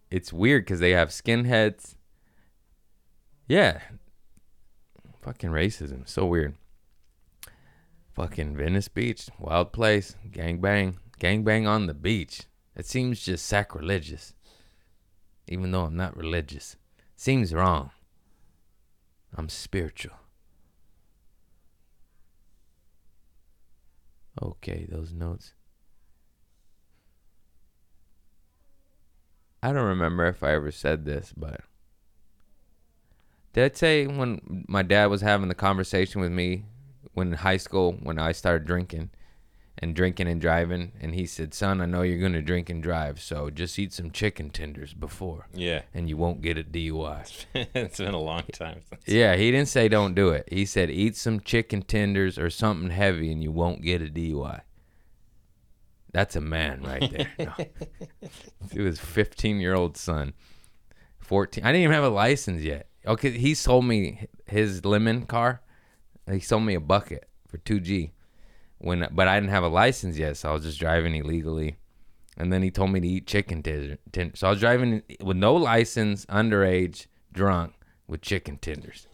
it's 0.09 0.31
weird 0.31 0.63
because 0.63 0.79
they 0.79 0.91
have 0.91 1.09
skinheads. 1.09 1.95
Yeah. 3.47 3.81
Fucking 5.21 5.49
racism. 5.49 6.07
So 6.07 6.25
weird. 6.25 6.55
Fucking 8.13 8.55
Venice 8.55 8.87
Beach. 8.87 9.27
Wild 9.39 9.73
place. 9.73 10.15
Gangbang. 10.29 10.97
Gangbang 11.19 11.67
on 11.67 11.87
the 11.87 11.93
beach. 11.93 12.43
It 12.75 12.85
seems 12.85 13.25
just 13.25 13.45
sacrilegious. 13.45 14.33
Even 15.47 15.71
though 15.71 15.85
I'm 15.85 15.95
not 15.95 16.15
religious. 16.15 16.77
Seems 17.15 17.53
wrong. 17.53 17.91
I'm 19.35 19.49
spiritual. 19.49 20.13
Okay, 24.41 24.85
those 24.89 25.13
notes. 25.13 25.53
I 29.61 29.71
don't 29.71 29.85
remember 29.85 30.25
if 30.25 30.43
I 30.43 30.51
ever 30.53 30.71
said 30.71 31.05
this, 31.05 31.33
but 31.35 31.61
did 33.53 33.71
I 33.71 33.75
say 33.75 34.07
when 34.07 34.65
my 34.67 34.81
dad 34.81 35.05
was 35.05 35.21
having 35.21 35.47
the 35.47 35.55
conversation 35.55 36.19
with 36.19 36.31
me 36.31 36.65
when 37.13 37.27
in 37.27 37.33
high 37.33 37.57
school 37.57 37.93
when 38.01 38.19
I 38.19 38.31
started 38.31 38.67
drinking 38.67 39.11
and 39.79 39.95
drinking 39.95 40.27
and 40.27 40.39
driving 40.39 40.91
and 41.01 41.15
he 41.15 41.25
said, 41.25 41.53
"Son, 41.53 41.81
I 41.81 41.85
know 41.85 42.03
you're 42.03 42.19
going 42.19 42.33
to 42.33 42.41
drink 42.41 42.69
and 42.69 42.81
drive, 42.81 43.19
so 43.21 43.49
just 43.49 43.77
eat 43.79 43.91
some 43.93 44.11
chicken 44.11 44.49
tenders 44.51 44.93
before 44.93 45.47
Yeah. 45.53 45.81
and 45.93 46.07
you 46.07 46.15
won't 46.17 46.41
get 46.41 46.57
a 46.57 46.63
DUI." 46.63 47.45
it's 47.73 47.97
been 47.97 48.13
a 48.13 48.19
long 48.19 48.43
time 48.51 48.81
since. 48.87 49.01
Yeah, 49.07 49.35
he 49.35 49.49
didn't 49.51 49.69
say 49.69 49.87
don't 49.87 50.13
do 50.13 50.29
it. 50.29 50.47
He 50.51 50.65
said 50.65 50.89
eat 50.91 51.15
some 51.15 51.39
chicken 51.39 51.81
tenders 51.81 52.37
or 52.37 52.49
something 52.49 52.91
heavy 52.91 53.31
and 53.31 53.41
you 53.43 53.51
won't 53.51 53.81
get 53.81 54.01
a 54.01 54.05
DUI. 54.05 54.61
That's 56.11 56.35
a 56.35 56.41
man 56.41 56.83
right 56.83 57.11
there. 57.11 57.31
No. 57.39 57.65
it 58.71 58.81
was 58.81 58.99
15 58.99 59.59
year 59.59 59.73
old 59.73 59.97
son. 59.97 60.33
14. 61.19 61.63
I 61.63 61.71
didn't 61.71 61.83
even 61.83 61.93
have 61.95 62.03
a 62.03 62.09
license 62.09 62.61
yet. 62.61 62.87
Okay, 63.05 63.31
he 63.31 63.53
sold 63.55 63.85
me 63.85 64.27
his 64.45 64.85
lemon 64.85 65.25
car. 65.25 65.61
He 66.29 66.39
sold 66.39 66.63
me 66.63 66.75
a 66.75 66.79
bucket 66.79 67.27
for 67.47 67.57
2G. 67.57 68.11
When 68.83 69.07
but 69.11 69.29
I 69.29 69.39
didn't 69.39 69.51
have 69.51 69.63
a 69.63 69.69
license 69.69 70.17
yet, 70.17 70.35
so 70.35 70.49
I 70.49 70.53
was 70.53 70.65
just 70.65 70.77
driving 70.77 71.15
illegally. 71.15 71.77
And 72.35 72.51
then 72.51 72.61
he 72.63 72.69
told 72.69 72.91
me 72.91 72.99
to 72.99 73.07
eat 73.07 73.27
chicken 73.27 73.63
tenders. 73.63 74.39
So 74.39 74.47
I 74.47 74.49
was 74.49 74.59
driving 74.59 75.03
with 75.21 75.37
no 75.37 75.55
license, 75.55 76.25
underage, 76.25 77.05
drunk, 77.31 77.75
with 78.07 78.21
chicken 78.21 78.57
tenders. 78.57 79.07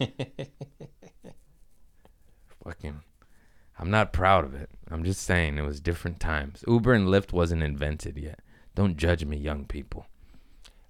Fucking, 2.64 3.00
I'm 3.78 3.90
not 3.90 4.12
proud 4.12 4.44
of 4.44 4.54
it. 4.54 4.70
I'm 4.90 5.04
just 5.04 5.22
saying 5.22 5.56
it 5.56 5.62
was 5.62 5.80
different 5.80 6.18
times. 6.18 6.64
Uber 6.66 6.92
and 6.92 7.06
Lyft 7.06 7.32
wasn't 7.32 7.62
invented 7.62 8.16
yet. 8.16 8.40
Don't 8.74 8.96
judge 8.96 9.24
me, 9.24 9.36
young 9.36 9.66
people. 9.66 10.06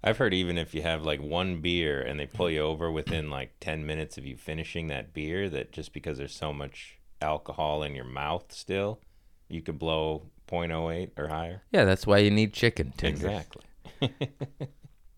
I've 0.03 0.17
heard 0.17 0.33
even 0.33 0.57
if 0.57 0.73
you 0.73 0.81
have 0.81 1.05
like 1.05 1.21
one 1.21 1.61
beer 1.61 2.01
and 2.01 2.19
they 2.19 2.27
pull 2.27 2.49
you 2.49 2.63
over 2.63 2.91
within 2.91 3.29
like 3.29 3.61
10 3.61 3.85
minutes 3.85 4.17
of 4.17 4.25
you 4.25 4.37
finishing 4.37 4.87
that 4.87 5.13
beer, 5.13 5.51
that 5.51 5.73
just 5.73 5.93
because 5.93 6.17
there's 6.17 6.35
so 6.35 6.55
much 6.55 7.00
alcohol 7.21 7.83
in 7.83 7.95
your 7.95 8.05
mouth 8.05 8.53
still, 8.53 9.01
you 9.49 9.63
could 9.63 9.79
blow 9.79 10.27
0.08 10.49 11.11
or 11.17 11.29
higher. 11.29 11.63
Yeah, 11.71 11.85
that's 11.85 12.07
why 12.07 12.19
you 12.19 12.31
need 12.31 12.53
chicken 12.53 12.93
tenders. 12.97 13.23
Exactly. 13.23 13.63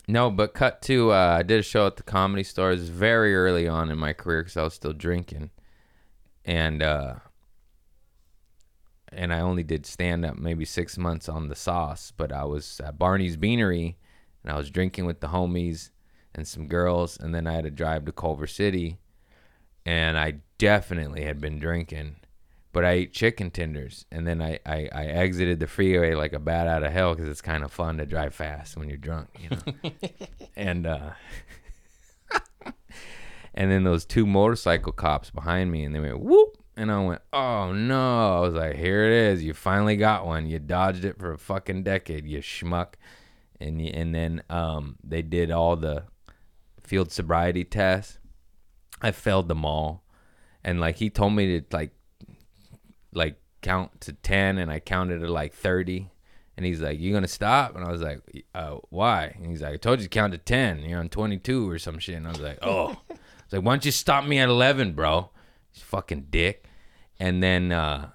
No, 0.09 0.30
but 0.30 0.53
cut 0.53 0.82
to 0.82 1.12
uh, 1.12 1.36
I 1.38 1.42
did 1.42 1.61
a 1.61 1.62
show 1.62 1.86
at 1.86 1.96
the 1.96 2.03
comedy 2.03 2.42
store. 2.42 2.72
It 2.72 2.80
was 2.80 2.88
very 2.88 3.34
early 3.34 3.68
on 3.68 3.90
in 3.90 3.98
my 3.98 4.12
career 4.12 4.42
because 4.42 4.57
I 4.57 4.62
was 4.62 4.74
still 4.74 4.92
drinking, 4.92 5.50
and 6.44 6.82
uh, 6.82 7.14
and 9.11 9.32
I 9.32 9.40
only 9.40 9.62
did 9.62 9.86
stand 9.86 10.24
up 10.24 10.36
maybe 10.36 10.64
six 10.64 10.98
months 10.98 11.28
on 11.28 11.48
the 11.48 11.55
sauce. 11.55 12.12
But 12.16 12.32
I 12.32 12.44
was 12.44 12.80
at 12.80 12.98
Barney's 12.98 13.36
Beanery, 13.36 13.96
and 14.42 14.53
I 14.53 14.57
was 14.57 14.70
drinking 14.70 15.07
with 15.07 15.20
the 15.20 15.28
homies 15.28 15.90
and 16.34 16.48
some 16.48 16.66
girls, 16.66 17.16
and 17.18 17.32
then 17.34 17.46
I 17.46 17.53
had 17.53 17.64
to 17.64 17.70
drive 17.70 18.05
to 18.07 18.12
Culver 18.12 18.48
City, 18.48 18.98
and 19.86 20.18
I 20.18 20.40
definitely 20.62 21.24
had 21.24 21.40
been 21.40 21.58
drinking. 21.58 22.16
But 22.72 22.84
I 22.86 22.92
ate 22.92 23.12
chicken 23.12 23.50
tenders, 23.50 24.06
and 24.10 24.26
then 24.26 24.40
I, 24.40 24.58
I, 24.64 24.88
I 24.92 25.04
exited 25.04 25.60
the 25.60 25.66
freeway 25.66 26.14
like 26.14 26.32
a 26.32 26.38
bat 26.38 26.66
out 26.66 26.82
of 26.82 26.90
hell 26.90 27.14
because 27.14 27.28
it's 27.28 27.42
kind 27.42 27.64
of 27.64 27.72
fun 27.72 27.98
to 27.98 28.06
drive 28.06 28.34
fast 28.34 28.78
when 28.78 28.88
you're 28.88 28.96
drunk, 28.96 29.28
you 29.38 29.50
know. 29.50 29.90
and 30.56 30.86
uh, 30.86 31.10
and 33.54 33.70
then 33.70 33.84
those 33.84 34.06
two 34.06 34.24
motorcycle 34.24 34.92
cops 34.92 35.28
behind 35.28 35.70
me, 35.70 35.84
and 35.84 35.94
they 35.94 36.00
went 36.00 36.20
whoop, 36.20 36.56
and 36.74 36.90
I 36.90 37.04
went, 37.04 37.20
oh 37.34 37.72
no! 37.72 38.38
I 38.38 38.40
was 38.40 38.54
like, 38.54 38.76
here 38.76 39.04
it 39.04 39.12
is, 39.12 39.42
you 39.44 39.52
finally 39.52 39.96
got 39.96 40.24
one. 40.24 40.46
You 40.46 40.58
dodged 40.58 41.04
it 41.04 41.18
for 41.18 41.32
a 41.32 41.38
fucking 41.38 41.82
decade, 41.82 42.26
you 42.26 42.38
schmuck. 42.38 42.94
And 43.60 43.78
y- 43.78 43.92
and 43.92 44.14
then 44.14 44.42
um, 44.48 44.96
they 45.04 45.20
did 45.20 45.50
all 45.50 45.76
the 45.76 46.04
field 46.82 47.12
sobriety 47.12 47.64
tests. 47.64 48.18
I 49.02 49.10
failed 49.10 49.48
them 49.48 49.66
all, 49.66 50.01
and 50.64 50.80
like 50.80 50.96
he 50.96 51.10
told 51.10 51.32
me 51.32 51.60
to 51.60 51.66
like 51.76 51.92
like 53.12 53.36
count 53.60 54.00
to 54.02 54.12
10 54.12 54.58
and 54.58 54.70
I 54.70 54.80
counted 54.80 55.20
to 55.20 55.28
like 55.30 55.54
30 55.54 56.10
and 56.56 56.66
he's 56.66 56.80
like 56.80 57.00
you 57.00 57.12
gonna 57.12 57.28
stop? 57.28 57.74
And 57.76 57.84
I 57.84 57.90
was 57.90 58.02
like 58.02 58.44
uh, 58.54 58.76
why? 58.90 59.34
And 59.36 59.46
he's 59.46 59.62
like 59.62 59.74
I 59.74 59.76
told 59.76 60.00
you 60.00 60.06
to 60.06 60.10
count 60.10 60.32
to 60.32 60.38
10 60.38 60.80
you're 60.80 61.00
on 61.00 61.08
22 61.08 61.68
or 61.68 61.78
some 61.78 61.98
shit. 61.98 62.16
And 62.16 62.26
I 62.26 62.30
was 62.30 62.40
like 62.40 62.58
oh. 62.62 62.96
It's 63.10 63.52
like 63.52 63.62
why 63.62 63.72
don't 63.72 63.84
you 63.84 63.92
stop 63.92 64.24
me 64.24 64.38
at 64.38 64.48
11 64.48 64.92
bro? 64.92 65.30
You 65.74 65.82
fucking 65.82 66.26
dick. 66.30 66.64
And 67.18 67.42
then 67.42 67.72
uh, 67.72 68.10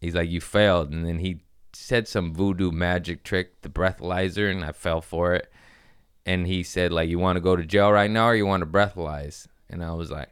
he's 0.00 0.14
like 0.14 0.30
you 0.30 0.40
failed. 0.40 0.90
And 0.92 1.06
then 1.06 1.18
he 1.18 1.42
said 1.72 2.08
some 2.08 2.34
voodoo 2.34 2.70
magic 2.70 3.22
trick 3.22 3.62
the 3.62 3.68
breathalyzer 3.68 4.50
and 4.50 4.64
I 4.64 4.72
fell 4.72 5.00
for 5.00 5.34
it. 5.34 5.50
And 6.26 6.46
he 6.46 6.62
said 6.62 6.92
like 6.92 7.08
you 7.08 7.18
want 7.18 7.36
to 7.36 7.40
go 7.40 7.56
to 7.56 7.64
jail 7.64 7.90
right 7.90 8.10
now 8.10 8.26
or 8.26 8.34
you 8.34 8.46
want 8.46 8.62
to 8.62 8.66
breathalyze? 8.66 9.46
And 9.68 9.84
I 9.84 9.92
was 9.92 10.10
like 10.10 10.30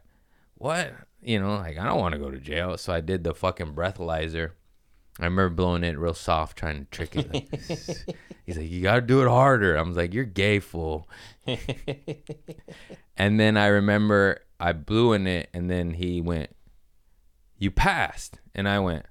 what? 0.55 0.93
You 1.21 1.39
know, 1.39 1.57
like 1.57 1.77
I 1.77 1.85
don't 1.85 1.99
want 1.99 2.13
to 2.13 2.19
go 2.19 2.31
to 2.31 2.39
jail. 2.39 2.77
So 2.77 2.93
I 2.93 3.01
did 3.01 3.23
the 3.23 3.33
fucking 3.33 3.73
breathalyzer. 3.73 4.51
I 5.19 5.25
remember 5.25 5.49
blowing 5.49 5.83
it 5.83 5.99
real 5.99 6.13
soft, 6.13 6.57
trying 6.57 6.85
to 6.85 6.85
trick 6.91 7.15
it. 7.15 7.33
Like, 7.33 7.49
he's 8.45 8.57
like, 8.57 8.69
you 8.69 8.81
gotta 8.81 9.01
do 9.01 9.21
it 9.21 9.27
harder. 9.27 9.77
I 9.77 9.81
was 9.81 9.97
like, 9.97 10.13
you're 10.13 10.23
gay 10.23 10.59
fool. 10.59 11.09
and 13.17 13.37
then 13.39 13.57
I 13.57 13.67
remember 13.67 14.39
I 14.59 14.71
blew 14.71 15.11
in 15.13 15.27
it, 15.27 15.49
and 15.53 15.69
then 15.69 15.93
he 15.93 16.21
went, 16.21 16.55
you 17.57 17.69
passed, 17.69 18.39
and 18.55 18.67
I 18.67 18.79
went, 18.79 19.05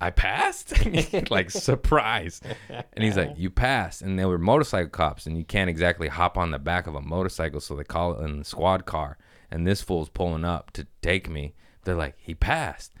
I 0.00 0.10
passed, 0.10 0.72
like 1.30 1.50
surprise. 1.50 2.40
And 2.68 3.04
he's 3.04 3.16
like, 3.16 3.34
you 3.36 3.50
passed, 3.50 4.02
and 4.02 4.18
they 4.18 4.24
were 4.24 4.38
motorcycle 4.38 4.90
cops, 4.90 5.26
and 5.26 5.38
you 5.38 5.44
can't 5.44 5.70
exactly 5.70 6.08
hop 6.08 6.36
on 6.36 6.50
the 6.50 6.58
back 6.58 6.88
of 6.88 6.96
a 6.96 7.00
motorcycle, 7.00 7.60
so 7.60 7.76
they 7.76 7.84
call 7.84 8.14
it 8.14 8.24
in 8.24 8.40
the 8.40 8.44
squad 8.44 8.84
car. 8.84 9.16
And 9.50 9.66
this 9.66 9.82
fool's 9.82 10.08
pulling 10.08 10.44
up 10.44 10.70
to 10.72 10.86
take 11.02 11.28
me. 11.28 11.54
They're 11.84 11.94
like, 11.94 12.14
he 12.18 12.34
passed. 12.34 12.92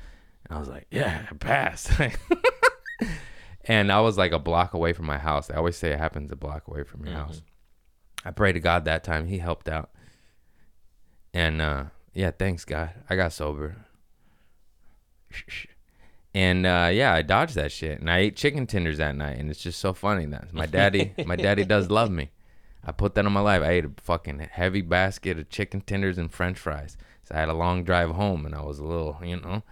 And 0.44 0.56
I 0.56 0.60
was 0.60 0.68
like, 0.68 0.86
yeah, 0.90 1.26
I 1.30 1.34
passed. 1.34 1.90
and 3.64 3.92
I 3.92 4.00
was 4.00 4.18
like 4.18 4.32
a 4.32 4.38
block 4.38 4.74
away 4.74 4.92
from 4.92 5.06
my 5.06 5.18
house. 5.18 5.50
I 5.50 5.56
always 5.56 5.76
say 5.76 5.92
it 5.92 5.98
happens 5.98 6.32
a 6.32 6.36
block 6.36 6.66
away 6.66 6.82
from 6.82 7.06
your 7.06 7.14
house. 7.14 7.42
I 8.24 8.32
pray 8.32 8.52
to 8.52 8.60
God 8.60 8.84
that 8.84 9.04
time. 9.04 9.26
He 9.26 9.38
helped 9.38 9.68
out. 9.68 9.90
And 11.32 11.62
uh, 11.62 11.84
yeah, 12.14 12.32
thanks, 12.32 12.64
God. 12.64 12.90
I 13.08 13.16
got 13.16 13.32
sober. 13.32 13.76
And 16.34 16.66
uh, 16.66 16.90
yeah, 16.92 17.12
I 17.12 17.22
dodged 17.22 17.54
that 17.54 17.72
shit. 17.72 18.00
And 18.00 18.10
I 18.10 18.18
ate 18.18 18.36
chicken 18.36 18.66
tenders 18.66 18.98
that 18.98 19.16
night. 19.16 19.38
And 19.38 19.50
it's 19.50 19.62
just 19.62 19.78
so 19.78 19.92
funny 19.92 20.26
that 20.26 20.52
my 20.52 20.66
daddy, 20.66 21.14
my 21.24 21.36
daddy 21.36 21.64
does 21.64 21.90
love 21.90 22.10
me. 22.10 22.30
I 22.84 22.92
put 22.92 23.14
that 23.14 23.26
on 23.26 23.32
my 23.32 23.40
life. 23.40 23.62
I 23.62 23.70
ate 23.70 23.84
a 23.84 23.92
fucking 24.02 24.38
heavy 24.50 24.80
basket 24.80 25.38
of 25.38 25.50
chicken 25.50 25.82
tenders 25.82 26.18
and 26.18 26.32
French 26.32 26.58
fries. 26.58 26.96
So 27.24 27.34
I 27.34 27.38
had 27.38 27.48
a 27.48 27.54
long 27.54 27.84
drive 27.84 28.10
home, 28.10 28.46
and 28.46 28.54
I 28.54 28.62
was 28.62 28.78
a 28.78 28.84
little, 28.84 29.18
you 29.22 29.36
know, 29.36 29.62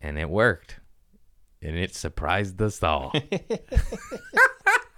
and 0.00 0.18
it 0.18 0.28
worked, 0.28 0.80
and 1.60 1.76
it 1.76 1.94
surprised 1.94 2.60
us 2.60 2.82
all. 2.82 3.12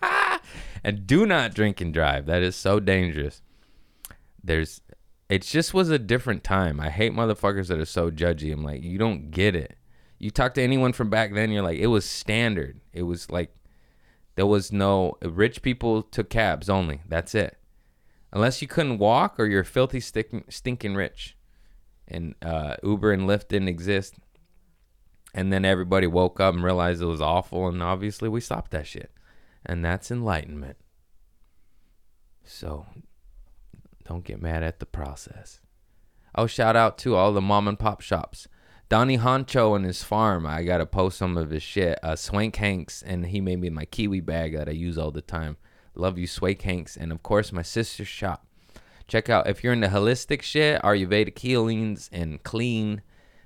and 0.84 1.07
do 1.07 1.26
not 1.26 1.55
drink 1.55 1.80
and 1.80 1.92
drive. 1.92 2.26
That 2.26 2.42
is 2.42 2.57
so 2.57 2.80
dangerous. 2.80 3.42
There's, 4.42 4.80
it 5.28 5.42
just 5.42 5.74
was 5.74 5.90
a 5.90 5.99
different 5.99 6.45
time. 6.45 6.80
I 6.80 6.90
hate 6.90 7.12
motherfuckers 7.12 7.68
that 7.68 7.78
are 7.78 7.84
so 7.84 8.11
judgy. 8.11 8.53
I'm 8.53 8.64
like, 8.64 8.82
you 8.82 8.99
don't 8.99 9.30
get 9.30 9.55
it. 9.55 9.76
You 10.18 10.30
talk 10.30 10.55
to 10.55 10.62
anyone 10.62 10.92
from 10.92 11.11
back 11.11 11.34
then, 11.34 11.51
you're 11.51 11.62
like, 11.62 11.78
it 11.78 11.88
was 11.88 12.05
standard. 12.05 12.80
It 12.92 13.03
was 13.03 13.30
like 13.30 13.55
there 14.37 14.47
was 14.47 14.72
no 14.72 15.16
rich 15.22 15.62
people 15.62 16.03
took 16.03 16.30
cabs 16.30 16.68
only. 16.68 17.03
That's 17.09 17.35
it. 17.35 17.57
Unless 18.32 18.61
you 18.61 18.68
couldn't 18.68 18.99
walk 18.99 19.39
or 19.39 19.47
you're 19.47 19.64
filthy 19.64 20.01
stinking, 20.01 20.45
stinking 20.49 20.97
rich. 20.97 21.37
And 22.09 22.35
uh, 22.43 22.76
Uber 22.82 23.12
and 23.12 23.28
Lyft 23.28 23.49
didn't 23.49 23.68
exist. 23.68 24.16
And 25.32 25.53
then 25.53 25.64
everybody 25.64 26.07
woke 26.07 26.41
up 26.41 26.55
and 26.55 26.64
realized 26.64 27.01
it 27.01 27.07
was 27.07 27.20
awful. 27.20 27.68
And 27.68 27.82
obviously 27.82 28.28
we 28.28 28.41
stopped 28.41 28.72
that 28.72 28.87
shit. 28.87 29.12
And 29.64 29.85
that's 29.85 30.11
enlightenment. 30.11 30.76
So 32.43 32.87
don't 34.05 34.24
get 34.24 34.43
mad 34.43 34.62
at 34.62 34.80
the 34.80 34.87
process. 34.87 35.61
Oh, 36.35 36.47
shout 36.47 36.74
out 36.74 36.99
to 36.99 37.14
all 37.14 37.32
the 37.32 37.41
mom 37.41 37.68
and 37.68 37.78
pop 37.78 38.01
shops. 38.01 38.49
Donny 38.95 39.18
Honcho 39.18 39.74
and 39.74 39.84
his 39.84 40.05
farm. 40.05 40.47
I 40.47 40.62
gotta 40.62 40.86
post 40.86 41.18
some 41.18 41.36
of 41.36 41.51
his 41.51 41.64
shit. 41.64 41.99
Uh, 42.01 42.14
Swank 42.14 42.55
Hanks, 42.55 43.03
and 43.03 43.26
he 43.26 43.40
made 43.40 43.59
me 43.59 43.68
my 43.68 43.86
kiwi 43.86 44.20
bag 44.20 44.57
that 44.57 44.68
I 44.68 44.70
use 44.70 44.97
all 44.97 45.11
the 45.11 45.20
time. 45.20 45.57
Love 45.97 46.16
you, 46.16 46.28
Swank 46.28 46.62
Hanks, 46.62 46.97
and 46.97 47.11
of 47.11 47.20
course 47.20 47.51
my 47.51 47.62
sister's 47.62 48.07
shop. 48.07 48.47
Check 49.09 49.28
out 49.28 49.49
if 49.49 49.64
you're 49.64 49.72
into 49.72 49.88
holistic 49.88 50.42
shit, 50.42 50.80
Ayurvedic 50.82 51.36
healings, 51.36 52.09
and 52.12 52.40
clean, 52.45 53.03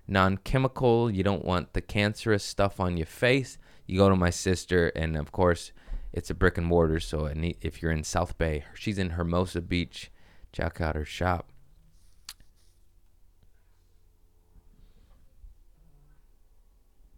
non-chemical. 0.06 1.10
You 1.10 1.22
don't 1.22 1.46
want 1.46 1.72
the 1.72 1.80
cancerous 1.80 2.44
stuff 2.44 2.78
on 2.78 2.98
your 2.98 3.06
face. 3.06 3.56
You 3.86 3.96
go 3.96 4.10
to 4.10 4.16
my 4.16 4.28
sister, 4.28 4.88
and 4.88 5.16
of 5.16 5.32
course, 5.32 5.72
it's 6.12 6.28
a 6.28 6.34
brick 6.34 6.58
and 6.58 6.66
mortar. 6.66 7.00
So 7.00 7.24
if 7.62 7.80
you're 7.80 7.90
in 7.90 8.04
South 8.04 8.36
Bay, 8.36 8.64
she's 8.74 8.98
in 8.98 9.12
Hermosa 9.12 9.62
Beach. 9.62 10.10
Check 10.52 10.82
out 10.82 10.94
her 10.94 11.06
shop. 11.06 11.50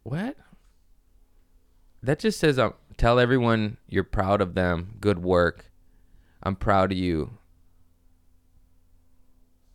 What? 0.03 0.37
That 2.03 2.19
just 2.19 2.41
says 2.41 2.59
um, 2.59 2.75
tell 2.97 3.19
everyone 3.19 3.77
you're 3.89 4.05
proud 4.05 4.41
of 4.41 4.55
them. 4.55 4.97
Good 5.01 5.23
work. 5.23 5.71
I'm 6.43 6.57
proud 6.57 6.93
of 6.93 6.99
you. 6.99 7.31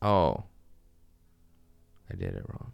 Oh. 0.02 0.44
I 2.10 2.16
did 2.16 2.36
it 2.36 2.46
wrong. 2.48 2.74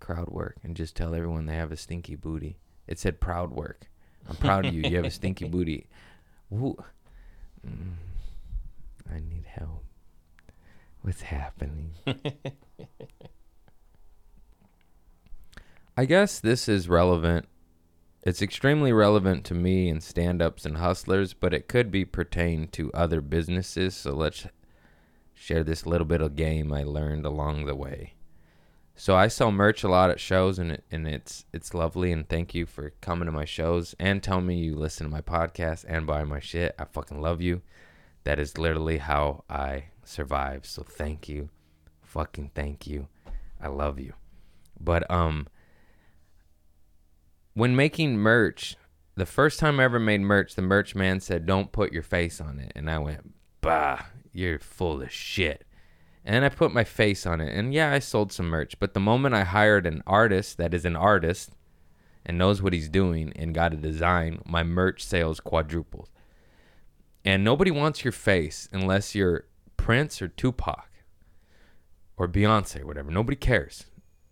Crowd 0.00 0.28
work 0.28 0.56
and 0.62 0.76
just 0.76 0.96
tell 0.96 1.14
everyone 1.14 1.46
they 1.46 1.56
have 1.56 1.72
a 1.72 1.76
stinky 1.76 2.14
booty. 2.14 2.58
It 2.86 2.98
said 2.98 3.20
proud 3.20 3.50
work. 3.50 3.88
I'm 4.28 4.36
proud 4.36 4.66
of 4.66 4.74
you. 4.74 4.82
You 4.82 4.96
have 4.96 5.04
a 5.04 5.10
stinky 5.10 5.44
booty. 5.48 5.88
Ooh. 6.52 6.76
Mm. 7.66 7.94
I 9.10 9.18
need 9.18 9.44
help. 9.46 9.84
What's 11.02 11.22
happening? 11.22 11.92
I 15.98 16.04
guess 16.04 16.40
this 16.40 16.68
is 16.68 16.90
relevant. 16.90 17.48
It's 18.22 18.42
extremely 18.42 18.92
relevant 18.92 19.44
to 19.46 19.54
me 19.54 19.88
and 19.88 20.02
stand 20.02 20.42
ups 20.42 20.66
and 20.66 20.76
hustlers, 20.76 21.32
but 21.32 21.54
it 21.54 21.68
could 21.68 21.90
be 21.90 22.04
pertained 22.04 22.72
to 22.74 22.92
other 22.92 23.22
businesses. 23.22 23.96
So 23.96 24.12
let's 24.12 24.46
share 25.32 25.64
this 25.64 25.86
little 25.86 26.06
bit 26.06 26.20
of 26.20 26.36
game 26.36 26.70
I 26.70 26.82
learned 26.82 27.24
along 27.24 27.64
the 27.64 27.74
way. 27.74 28.12
So 28.94 29.16
I 29.16 29.28
sell 29.28 29.50
merch 29.50 29.84
a 29.84 29.88
lot 29.88 30.10
at 30.10 30.20
shows 30.20 30.58
and 30.58 30.72
it, 30.72 30.84
and 30.90 31.08
it's 31.08 31.46
it's 31.54 31.72
lovely 31.72 32.12
and 32.12 32.28
thank 32.28 32.54
you 32.54 32.66
for 32.66 32.90
coming 33.00 33.26
to 33.26 33.32
my 33.32 33.44
shows 33.46 33.94
and 33.98 34.22
tell 34.22 34.42
me 34.42 34.56
you 34.56 34.74
listen 34.74 35.06
to 35.06 35.10
my 35.10 35.22
podcast 35.22 35.86
and 35.88 36.06
buy 36.06 36.24
my 36.24 36.40
shit. 36.40 36.74
I 36.78 36.84
fucking 36.84 37.22
love 37.22 37.40
you. 37.40 37.62
That 38.24 38.38
is 38.38 38.58
literally 38.58 38.98
how 38.98 39.44
I 39.48 39.84
survive. 40.04 40.66
So 40.66 40.82
thank 40.82 41.26
you. 41.26 41.48
Fucking 42.02 42.50
thank 42.54 42.86
you. 42.86 43.08
I 43.62 43.68
love 43.68 43.98
you. 43.98 44.12
But 44.78 45.10
um 45.10 45.46
when 47.56 47.74
making 47.74 48.18
merch, 48.18 48.76
the 49.14 49.24
first 49.24 49.58
time 49.58 49.80
I 49.80 49.84
ever 49.84 49.98
made 49.98 50.20
merch, 50.20 50.54
the 50.54 50.62
merch 50.62 50.94
man 50.94 51.20
said, 51.20 51.46
"Don't 51.46 51.72
put 51.72 51.90
your 51.90 52.02
face 52.02 52.38
on 52.38 52.58
it," 52.58 52.70
and 52.76 52.90
I 52.90 52.98
went, 52.98 53.32
"Bah, 53.62 54.02
you're 54.30 54.58
full 54.58 55.00
of 55.00 55.10
shit." 55.10 55.64
And 56.22 56.44
I 56.44 56.50
put 56.50 56.74
my 56.74 56.84
face 56.84 57.24
on 57.24 57.40
it, 57.40 57.56
and 57.56 57.72
yeah, 57.72 57.90
I 57.92 57.98
sold 57.98 58.30
some 58.30 58.48
merch. 58.48 58.78
But 58.78 58.92
the 58.92 59.00
moment 59.00 59.34
I 59.34 59.44
hired 59.44 59.86
an 59.86 60.02
artist 60.06 60.58
that 60.58 60.74
is 60.74 60.84
an 60.84 60.96
artist 60.96 61.52
and 62.26 62.36
knows 62.36 62.60
what 62.60 62.74
he's 62.74 62.90
doing 62.90 63.32
and 63.36 63.54
got 63.54 63.72
a 63.72 63.76
design, 63.76 64.42
my 64.44 64.62
merch 64.62 65.02
sales 65.02 65.40
quadrupled. 65.40 66.10
And 67.24 67.42
nobody 67.42 67.70
wants 67.70 68.04
your 68.04 68.12
face 68.12 68.68
unless 68.70 69.14
you're 69.14 69.46
Prince 69.78 70.20
or 70.20 70.28
Tupac 70.28 70.90
or 72.18 72.28
Beyonce 72.28 72.82
or 72.82 72.86
whatever. 72.86 73.10
Nobody 73.10 73.36
cares. 73.36 73.86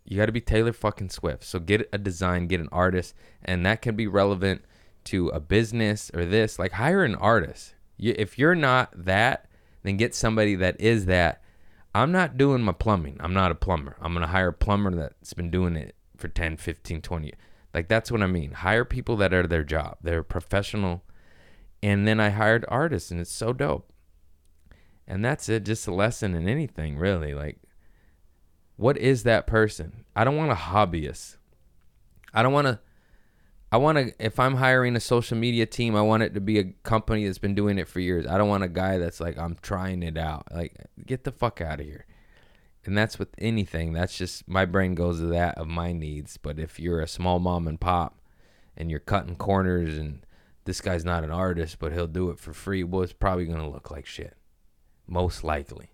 You 0.05 0.17
got 0.17 0.27
to 0.27 0.31
be 0.31 0.41
Taylor 0.41 0.73
fucking 0.73 1.09
Swift. 1.09 1.43
So 1.43 1.59
get 1.59 1.89
a 1.91 1.97
design, 1.97 2.47
get 2.47 2.59
an 2.59 2.69
artist, 2.71 3.15
and 3.43 3.65
that 3.65 3.81
can 3.81 3.95
be 3.95 4.07
relevant 4.07 4.63
to 5.05 5.29
a 5.29 5.39
business 5.39 6.11
or 6.13 6.25
this. 6.25 6.59
Like 6.59 6.73
hire 6.73 7.03
an 7.03 7.15
artist. 7.15 7.73
You, 7.97 8.13
if 8.17 8.37
you're 8.37 8.55
not 8.55 8.91
that, 9.05 9.49
then 9.83 9.97
get 9.97 10.13
somebody 10.13 10.55
that 10.55 10.79
is 10.79 11.05
that. 11.05 11.41
I'm 11.93 12.11
not 12.11 12.37
doing 12.37 12.61
my 12.61 12.73
plumbing. 12.73 13.17
I'm 13.19 13.33
not 13.33 13.51
a 13.51 13.55
plumber. 13.55 13.95
I'm 14.01 14.13
going 14.13 14.25
to 14.25 14.31
hire 14.31 14.49
a 14.49 14.53
plumber 14.53 14.91
that's 14.91 15.33
been 15.33 15.49
doing 15.49 15.75
it 15.75 15.95
for 16.17 16.27
10, 16.27 16.57
15, 16.57 17.01
20 17.01 17.25
years. 17.25 17.37
Like 17.73 17.87
that's 17.87 18.11
what 18.11 18.21
I 18.21 18.27
mean. 18.27 18.51
Hire 18.51 18.85
people 18.85 19.17
that 19.17 19.33
are 19.33 19.47
their 19.47 19.63
job. 19.63 19.97
They're 20.01 20.23
professional. 20.23 21.03
And 21.81 22.07
then 22.07 22.19
I 22.19 22.29
hired 22.29 22.65
artists 22.67 23.11
and 23.11 23.19
it's 23.19 23.31
so 23.31 23.53
dope. 23.53 23.91
And 25.07 25.23
that's 25.23 25.49
it, 25.49 25.65
just 25.65 25.87
a 25.87 25.93
lesson 25.93 26.35
in 26.35 26.47
anything, 26.49 26.97
really. 26.97 27.33
Like 27.33 27.59
what 28.77 28.97
is 28.97 29.23
that 29.23 29.47
person? 29.47 30.05
I 30.15 30.23
don't 30.23 30.37
want 30.37 30.51
a 30.51 30.55
hobbyist. 30.55 31.37
I 32.33 32.43
don't 32.43 32.53
want 32.53 32.67
to. 32.67 32.79
I 33.71 33.77
want 33.77 33.97
to. 33.97 34.13
If 34.19 34.39
I'm 34.39 34.55
hiring 34.55 34.95
a 34.95 34.99
social 34.99 35.37
media 35.37 35.65
team, 35.65 35.95
I 35.95 36.01
want 36.01 36.23
it 36.23 36.33
to 36.33 36.41
be 36.41 36.59
a 36.59 36.65
company 36.83 37.25
that's 37.25 37.37
been 37.37 37.55
doing 37.55 37.77
it 37.77 37.87
for 37.87 37.99
years. 37.99 38.27
I 38.27 38.37
don't 38.37 38.49
want 38.49 38.63
a 38.63 38.69
guy 38.69 38.97
that's 38.97 39.19
like 39.19 39.37
I'm 39.37 39.57
trying 39.61 40.03
it 40.03 40.17
out. 40.17 40.47
Like 40.53 40.75
get 41.05 41.23
the 41.23 41.31
fuck 41.31 41.61
out 41.61 41.79
of 41.79 41.85
here. 41.85 42.05
And 42.85 42.95
that's 42.95 43.17
with 43.17 43.29
anything. 43.39 43.93
That's 43.93 44.15
just 44.15 44.47
my 44.47 44.65
brain 44.65 44.93
goes 44.93 45.19
to 45.19 45.25
that 45.27 45.57
of 45.57 45.67
my 45.67 45.91
needs. 45.91 46.37
But 46.37 46.59
if 46.59 46.79
you're 46.79 47.01
a 47.01 47.07
small 47.07 47.39
mom 47.39 47.67
and 47.67 47.79
pop, 47.79 48.19
and 48.77 48.91
you're 48.91 48.99
cutting 48.99 49.35
corners, 49.35 49.97
and 49.97 50.25
this 50.65 50.81
guy's 50.81 51.05
not 51.05 51.23
an 51.23 51.31
artist, 51.31 51.79
but 51.79 51.93
he'll 51.93 52.07
do 52.07 52.29
it 52.29 52.39
for 52.39 52.53
free, 52.53 52.83
well, 52.83 53.01
it's 53.01 53.13
probably 53.13 53.45
gonna 53.45 53.69
look 53.69 53.89
like 53.89 54.05
shit, 54.05 54.35
most 55.07 55.43
likely. 55.43 55.91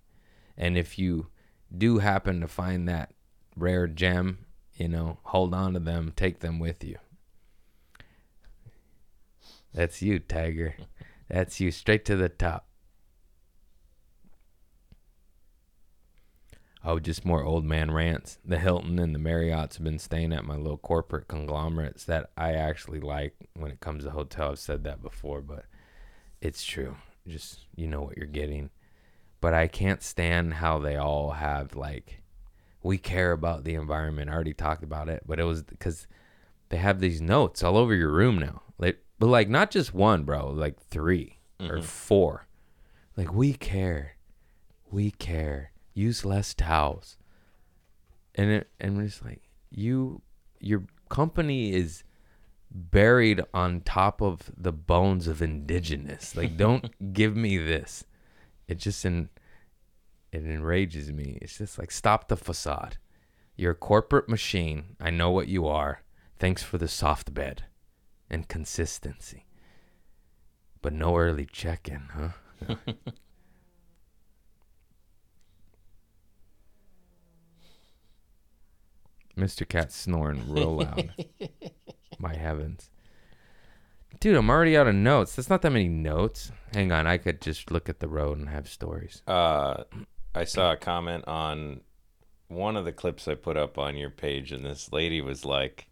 And 0.58 0.78
if 0.78 1.00
you 1.00 1.28
do 1.76 2.00
happen 2.00 2.42
to 2.42 2.48
find 2.48 2.88
that 2.88 3.14
rare 3.56 3.88
gem, 3.88 4.40
you 4.76 4.88
know, 4.88 5.18
hold 5.24 5.54
on 5.54 5.74
to 5.74 5.80
them, 5.80 6.14
take 6.16 6.40
them 6.40 6.60
with 6.60 6.84
you. 6.84 6.98
That's 9.74 10.02
you, 10.02 10.20
Tiger. 10.20 10.76
That's 11.30 11.60
you, 11.60 11.72
straight 11.72 12.04
to 12.06 12.16
the 12.16 12.30
top. 12.30 12.68
Oh, 16.84 17.00
just 17.00 17.24
more 17.24 17.44
old 17.44 17.64
man 17.64 17.92
rants. 17.92 18.40
The 18.44 18.58
Hilton 18.58 18.98
and 18.98 19.14
the 19.14 19.20
Marriott's 19.20 19.78
have 19.78 19.84
been 19.84 20.00
staying 20.00 20.34
at 20.34 20.46
my 20.46 20.56
little 20.56 20.80
corporate 20.80 21.28
conglomerates 21.28 22.04
that 22.06 22.32
I 22.36 22.54
actually 22.54 23.00
like 23.00 23.36
when 23.54 23.72
it 23.72 23.80
comes 23.80 24.04
to 24.04 24.10
hotel. 24.10 24.52
I've 24.52 24.60
said 24.60 24.84
that 24.84 25.04
before, 25.04 25.42
but 25.42 25.66
it's 26.42 26.64
true. 26.64 26.96
Just 27.28 27.68
you 27.76 27.86
know 27.86 28.02
what 28.02 28.18
you're 28.18 28.26
getting. 28.26 28.72
But 29.42 29.54
I 29.54 29.68
can't 29.68 30.04
stand 30.04 30.56
how 30.56 30.80
they 30.80 30.96
all 30.96 31.32
have 31.32 31.76
like 31.76 32.22
we 32.84 32.98
care 32.98 33.32
about 33.32 33.64
the 33.64 33.76
environment. 33.76 34.30
I 34.30 34.34
already 34.34 34.54
talked 34.54 34.84
about 34.84 35.10
it, 35.10 35.24
but 35.26 35.40
it 35.40 35.44
was 35.44 35.64
because 35.64 36.08
they 36.70 36.78
have 36.78 37.00
these 37.00 37.22
notes 37.22 37.64
all 37.64 37.78
over 37.78 37.94
your 37.94 38.12
room 38.12 38.40
now. 38.40 38.62
Like, 38.78 39.00
but 39.20 39.28
like 39.28 39.50
not 39.50 39.72
just 39.72 39.94
one, 39.94 40.24
bro. 40.24 40.50
Like 40.50 40.80
3 40.80 41.38
or 41.60 41.66
mm-hmm. 41.66 41.82
four. 41.82 42.48
Like 43.18 43.34
we 43.34 43.54
care, 43.54 44.16
we 44.90 45.12
care. 45.12 45.72
Use 45.94 46.24
less 46.24 46.54
towels. 46.54 47.18
And 48.34 48.50
it 48.50 48.70
and 48.80 48.96
we're 48.96 49.06
just 49.06 49.26
like 49.26 49.42
you, 49.70 50.22
your 50.60 50.84
company 51.10 51.74
is 51.74 52.04
buried 52.74 53.42
on 53.54 53.82
top 53.82 54.22
of 54.22 54.52
the 54.58 54.72
bones 54.72 55.28
of 55.28 55.42
indigenous. 55.42 56.36
Like, 56.36 56.58
don't 56.58 56.90
give 57.14 57.36
me 57.36 57.58
this. 57.58 58.06
It 58.72 58.78
just 58.80 59.06
en- 59.06 59.30
it 60.32 60.46
enrages 60.46 61.12
me. 61.12 61.38
It's 61.42 61.58
just 61.58 61.78
like 61.78 61.92
stop 61.92 62.30
the 62.30 62.38
facade. 62.38 62.96
You're 63.58 63.74
a 63.74 63.76
corporate 63.76 64.30
machine. 64.30 64.96
I 64.98 65.10
know 65.10 65.30
what 65.30 65.50
you 65.50 65.68
are. 65.68 66.04
Thanks 66.40 66.64
for 66.64 66.78
the 66.78 66.88
soft 66.88 67.34
bed 67.34 67.66
and 68.30 68.48
consistency. 68.48 69.46
But 70.82 70.94
no 70.94 71.18
early 71.18 71.46
check-in, 71.46 72.08
huh? 72.14 72.30
Mr. 79.38 79.68
Cat 79.68 79.92
snoring 79.92 80.50
real 80.50 80.78
loud. 80.78 81.14
My 82.20 82.36
heavens. 82.36 82.90
Dude, 84.20 84.36
I'm 84.36 84.50
already 84.50 84.78
out 84.78 84.88
of 84.88 84.96
notes. 84.96 85.36
That's 85.36 85.50
not 85.50 85.62
that 85.64 85.72
many 85.72 85.88
notes. 85.88 86.52
Hang 86.74 86.92
on, 86.92 87.08
I 87.08 87.18
could 87.18 87.42
just 87.42 87.72
look 87.72 87.90
at 87.90 88.00
the 88.00 88.08
road 88.08 88.38
and 88.38 88.50
have 88.50 88.68
stories. 88.70 89.22
Uh, 89.28 89.84
I 90.36 90.44
saw 90.46 90.72
a 90.74 90.78
comment 90.78 91.26
on 91.28 91.82
one 92.48 92.78
of 92.78 92.86
the 92.86 92.92
clips 92.92 93.28
I 93.28 93.36
put 93.36 93.58
up 93.58 93.78
on 93.78 93.96
your 93.98 94.10
page, 94.10 94.52
and 94.52 94.66
this 94.66 94.92
lady 94.92 95.22
was 95.22 95.44
like, 95.46 95.88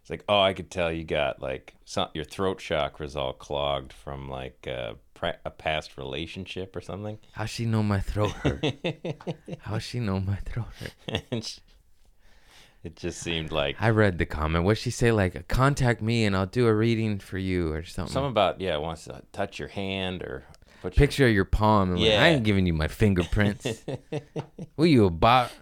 "It's 0.00 0.10
like, 0.10 0.24
oh, 0.28 0.40
I 0.40 0.52
could 0.52 0.70
tell 0.70 0.92
you 0.92 1.04
got 1.04 1.40
like 1.40 1.74
some, 1.84 2.08
your 2.14 2.24
throat 2.24 2.58
chakra's 2.58 3.16
all 3.16 3.32
clogged 3.32 3.92
from 3.92 4.28
like 4.28 4.66
a, 4.66 4.96
a 5.44 5.50
past 5.50 5.96
relationship 5.96 6.76
or 6.76 6.80
something." 6.80 7.18
How 7.32 7.44
she 7.46 7.64
know 7.64 7.82
my 7.82 8.00
throat 8.00 8.32
hurt? 8.32 8.64
How 9.60 9.78
she 9.78 10.00
know 10.00 10.20
my 10.20 10.36
throat 10.36 10.66
hurt? 10.80 11.22
and 11.30 11.44
she, 11.44 11.60
it 12.82 12.96
just 12.96 13.20
seemed 13.20 13.52
like 13.52 13.76
I 13.78 13.90
read 13.90 14.18
the 14.18 14.26
comment. 14.26 14.64
What 14.64 14.78
she 14.78 14.90
say? 14.90 15.12
Like, 15.12 15.48
contact 15.48 16.00
me 16.00 16.24
and 16.24 16.36
I'll 16.36 16.46
do 16.46 16.66
a 16.66 16.74
reading 16.74 17.18
for 17.18 17.38
you 17.38 17.72
or 17.72 17.84
something. 17.84 18.12
something 18.12 18.30
about 18.30 18.60
yeah, 18.60 18.76
wants 18.78 19.04
to 19.04 19.22
touch 19.32 19.58
your 19.58 19.68
hand 19.68 20.22
or 20.22 20.44
put 20.80 20.96
your 20.96 21.06
Picture 21.06 21.26
of 21.26 21.32
your 21.32 21.44
palm. 21.44 21.92
And 21.92 22.00
like, 22.00 22.12
I 22.12 22.28
ain't 22.28 22.44
giving 22.44 22.66
you 22.66 22.72
my 22.72 22.88
fingerprints. 22.88 23.84
Were 24.76 24.86
you 24.86 25.04
a 25.04 25.10
bot? 25.10 25.52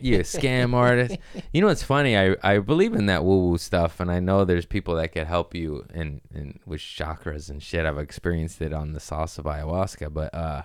You 0.00 0.16
a 0.16 0.22
scam 0.22 0.72
artist? 0.72 1.18
You 1.52 1.60
know 1.60 1.66
what's 1.66 1.82
funny? 1.82 2.16
I, 2.16 2.36
I 2.42 2.58
believe 2.58 2.94
in 2.94 3.04
that 3.06 3.22
woo 3.22 3.50
woo 3.50 3.58
stuff, 3.58 4.00
and 4.00 4.10
I 4.10 4.18
know 4.18 4.46
there's 4.46 4.64
people 4.64 4.94
that 4.94 5.12
can 5.12 5.26
help 5.26 5.54
you 5.54 5.84
and 5.92 6.22
and 6.32 6.58
with 6.64 6.80
chakras 6.80 7.50
and 7.50 7.62
shit. 7.62 7.84
I've 7.84 7.98
experienced 7.98 8.62
it 8.62 8.72
on 8.72 8.94
the 8.94 9.00
sauce 9.00 9.36
of 9.36 9.44
ayahuasca, 9.44 10.14
but 10.14 10.34
uh, 10.34 10.62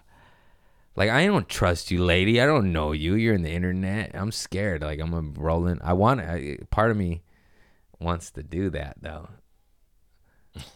like 0.96 1.10
I 1.10 1.26
don't 1.26 1.48
trust 1.48 1.92
you, 1.92 2.04
lady. 2.04 2.42
I 2.42 2.46
don't 2.46 2.72
know 2.72 2.92
you. 2.92 3.16
You're 3.16 3.36
in 3.36 3.44
the 3.44 3.52
internet. 3.52 4.12
I'm 4.14 4.32
scared. 4.32 4.82
Like 4.82 5.00
I'm 5.00 5.14
a 5.14 5.22
rolling. 5.22 5.80
I 5.84 5.94
want. 5.94 6.22
I, 6.22 6.58
part 6.70 6.92
of 6.92 6.98
me 6.98 7.24
wants 8.00 8.32
to 8.32 8.44
do 8.44 8.70
that 8.72 8.98
though, 9.02 9.30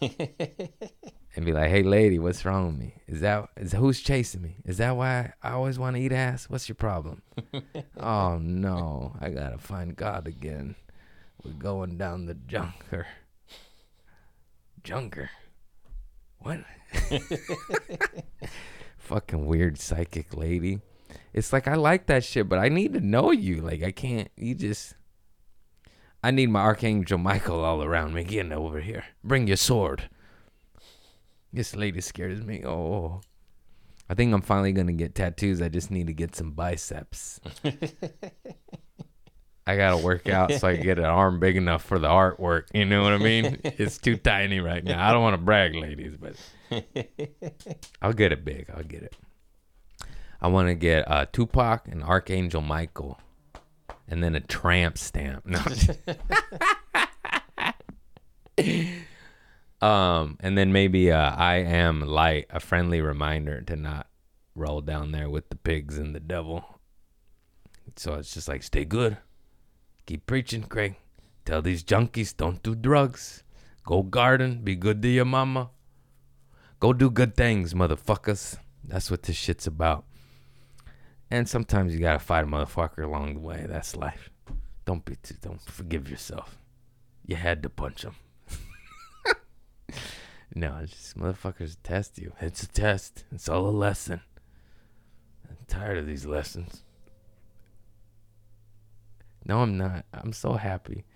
and 0.00 1.44
be 1.44 1.52
like, 1.52 1.70
"Hey, 1.70 1.82
lady, 1.82 2.18
what's 2.18 2.44
wrong 2.44 2.66
with 2.66 2.78
me? 2.78 2.94
Is 3.06 3.20
that 3.20 3.48
is 3.56 3.72
who's 3.72 4.00
chasing 4.00 4.42
me? 4.42 4.56
Is 4.64 4.78
that 4.78 4.96
why 4.96 5.32
I 5.42 5.52
always 5.52 5.78
want 5.78 5.96
to 5.96 6.02
eat 6.02 6.12
ass? 6.12 6.48
What's 6.48 6.68
your 6.68 6.76
problem? 6.76 7.22
oh 8.00 8.38
no, 8.38 9.16
I 9.20 9.30
gotta 9.30 9.58
find 9.58 9.96
God 9.96 10.26
again. 10.26 10.76
We're 11.44 11.52
going 11.52 11.98
down 11.98 12.26
the 12.26 12.34
junker. 12.34 13.06
Junker. 14.82 15.30
What? 16.38 16.60
Fucking 19.04 19.44
weird 19.44 19.78
psychic 19.78 20.34
lady. 20.34 20.80
It's 21.34 21.52
like 21.52 21.68
I 21.68 21.74
like 21.74 22.06
that 22.06 22.24
shit, 22.24 22.48
but 22.48 22.58
I 22.58 22.70
need 22.70 22.94
to 22.94 23.00
know 23.00 23.32
you. 23.32 23.60
Like 23.60 23.82
I 23.82 23.92
can't. 23.92 24.30
You 24.36 24.54
just. 24.54 24.94
I 26.22 26.30
need 26.30 26.48
my 26.48 26.60
archangel 26.60 27.18
Michael 27.18 27.62
all 27.62 27.82
around 27.82 28.14
me. 28.14 28.24
Get 28.24 28.50
over 28.50 28.80
here. 28.80 29.04
Bring 29.22 29.46
your 29.46 29.58
sword. 29.58 30.08
This 31.52 31.76
lady 31.76 32.00
scares 32.00 32.40
me. 32.40 32.62
Oh, 32.64 32.70
oh. 32.70 33.20
I 34.08 34.14
think 34.14 34.32
I'm 34.32 34.40
finally 34.40 34.72
gonna 34.72 34.92
get 34.92 35.14
tattoos. 35.14 35.60
I 35.60 35.68
just 35.68 35.90
need 35.90 36.06
to 36.06 36.14
get 36.14 36.34
some 36.34 36.52
biceps. 36.52 37.40
I 39.66 39.76
gotta 39.76 39.96
work 39.96 40.28
out 40.28 40.52
so 40.52 40.68
I 40.68 40.76
can 40.76 40.84
get 40.84 40.98
an 40.98 41.06
arm 41.06 41.40
big 41.40 41.56
enough 41.56 41.84
for 41.84 41.98
the 41.98 42.08
artwork. 42.08 42.64
You 42.74 42.84
know 42.84 43.02
what 43.02 43.12
I 43.12 43.18
mean? 43.18 43.60
It's 43.64 43.98
too 43.98 44.16
tiny 44.16 44.60
right 44.60 44.84
now. 44.84 45.06
I 45.06 45.12
don't 45.12 45.22
want 45.22 45.34
to 45.34 45.42
brag, 45.42 45.74
ladies, 45.74 46.16
but 46.18 46.34
I'll 48.02 48.12
get 48.12 48.32
it 48.32 48.44
big. 48.44 48.70
I'll 48.74 48.82
get 48.82 49.02
it. 49.02 49.14
I 50.40 50.48
want 50.48 50.68
to 50.68 50.74
get 50.74 51.10
uh, 51.10 51.26
Tupac 51.32 51.88
and 51.88 52.02
Archangel 52.02 52.60
Michael, 52.60 53.18
and 54.08 54.22
then 54.22 54.34
a 54.34 54.40
tramp 54.40 54.98
stamp. 54.98 55.46
No. 55.46 55.60
um, 59.86 60.36
and 60.40 60.56
then 60.58 60.72
maybe 60.72 61.10
uh, 61.10 61.30
I 61.34 61.56
am 61.56 62.00
light, 62.00 62.46
a 62.50 62.60
friendly 62.60 63.00
reminder 63.00 63.62
to 63.62 63.76
not 63.76 64.06
roll 64.54 64.80
down 64.80 65.12
there 65.12 65.28
with 65.28 65.48
the 65.48 65.56
pigs 65.56 65.98
and 65.98 66.14
the 66.14 66.20
devil. 66.20 66.80
So 67.96 68.14
it's 68.14 68.34
just 68.34 68.48
like, 68.48 68.62
stay 68.62 68.84
good. 68.84 69.16
Keep 70.06 70.26
preaching, 70.26 70.64
Craig. 70.64 70.96
Tell 71.44 71.62
these 71.62 71.84
junkies 71.84 72.36
don't 72.36 72.62
do 72.62 72.74
drugs. 72.74 73.44
Go 73.84 74.02
garden. 74.02 74.60
Be 74.62 74.76
good 74.76 75.02
to 75.02 75.08
your 75.08 75.24
mama. 75.24 75.70
Go 76.84 76.92
do 76.92 77.08
good 77.08 77.34
things, 77.34 77.72
motherfuckers. 77.72 78.58
That's 78.86 79.10
what 79.10 79.22
this 79.22 79.36
shit's 79.36 79.66
about. 79.66 80.04
And 81.30 81.48
sometimes 81.48 81.94
you 81.94 81.98
gotta 81.98 82.18
fight 82.18 82.44
a 82.44 82.46
motherfucker 82.46 83.02
along 83.02 83.32
the 83.32 83.40
way. 83.40 83.64
That's 83.66 83.96
life. 83.96 84.28
Don't 84.84 85.02
be 85.02 85.16
too, 85.16 85.36
don't 85.40 85.62
forgive 85.62 86.10
yourself. 86.10 86.58
You 87.24 87.36
had 87.36 87.62
to 87.62 87.70
punch 87.70 88.04
him. 88.04 88.16
no, 90.54 90.76
it's 90.82 90.92
just 90.92 91.18
motherfuckers 91.18 91.78
test 91.82 92.18
you. 92.18 92.34
It's 92.38 92.64
a 92.64 92.68
test. 92.68 93.24
It's 93.32 93.48
all 93.48 93.66
a 93.66 93.70
lesson. 93.70 94.20
I'm 95.48 95.56
tired 95.66 95.96
of 95.96 96.06
these 96.06 96.26
lessons. 96.26 96.84
No, 99.46 99.60
I'm 99.60 99.78
not. 99.78 100.04
I'm 100.12 100.34
so 100.34 100.52
happy. 100.52 101.06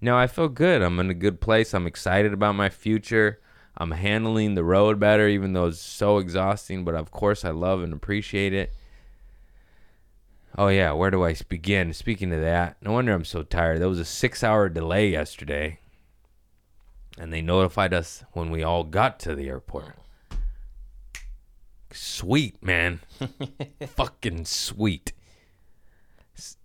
No, 0.00 0.16
I 0.16 0.28
feel 0.28 0.48
good. 0.48 0.82
I'm 0.82 1.00
in 1.00 1.10
a 1.10 1.14
good 1.14 1.40
place. 1.40 1.74
I'm 1.74 1.88
excited 1.88 2.32
about 2.32 2.54
my 2.54 2.68
future. 2.68 3.40
I'm 3.76 3.90
handling 3.90 4.54
the 4.54 4.64
road 4.64 4.98
better, 4.98 5.28
even 5.28 5.52
though 5.52 5.66
it's 5.66 5.80
so 5.80 6.18
exhausting. 6.18 6.84
But 6.84 6.94
of 6.94 7.10
course, 7.10 7.44
I 7.44 7.50
love 7.50 7.82
and 7.82 7.92
appreciate 7.92 8.52
it. 8.52 8.72
Oh, 10.56 10.68
yeah. 10.68 10.92
Where 10.92 11.10
do 11.10 11.24
I 11.24 11.34
begin? 11.48 11.92
Speaking 11.92 12.32
of 12.32 12.40
that, 12.40 12.76
no 12.80 12.92
wonder 12.92 13.12
I'm 13.12 13.24
so 13.24 13.42
tired. 13.42 13.80
There 13.80 13.88
was 13.88 14.00
a 14.00 14.04
six 14.04 14.42
hour 14.42 14.68
delay 14.68 15.10
yesterday. 15.10 15.80
And 17.18 17.32
they 17.32 17.42
notified 17.42 17.94
us 17.94 18.24
when 18.32 18.50
we 18.50 18.62
all 18.62 18.84
got 18.84 19.18
to 19.20 19.34
the 19.34 19.48
airport. 19.48 19.96
Sweet, 21.92 22.62
man. 22.62 23.00
Fucking 23.86 24.44
sweet. 24.44 25.12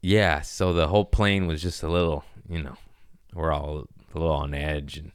Yeah, 0.01 0.41
so 0.41 0.73
the 0.73 0.87
whole 0.87 1.05
plane 1.05 1.47
was 1.47 1.61
just 1.61 1.83
a 1.83 1.89
little, 1.89 2.25
you 2.49 2.61
know, 2.61 2.75
we're 3.33 3.53
all 3.53 3.87
a 4.13 4.17
little 4.17 4.33
on 4.33 4.53
edge 4.53 4.97
and 4.97 5.13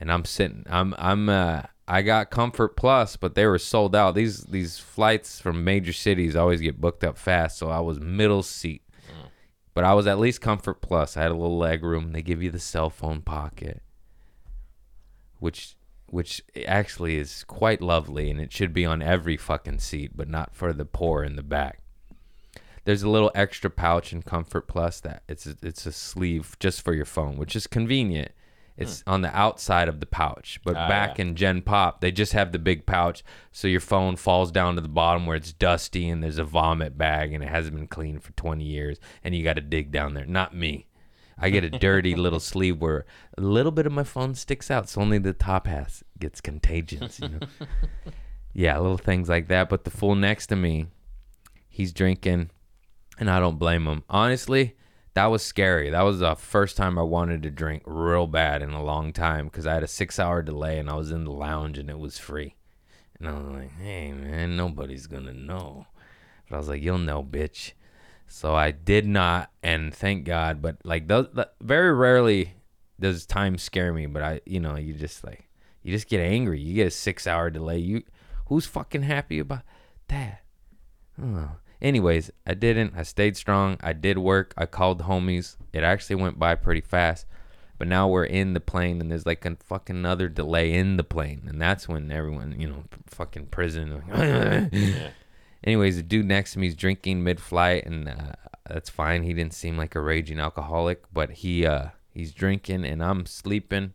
and 0.00 0.12
I'm 0.12 0.24
sitting 0.24 0.64
I'm 0.68 0.94
I'm 0.98 1.28
uh 1.28 1.62
I 1.88 2.02
got 2.02 2.30
Comfort 2.30 2.76
Plus, 2.76 3.16
but 3.16 3.36
they 3.36 3.46
were 3.46 3.58
sold 3.58 3.94
out. 3.94 4.14
These 4.14 4.44
these 4.44 4.78
flights 4.78 5.40
from 5.40 5.62
major 5.62 5.92
cities 5.92 6.34
always 6.34 6.60
get 6.60 6.80
booked 6.80 7.04
up 7.04 7.16
fast, 7.16 7.58
so 7.58 7.68
I 7.70 7.80
was 7.80 8.00
middle 8.00 8.42
seat. 8.42 8.82
But 9.72 9.84
I 9.84 9.92
was 9.92 10.06
at 10.06 10.18
least 10.18 10.40
Comfort 10.40 10.80
Plus. 10.80 11.16
I 11.16 11.22
had 11.22 11.30
a 11.30 11.34
little 11.34 11.58
leg 11.58 11.84
room. 11.84 12.12
They 12.12 12.22
give 12.22 12.42
you 12.42 12.50
the 12.50 12.58
cell 12.58 12.90
phone 12.90 13.20
pocket, 13.20 13.82
which 15.38 15.76
which 16.06 16.42
actually 16.66 17.18
is 17.18 17.44
quite 17.44 17.82
lovely, 17.82 18.30
and 18.30 18.40
it 18.40 18.52
should 18.52 18.72
be 18.72 18.86
on 18.86 19.02
every 19.02 19.36
fucking 19.36 19.80
seat, 19.80 20.12
but 20.16 20.28
not 20.28 20.54
for 20.54 20.72
the 20.72 20.84
poor 20.84 21.22
in 21.22 21.36
the 21.36 21.42
back. 21.42 21.80
There's 22.84 23.02
a 23.02 23.10
little 23.10 23.32
extra 23.34 23.68
pouch 23.68 24.12
in 24.12 24.22
Comfort 24.22 24.66
Plus 24.66 25.00
that 25.00 25.24
it's 25.28 25.46
a, 25.46 25.56
it's 25.62 25.86
a 25.86 25.92
sleeve 25.92 26.56
just 26.58 26.82
for 26.82 26.94
your 26.94 27.04
phone, 27.04 27.36
which 27.36 27.54
is 27.54 27.66
convenient. 27.66 28.32
It's 28.78 29.02
on 29.06 29.22
the 29.22 29.34
outside 29.34 29.88
of 29.88 30.00
the 30.00 30.06
pouch. 30.06 30.60
But 30.64 30.76
Ah, 30.76 30.86
back 30.88 31.18
yeah. 31.18 31.24
in 31.26 31.34
Gen 31.36 31.62
Pop, 31.62 32.00
they 32.00 32.12
just 32.12 32.32
have 32.34 32.52
the 32.52 32.58
big 32.58 32.84
pouch, 32.84 33.24
so 33.50 33.68
your 33.68 33.80
phone 33.80 34.16
falls 34.16 34.52
down 34.52 34.74
to 34.74 34.80
the 34.82 34.88
bottom 34.88 35.24
where 35.24 35.36
it's 35.36 35.52
dusty 35.52 36.08
and 36.08 36.22
there's 36.22 36.38
a 36.38 36.44
vomit 36.44 36.98
bag 36.98 37.32
and 37.32 37.42
it 37.42 37.48
hasn't 37.48 37.74
been 37.76 37.86
cleaned 37.88 38.22
for 38.22 38.32
20 38.32 38.62
years, 38.64 38.98
and 39.24 39.34
you 39.34 39.42
got 39.42 39.54
to 39.54 39.62
dig 39.62 39.90
down 39.92 40.12
there. 40.14 40.26
Not 40.26 40.54
me. 40.54 40.86
I 41.38 41.50
get 41.50 41.64
a 41.64 41.70
dirty 41.70 42.14
little 42.16 42.40
sleeve 42.40 42.80
where 42.80 43.04
a 43.36 43.40
little 43.42 43.72
bit 43.72 43.86
of 43.86 43.92
my 43.92 44.04
phone 44.04 44.34
sticks 44.34 44.70
out, 44.70 44.88
so 44.88 45.00
only 45.00 45.18
the 45.18 45.32
top 45.32 45.66
half 45.66 46.02
gets 46.18 46.40
contagious. 46.40 47.20
You 47.20 47.28
know? 47.28 47.38
yeah, 48.52 48.78
little 48.78 48.98
things 48.98 49.28
like 49.28 49.48
that. 49.48 49.68
But 49.68 49.84
the 49.84 49.90
fool 49.90 50.14
next 50.14 50.46
to 50.48 50.56
me, 50.56 50.86
he's 51.68 51.92
drinking, 51.92 52.50
and 53.18 53.30
I 53.30 53.38
don't 53.38 53.58
blame 53.58 53.86
him. 53.86 54.02
Honestly, 54.08 54.76
that 55.16 55.30
was 55.30 55.42
scary. 55.42 55.88
That 55.88 56.02
was 56.02 56.18
the 56.18 56.34
first 56.34 56.76
time 56.76 56.98
I 56.98 57.02
wanted 57.02 57.42
to 57.44 57.50
drink 57.50 57.82
real 57.86 58.26
bad 58.26 58.60
in 58.60 58.72
a 58.72 58.84
long 58.84 59.14
time 59.14 59.46
because 59.46 59.66
I 59.66 59.72
had 59.72 59.82
a 59.82 59.88
six 59.88 60.18
hour 60.18 60.42
delay 60.42 60.78
and 60.78 60.90
I 60.90 60.94
was 60.94 61.10
in 61.10 61.24
the 61.24 61.32
lounge 61.32 61.78
and 61.78 61.88
it 61.88 61.98
was 61.98 62.18
free. 62.18 62.54
And 63.18 63.26
I 63.26 63.32
was 63.32 63.46
like, 63.46 63.80
hey, 63.80 64.12
man, 64.12 64.58
nobody's 64.58 65.06
going 65.06 65.24
to 65.24 65.32
know. 65.32 65.86
But 66.50 66.56
I 66.56 66.58
was 66.58 66.68
like, 66.68 66.82
you'll 66.82 66.98
know, 66.98 67.22
bitch. 67.22 67.72
So 68.26 68.54
I 68.54 68.72
did 68.72 69.06
not, 69.06 69.50
and 69.62 69.94
thank 69.94 70.24
God. 70.24 70.60
But 70.60 70.84
like, 70.84 71.08
the, 71.08 71.48
very 71.62 71.94
rarely 71.94 72.52
does 73.00 73.24
time 73.24 73.56
scare 73.56 73.94
me. 73.94 74.04
But 74.04 74.22
I, 74.22 74.40
you 74.44 74.60
know, 74.60 74.76
you 74.76 74.92
just 74.92 75.24
like, 75.24 75.48
you 75.82 75.92
just 75.92 76.08
get 76.08 76.20
angry. 76.20 76.60
You 76.60 76.74
get 76.74 76.88
a 76.88 76.90
six 76.90 77.26
hour 77.26 77.48
delay. 77.48 77.78
You, 77.78 78.02
who's 78.48 78.66
fucking 78.66 79.04
happy 79.04 79.38
about 79.38 79.62
that? 80.08 80.42
Oh. 81.18 81.52
Anyways, 81.80 82.30
I 82.46 82.54
didn't. 82.54 82.94
I 82.96 83.02
stayed 83.02 83.36
strong. 83.36 83.76
I 83.80 83.92
did 83.92 84.18
work. 84.18 84.54
I 84.56 84.66
called 84.66 85.02
homies. 85.02 85.56
It 85.72 85.82
actually 85.82 86.16
went 86.16 86.38
by 86.38 86.54
pretty 86.54 86.80
fast. 86.80 87.26
But 87.78 87.88
now 87.88 88.08
we're 88.08 88.24
in 88.24 88.54
the 88.54 88.60
plane 88.60 89.00
and 89.02 89.10
there's 89.10 89.26
like 89.26 89.44
a 89.44 89.56
fucking 89.56 89.96
another 89.96 90.28
delay 90.28 90.72
in 90.72 90.96
the 90.96 91.04
plane. 91.04 91.42
And 91.46 91.60
that's 91.60 91.86
when 91.86 92.10
everyone, 92.10 92.58
you 92.58 92.68
know, 92.68 92.84
fucking 93.06 93.46
prison. 93.46 94.02
Yeah. 94.72 95.10
Anyways, 95.64 95.96
the 95.96 96.02
dude 96.02 96.26
next 96.26 96.52
to 96.52 96.60
me 96.60 96.68
is 96.68 96.76
drinking 96.76 97.24
mid-flight, 97.24 97.86
and 97.86 98.08
uh, 98.08 98.32
that's 98.68 98.88
fine. 98.90 99.24
He 99.24 99.32
didn't 99.32 99.54
seem 99.54 99.76
like 99.76 99.96
a 99.96 100.00
raging 100.00 100.38
alcoholic, 100.38 101.02
but 101.12 101.30
he 101.30 101.66
uh, 101.66 101.88
he's 102.12 102.32
drinking, 102.32 102.84
and 102.84 103.02
I'm 103.02 103.26
sleeping, 103.26 103.94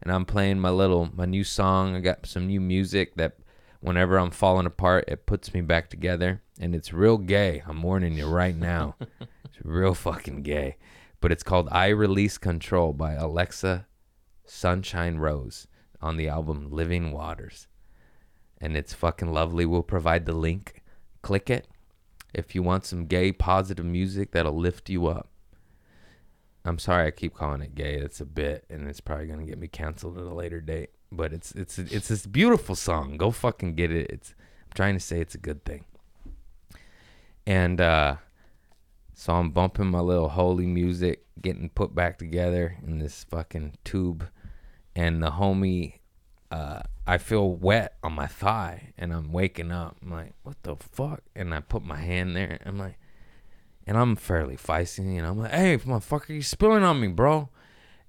and 0.00 0.12
I'm 0.12 0.24
playing 0.24 0.60
my 0.60 0.70
little 0.70 1.10
my 1.14 1.26
new 1.26 1.44
song. 1.44 1.94
I 1.94 2.00
got 2.00 2.26
some 2.26 2.46
new 2.46 2.60
music 2.60 3.16
that 3.16 3.36
whenever 3.80 4.18
I'm 4.18 4.30
falling 4.30 4.66
apart, 4.66 5.04
it 5.08 5.26
puts 5.26 5.52
me 5.52 5.60
back 5.60 5.90
together, 5.90 6.42
and 6.60 6.74
it's 6.74 6.92
real 6.92 7.18
gay. 7.18 7.64
I'm 7.66 7.82
warning 7.82 8.12
you 8.12 8.28
right 8.28 8.54
now, 8.54 8.94
it's 9.20 9.58
real 9.64 9.94
fucking 9.94 10.42
gay. 10.42 10.76
But 11.20 11.32
it's 11.32 11.42
called 11.42 11.68
"I 11.72 11.88
Release 11.88 12.38
Control" 12.38 12.92
by 12.92 13.14
Alexa 13.14 13.86
Sunshine 14.44 15.16
Rose 15.16 15.66
on 16.00 16.16
the 16.16 16.28
album 16.28 16.70
Living 16.70 17.10
Waters 17.10 17.66
and 18.60 18.76
it's 18.76 18.92
fucking 18.92 19.32
lovely. 19.32 19.64
We'll 19.64 19.82
provide 19.82 20.26
the 20.26 20.34
link. 20.34 20.82
Click 21.22 21.50
it 21.50 21.66
if 22.34 22.54
you 22.54 22.62
want 22.62 22.84
some 22.84 23.06
gay 23.06 23.32
positive 23.32 23.84
music 23.84 24.32
that'll 24.32 24.56
lift 24.56 24.90
you 24.90 25.06
up. 25.06 25.28
I'm 26.64 26.78
sorry 26.78 27.06
I 27.06 27.10
keep 27.10 27.34
calling 27.34 27.62
it 27.62 27.74
gay. 27.74 27.94
It's 27.94 28.20
a 28.20 28.26
bit, 28.26 28.66
and 28.68 28.86
it's 28.86 29.00
probably 29.00 29.26
gonna 29.26 29.46
get 29.46 29.58
me 29.58 29.66
canceled 29.66 30.18
at 30.18 30.24
a 30.24 30.34
later 30.34 30.60
date. 30.60 30.90
But 31.10 31.32
it's 31.32 31.52
it's 31.52 31.78
it's 31.78 32.08
this 32.08 32.26
beautiful 32.26 32.74
song. 32.74 33.16
Go 33.16 33.30
fucking 33.30 33.74
get 33.74 33.90
it. 33.90 34.10
It's 34.10 34.34
I'm 34.64 34.72
trying 34.74 34.94
to 34.94 35.00
say 35.00 35.20
it's 35.20 35.34
a 35.34 35.38
good 35.38 35.64
thing. 35.64 35.84
And 37.50 37.80
uh, 37.80 38.14
so 39.12 39.34
I'm 39.34 39.50
bumping 39.50 39.88
my 39.88 39.98
little 39.98 40.28
holy 40.28 40.68
music, 40.68 41.24
getting 41.42 41.68
put 41.68 41.96
back 41.96 42.16
together 42.16 42.76
in 42.86 43.00
this 43.00 43.24
fucking 43.24 43.76
tube, 43.82 44.28
and 44.94 45.20
the 45.20 45.32
homie 45.32 45.94
uh, 46.52 46.82
I 47.08 47.18
feel 47.18 47.50
wet 47.52 47.96
on 48.04 48.12
my 48.12 48.28
thigh 48.28 48.92
and 48.96 49.12
I'm 49.12 49.32
waking 49.32 49.72
up. 49.72 49.96
I'm 50.00 50.12
like, 50.12 50.34
what 50.44 50.62
the 50.62 50.76
fuck? 50.76 51.22
And 51.34 51.52
I 51.52 51.58
put 51.58 51.82
my 51.82 51.96
hand 51.96 52.36
there. 52.36 52.58
And 52.60 52.68
I'm 52.68 52.78
like, 52.78 52.98
and 53.84 53.98
I'm 53.98 54.14
fairly 54.14 54.56
feisty. 54.56 55.18
And 55.18 55.26
I'm 55.26 55.38
like, 55.38 55.50
hey, 55.50 55.76
motherfucker, 55.78 56.28
you 56.28 56.42
spilling 56.42 56.84
on 56.84 57.00
me, 57.00 57.08
bro. 57.08 57.48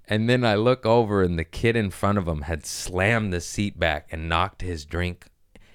And 0.07 0.29
then 0.29 0.43
I 0.43 0.53
look 0.53 0.85
over 0.85 1.23
and 1.23 1.39
the 1.39 1.43
kid 1.43 1.75
in 1.75 1.89
front 1.89 2.19
of 2.19 2.27
him 2.27 2.43
had 2.43 2.63
slammed 2.67 3.33
the 3.33 3.41
seat 3.41 3.79
back 3.79 4.07
and 4.11 4.29
knocked 4.29 4.61
his 4.61 4.85
drink 4.85 5.25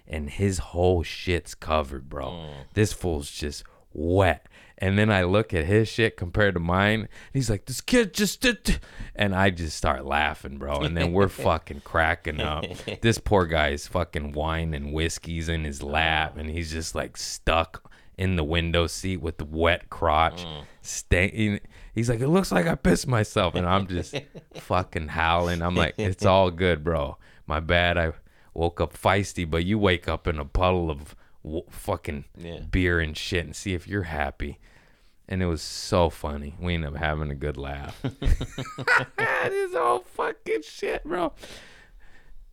and 0.08 0.30
his 0.30 0.58
whole 0.58 1.02
shit's 1.02 1.54
covered, 1.54 2.08
bro. 2.08 2.26
Mm. 2.26 2.54
This 2.74 2.92
fool's 2.92 3.30
just 3.30 3.64
wet. 3.92 4.46
And 4.78 4.98
then 4.98 5.10
I 5.10 5.22
look 5.22 5.54
at 5.54 5.64
his 5.64 5.88
shit 5.88 6.16
compared 6.16 6.54
to 6.54 6.60
mine. 6.60 7.00
And 7.00 7.08
he's 7.32 7.48
like, 7.48 7.64
this 7.64 7.80
kid 7.80 8.12
just 8.12 8.42
did. 8.42 8.78
And 9.14 9.34
I 9.34 9.48
just 9.48 9.76
start 9.76 10.04
laughing, 10.04 10.58
bro. 10.58 10.80
And 10.80 10.96
then 10.96 11.12
we're 11.12 11.28
fucking 11.30 11.80
cracking 11.80 12.40
up. 12.40 12.66
This 13.00 13.18
poor 13.18 13.46
guy's 13.46 13.86
fucking 13.86 14.32
wine 14.32 14.74
and 14.74 14.92
whiskey's 14.92 15.48
in 15.48 15.64
his 15.64 15.82
lap. 15.82 16.36
And 16.36 16.50
he's 16.50 16.70
just 16.70 16.94
like 16.94 17.16
stuck 17.16 17.90
in 18.18 18.36
the 18.36 18.44
window 18.44 18.86
seat 18.86 19.18
with 19.18 19.38
the 19.38 19.46
wet 19.46 19.88
crotch. 19.88 20.44
Mm. 20.44 20.64
Staying. 20.82 21.60
He's 21.94 22.10
like, 22.10 22.20
it 22.20 22.28
looks 22.28 22.52
like 22.52 22.66
I 22.66 22.74
pissed 22.74 23.08
myself. 23.08 23.54
And 23.54 23.66
I'm 23.66 23.86
just 23.86 24.14
fucking 24.56 25.08
howling. 25.08 25.62
I'm 25.62 25.74
like, 25.74 25.94
it's 25.96 26.26
all 26.26 26.50
good, 26.50 26.84
bro. 26.84 27.16
My 27.46 27.60
bad. 27.60 27.96
I 27.96 28.12
woke 28.56 28.80
up 28.80 28.92
feisty, 28.96 29.48
but 29.48 29.64
you 29.64 29.78
wake 29.78 30.08
up 30.08 30.26
in 30.26 30.38
a 30.38 30.44
puddle 30.44 30.90
of 30.90 31.14
w- 31.44 31.64
fucking 31.68 32.24
Yeah. 32.38 32.60
beer 32.60 32.98
and 33.00 33.16
shit 33.16 33.44
and 33.44 33.54
see 33.54 33.74
if 33.74 33.86
you're 33.86 34.04
happy. 34.04 34.58
And 35.28 35.42
it 35.42 35.46
was 35.46 35.60
so 35.60 36.08
funny. 36.08 36.54
We 36.60 36.74
ended 36.74 36.94
up 36.94 36.96
having 36.96 37.30
a 37.30 37.34
good 37.34 37.56
laugh. 37.56 38.00
this 38.02 39.72
whole 39.74 40.00
fucking 40.14 40.62
shit, 40.62 41.04
bro. 41.04 41.32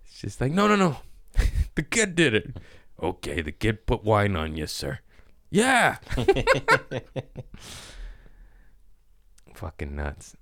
It's 0.06 0.20
just 0.22 0.42
like, 0.42 0.52
no, 0.52 0.68
no, 0.68 0.76
no. 0.76 0.98
the 1.76 1.84
kid 1.84 2.16
did 2.16 2.34
it. 2.34 2.58
Okay, 3.02 3.42
the 3.42 3.52
kid 3.52 3.86
put 3.86 4.04
wine 4.04 4.36
on 4.36 4.56
you, 4.58 4.68
sir. 4.68 5.00
Yeah. 5.50 5.98
fucking 9.54 9.96
nuts. 9.96 10.36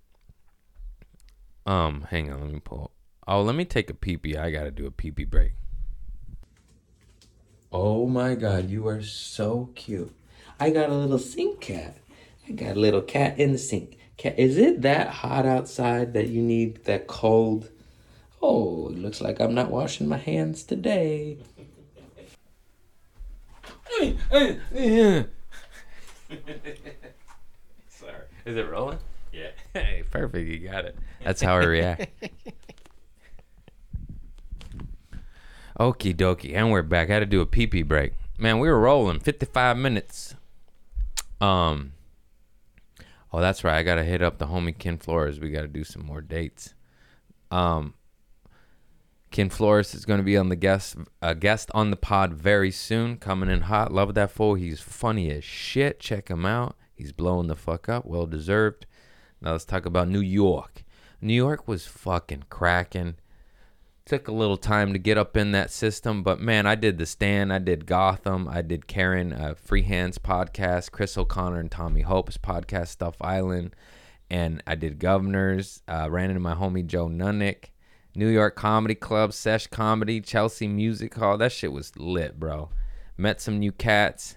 Um, 1.66 2.08
hang 2.10 2.32
on, 2.32 2.42
let 2.42 2.52
me 2.52 2.60
pull. 2.60 2.92
Oh, 3.28 3.42
let 3.42 3.56
me 3.56 3.66
take 3.66 3.90
a 3.90 3.94
pee 3.94 4.18
pee. 4.18 4.36
I 4.36 4.52
gotta 4.52 4.72
do 4.72 4.86
a 4.86 4.92
pee 4.92 5.12
pee 5.12 5.26
break. 5.26 5.54
Oh 7.72 8.08
my 8.08 8.36
god, 8.36 8.70
you 8.70 8.88
are 8.88 9.02
so 9.02 9.70
cute. 9.76 10.14
I 10.60 10.72
got 10.72 10.90
a 10.90 10.94
little 10.94 11.20
sink 11.20 11.62
cat. 11.62 11.98
I 12.48 12.52
got 12.52 12.76
a 12.76 12.80
little 12.80 13.02
cat 13.02 13.40
in 13.40 13.54
the 13.54 13.58
sink. 13.58 13.98
Cat, 14.18 14.38
is 14.38 14.58
it 14.58 14.82
that 14.82 15.08
hot 15.08 15.46
outside 15.46 16.14
that 16.14 16.28
you 16.28 16.42
need 16.42 16.86
that 16.86 17.08
cold? 17.08 17.70
Oh, 18.42 18.90
it 18.90 18.98
looks 18.98 19.22
like 19.22 19.40
I'm 19.40 19.54
not 19.54 19.70
washing 19.70 20.08
my 20.08 20.18
hands 20.18 20.64
today. 20.64 21.38
Sorry. 27.90 28.26
Is 28.46 28.58
it 28.58 28.70
rolling? 28.70 28.98
Yeah. 29.32 29.52
Hey, 29.74 30.04
perfect. 30.10 30.48
You 30.48 30.68
got 30.68 30.86
it. 30.86 30.98
That's 31.24 31.42
how 31.42 31.56
I 31.56 31.64
react. 31.64 32.08
Okie 35.82 36.16
dokie. 36.16 36.54
And 36.54 36.70
we're 36.70 36.84
back. 36.84 37.10
I 37.10 37.14
had 37.14 37.20
to 37.22 37.26
do 37.26 37.42
a 37.42 37.48
pee 37.48 37.66
pee 37.66 37.82
break. 37.82 38.14
Man, 38.38 38.60
we 38.60 38.70
were 38.70 38.80
rolling 38.80 39.20
55 39.20 39.76
minutes. 39.76 40.36
Um, 41.42 41.94
oh, 43.34 43.42
that's 43.42 43.64
right. 43.64 43.80
I 43.80 43.82
got 43.82 43.96
to 43.96 44.04
hit 44.04 44.22
up 44.22 44.38
the 44.38 44.46
homie 44.46 44.78
Ken 44.78 45.00
Flores. 45.00 45.40
We 45.40 45.50
got 45.50 45.62
to 45.62 45.68
do 45.68 45.84
some 45.84 46.06
more 46.06 46.22
dates. 46.22 46.76
Um, 47.50 47.96
Ken 49.32 49.50
Flores 49.50 49.96
is 49.96 50.06
to 50.06 50.22
be 50.22 50.38
on 50.38 50.50
the 50.50 50.56
guest 50.56 50.98
a 51.20 51.34
guest 51.34 51.72
on 51.74 51.90
the 51.90 51.98
pod 51.98 52.36
very 52.36 52.70
soon, 52.70 53.18
coming 53.18 53.50
in 53.50 53.62
hot. 53.62 53.92
Love 53.92 54.14
that 54.14 54.30
fool. 54.30 54.54
He's 54.54 54.82
funny 54.82 55.32
as 55.32 55.44
shit. 55.44 56.00
Check 56.00 56.30
him 56.30 56.46
out. 56.46 56.76
He's 56.94 57.12
blowing 57.12 57.48
the 57.48 57.56
fuck 57.56 57.90
up. 57.90 58.06
Well 58.06 58.28
deserved. 58.28 58.86
Now 59.42 59.54
let's 59.54 59.66
talk 59.66 59.88
about 59.88 60.10
New 60.10 60.22
York. 60.22 60.84
New 61.20 61.34
York 61.34 61.68
was 61.68 61.88
fucking 61.88 62.44
cracking. 62.52 63.16
Took 64.12 64.28
a 64.28 64.34
little 64.34 64.58
time 64.58 64.92
to 64.92 65.00
get 65.00 65.18
up 65.18 65.38
in 65.38 65.54
that 65.54 65.72
system, 65.72 66.22
but 66.22 66.42
man, 66.42 66.68
I 66.68 66.76
did 66.76 66.98
the 66.98 67.06
stand. 67.06 67.54
I 67.54 67.60
did 67.60 67.86
Gotham. 67.86 68.46
I 68.46 68.62
did 68.62 68.86
Karen 68.86 69.32
uh, 69.32 69.54
Freehand's 69.54 70.18
podcast, 70.18 70.92
Chris 70.92 71.18
O'Connor 71.18 71.62
and 71.62 71.72
Tommy 71.72 72.04
Pope's 72.04 72.38
podcast, 72.38 72.90
Stuff 72.90 73.16
Island, 73.22 73.74
and 74.30 74.62
I 74.68 74.76
did 74.76 75.00
Governors. 75.00 75.82
Uh, 75.88 76.10
ran 76.12 76.30
into 76.30 76.42
my 76.42 76.56
homie 76.56 76.86
Joe 76.86 77.08
Nunnick. 77.08 77.72
New 78.14 78.28
York 78.28 78.58
Comedy 78.58 78.96
Club, 78.96 79.32
Sesh 79.32 79.68
Comedy, 79.68 80.20
Chelsea 80.20 80.68
Music 80.68 81.16
Hall. 81.16 81.38
That 81.38 81.54
shit 81.54 81.72
was 81.72 81.96
lit, 81.96 82.38
bro. 82.38 82.70
Met 83.16 83.40
some 83.40 83.60
new 83.60 83.72
cats. 83.72 84.36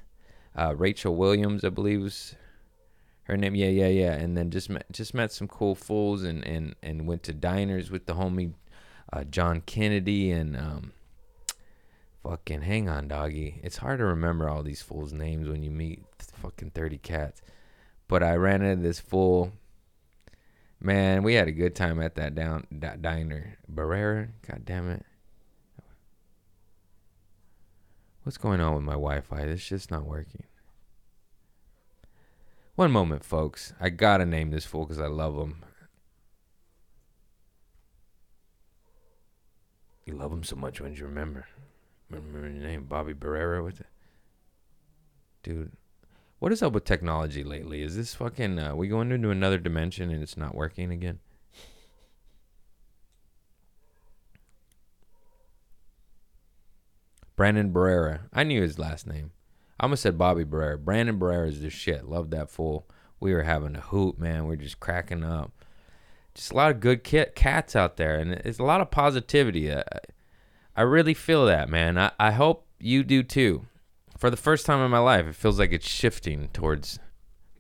Uh, 0.55 0.77
Rachel 0.77 1.17
Williams, 1.17 1.65
I 1.65 1.71
believe 1.71 2.01
was 2.01 2.37
her 3.25 3.37
name. 3.37 3.57
Yeah, 3.57 3.71
yeah, 3.71 3.89
yeah. 3.89 4.13
And 4.13 4.37
then 4.37 4.53
just 4.53 4.71
met, 4.71 4.87
just 4.93 5.15
met 5.15 5.33
some 5.33 5.49
cool 5.49 5.75
fools 5.75 6.23
and, 6.23 6.47
and, 6.47 6.77
and 6.81 7.09
went 7.09 7.25
to 7.25 7.33
diners 7.33 7.91
with 7.91 8.07
the 8.07 8.15
homie 8.15 8.53
uh, 9.15 9.25
John 9.25 9.61
Kennedy 9.61 10.31
and 10.31 10.57
um, 10.57 10.93
fucking 12.23 12.63
hang 12.63 12.89
on, 12.89 13.09
doggy. 13.09 13.61
It's 13.63 13.79
hard 13.79 13.99
to 13.99 14.05
remember 14.05 14.49
all 14.49 14.63
these 14.63 14.83
fools' 14.83 15.13
names 15.13 15.49
when 15.49 15.63
you 15.63 15.71
meet 15.71 16.03
fucking 16.19 16.71
thirty 16.71 16.99
cats. 16.99 17.41
But 18.09 18.23
I 18.23 18.35
ran 18.35 18.63
into 18.63 18.83
this 18.83 19.01
fool 19.01 19.53
Man, 20.85 21.23
we 21.23 21.33
had 21.33 21.49
a 21.49 21.53
good 21.53 21.75
time 21.75 21.99
at 21.99 22.15
that 22.17 22.35
down 22.35 22.67
that 22.71 23.01
diner. 23.01 23.57
Barrera, 23.73 24.29
god 24.47 24.67
damn 24.67 24.91
it. 24.91 25.03
What's 28.23 28.37
going 28.37 28.61
on 28.61 28.75
with 28.75 28.85
my 28.85 28.93
Wi-Fi? 28.93 29.41
It's 29.41 29.67
just 29.67 29.91
not 29.91 30.05
working. 30.05 30.45
One 32.75 32.91
moment, 32.91 33.25
folks. 33.25 33.73
I 33.81 33.89
gotta 33.89 34.27
name 34.27 34.51
this 34.51 34.67
fool 34.67 34.85
because 34.85 35.01
I 35.01 35.07
love 35.07 35.37
him. 35.37 35.65
You 40.05 40.15
love 40.15 40.33
him 40.33 40.45
so 40.45 40.57
much 40.57 40.81
when 40.81 40.95
you 40.95 41.05
remember. 41.05 41.47
Remember 42.11 42.41
your 42.41 42.49
name, 42.51 42.85
Bobby 42.85 43.15
Barrera. 43.15 43.65
with 43.65 43.81
it? 43.81 43.87
Dude, 45.43 45.73
what 46.39 46.53
is 46.53 46.63
up 46.63 46.73
with 46.73 46.85
technology 46.85 47.43
lately? 47.43 47.83
Is 47.83 47.97
this 47.97 48.15
fucking? 48.15 48.59
Uh, 48.59 48.75
we 48.75 48.89
going 48.89 49.11
into 49.13 49.31
another 49.31 49.59
dimension 49.59 50.11
and 50.11 50.23
it's 50.23 50.37
not 50.37 50.55
working 50.55 50.91
again? 50.91 51.21
Brandon 57.37 57.73
Barrera. 57.73 58.21
I 58.33 58.45
knew 58.45 58.63
his 58.63 58.79
last 58.79 59.07
name. 59.07 59.33
I 59.81 59.85
almost 59.85 60.03
said 60.03 60.17
Bobby 60.17 60.45
Barrera. 60.45 60.79
Brandon 60.79 61.19
Barrera 61.19 61.49
is 61.49 61.61
the 61.61 61.71
shit. 61.71 62.09
Love 62.09 62.31
that 62.31 62.51
fool. 62.51 62.87
We 63.19 63.33
were 63.33 63.43
having 63.43 63.75
a 63.75 63.81
hoot, 63.81 64.19
man. 64.19 64.47
We 64.47 64.55
are 64.55 64.59
just 64.59 64.81
cracking 64.81 65.25
up. 65.25 65.64
Just 66.35 66.53
a 66.53 66.57
lot 66.57 66.71
of 66.71 66.81
good 66.81 67.05
kit 67.05 67.35
cats 67.35 67.77
out 67.77 67.97
there, 67.97 68.19
and 68.19 68.33
it's 68.33 68.59
a 68.59 68.65
lot 68.65 68.81
of 68.81 68.91
positivity. 68.91 69.73
I, 69.73 69.83
I 70.77 70.83
really 70.83 71.15
feel 71.15 71.47
that, 71.47 71.69
man. 71.69 71.97
I, 71.99 72.13
I 72.19 72.33
hope 72.33 72.67
you 72.81 73.05
do 73.05 73.23
too. 73.23 73.67
For 74.19 74.31
the 74.31 74.37
first 74.37 74.67
time 74.67 74.85
in 74.85 74.91
my 74.91 74.99
life, 74.99 75.27
it 75.27 75.35
feels 75.35 75.59
like 75.59 75.73
it's 75.73 75.89
shifting 75.89 76.49
towards 76.53 76.99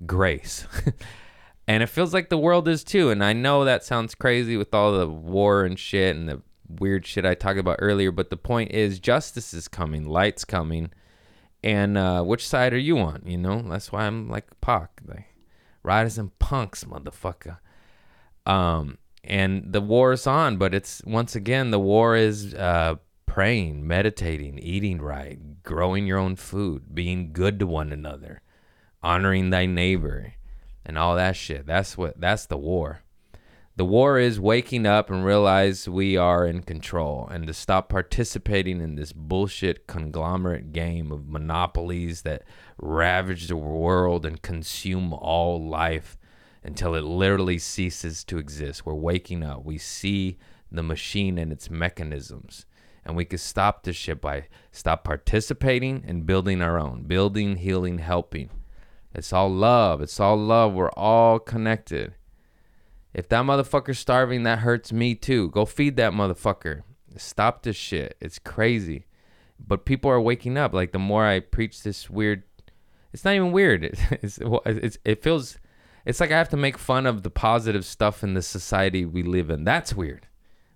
grace. 0.07 0.66
and 1.68 1.83
it 1.83 1.89
feels 1.89 2.14
like 2.14 2.29
the 2.29 2.39
world 2.39 2.68
is 2.68 2.85
too. 2.85 3.11
And 3.11 3.22
I 3.22 3.33
know 3.33 3.64
that 3.64 3.85
sounds 3.85 4.14
crazy 4.14 4.57
with 4.57 4.75
all 4.75 4.93
the 4.99 5.09
war 5.09 5.64
and 5.64 5.79
shit 5.79 6.16
and 6.16 6.29
the 6.29 6.43
weird 6.68 7.07
shit 7.07 7.27
I 7.27 7.35
talked 7.35 7.59
about 7.59 7.79
earlier, 7.81 8.11
but 8.11 8.31
the 8.31 8.37
point 8.37 8.72
is 8.72 8.99
justice 8.99 9.53
is 9.53 9.68
coming, 9.68 10.07
light's 10.07 10.45
coming 10.45 10.91
and 11.64 11.97
uh, 11.97 12.22
which 12.22 12.47
side 12.47 12.75
are 12.75 12.79
you 12.79 12.99
on? 12.99 13.22
You 13.25 13.39
know, 13.39 13.62
that's 13.62 13.91
why 13.91 14.05
I'm 14.05 14.29
like 14.29 14.61
Pac, 14.61 15.01
like 15.07 15.25
riders 15.83 16.18
and 16.18 16.39
punks, 16.39 16.85
motherfucker. 16.85 17.57
Um, 18.47 18.99
and 19.22 19.72
the 19.72 19.80
war 19.80 20.12
is 20.12 20.26
on, 20.26 20.59
but 20.59 20.74
it's 20.74 21.03
once 21.07 21.34
again 21.34 21.70
the 21.70 21.80
war 21.80 22.14
is 22.14 22.55
uh, 22.55 22.97
praying, 23.26 23.86
meditating, 23.86 24.59
eating 24.59 25.01
right, 25.01 25.62
growing 25.62 26.07
your 26.07 26.18
own 26.18 26.36
food, 26.36 26.95
being 26.95 27.32
good 27.32 27.59
to 27.59 27.66
one 27.66 27.92
another, 27.92 28.42
honoring 29.03 29.51
thy 29.51 29.66
neighbor, 29.66 30.34
and 30.84 30.99
all 30.99 31.16
that 31.16 31.36
shit. 31.36 31.66
That's 31.66 31.97
what 31.97 32.20
that's 32.20 32.47
the 32.47 32.59
war. 32.59 33.01
The 33.76 33.84
war 33.84 34.20
is 34.20 34.38
waking 34.38 34.86
up 34.86 35.11
and 35.11 35.24
realize 35.24 35.88
we 35.88 36.16
are 36.16 36.47
in 36.47 36.62
control 36.62 37.26
and 37.28 37.45
to 37.49 37.53
stop 37.53 37.88
participating 37.88 38.80
in 38.80 38.95
this 38.95 39.12
bullshit 39.12 39.88
conglomerate 39.88 40.72
game 40.72 41.11
of 41.11 41.28
monopolies 41.28 42.22
that 42.22 42.45
ravage 42.78 43.49
the 43.49 43.57
world 43.57 44.24
and 44.24 44.40
consume 44.40 45.12
all 45.12 45.61
life 45.61 46.16
until 46.64 46.94
it 46.94 47.04
literally 47.04 47.58
ceases 47.58 48.24
to 48.24 48.38
exist. 48.38 48.86
We're 48.86 48.94
waking 48.94 49.42
up. 49.42 49.64
We 49.64 49.78
see 49.78 50.38
the 50.72 50.82
machine 50.82 51.38
and 51.38 51.52
its 51.52 51.70
mechanisms. 51.70 52.66
And 53.04 53.14
we 53.14 53.26
can 53.26 53.38
stop 53.38 53.82
this 53.82 53.96
shit 53.96 54.20
by 54.20 54.46
stop 54.72 55.04
participating 55.04 56.04
and 56.06 56.24
building 56.24 56.62
our 56.62 56.80
own, 56.80 57.02
building, 57.02 57.56
healing, 57.56 57.98
helping. 57.98 58.48
It's 59.14 59.32
all 59.32 59.50
love. 59.50 60.00
It's 60.00 60.18
all 60.18 60.38
love. 60.38 60.72
We're 60.72 60.90
all 60.92 61.38
connected. 61.38 62.14
If 63.12 63.28
that 63.28 63.44
motherfucker's 63.44 63.98
starving, 63.98 64.42
that 64.42 64.60
hurts 64.60 64.92
me 64.92 65.14
too. 65.14 65.50
Go 65.50 65.66
feed 65.66 65.96
that 65.96 66.12
motherfucker. 66.12 66.82
Stop 67.16 67.62
this 67.62 67.76
shit. 67.76 68.16
It's 68.20 68.38
crazy. 68.38 69.06
But 69.60 69.84
people 69.84 70.10
are 70.10 70.20
waking 70.20 70.56
up. 70.56 70.72
Like 70.72 70.92
the 70.92 70.98
more 70.98 71.24
I 71.24 71.40
preach 71.40 71.82
this 71.82 72.08
weird, 72.08 72.42
it's 73.12 73.24
not 73.24 73.34
even 73.34 73.52
weird. 73.52 73.84
It's, 73.84 74.00
it's, 74.10 74.38
it's 74.66 74.98
it 75.04 75.22
feels, 75.22 75.58
it's 76.05 76.20
like 76.20 76.30
I 76.30 76.38
have 76.38 76.48
to 76.50 76.57
make 76.57 76.78
fun 76.78 77.07
of 77.07 77.22
the 77.22 77.30
positive 77.30 77.84
stuff 77.84 78.22
in 78.22 78.34
the 78.34 78.42
society 78.42 79.05
we 79.05 79.22
live 79.22 79.50
in. 79.50 79.64
That's 79.64 79.94
weird. 79.94 80.26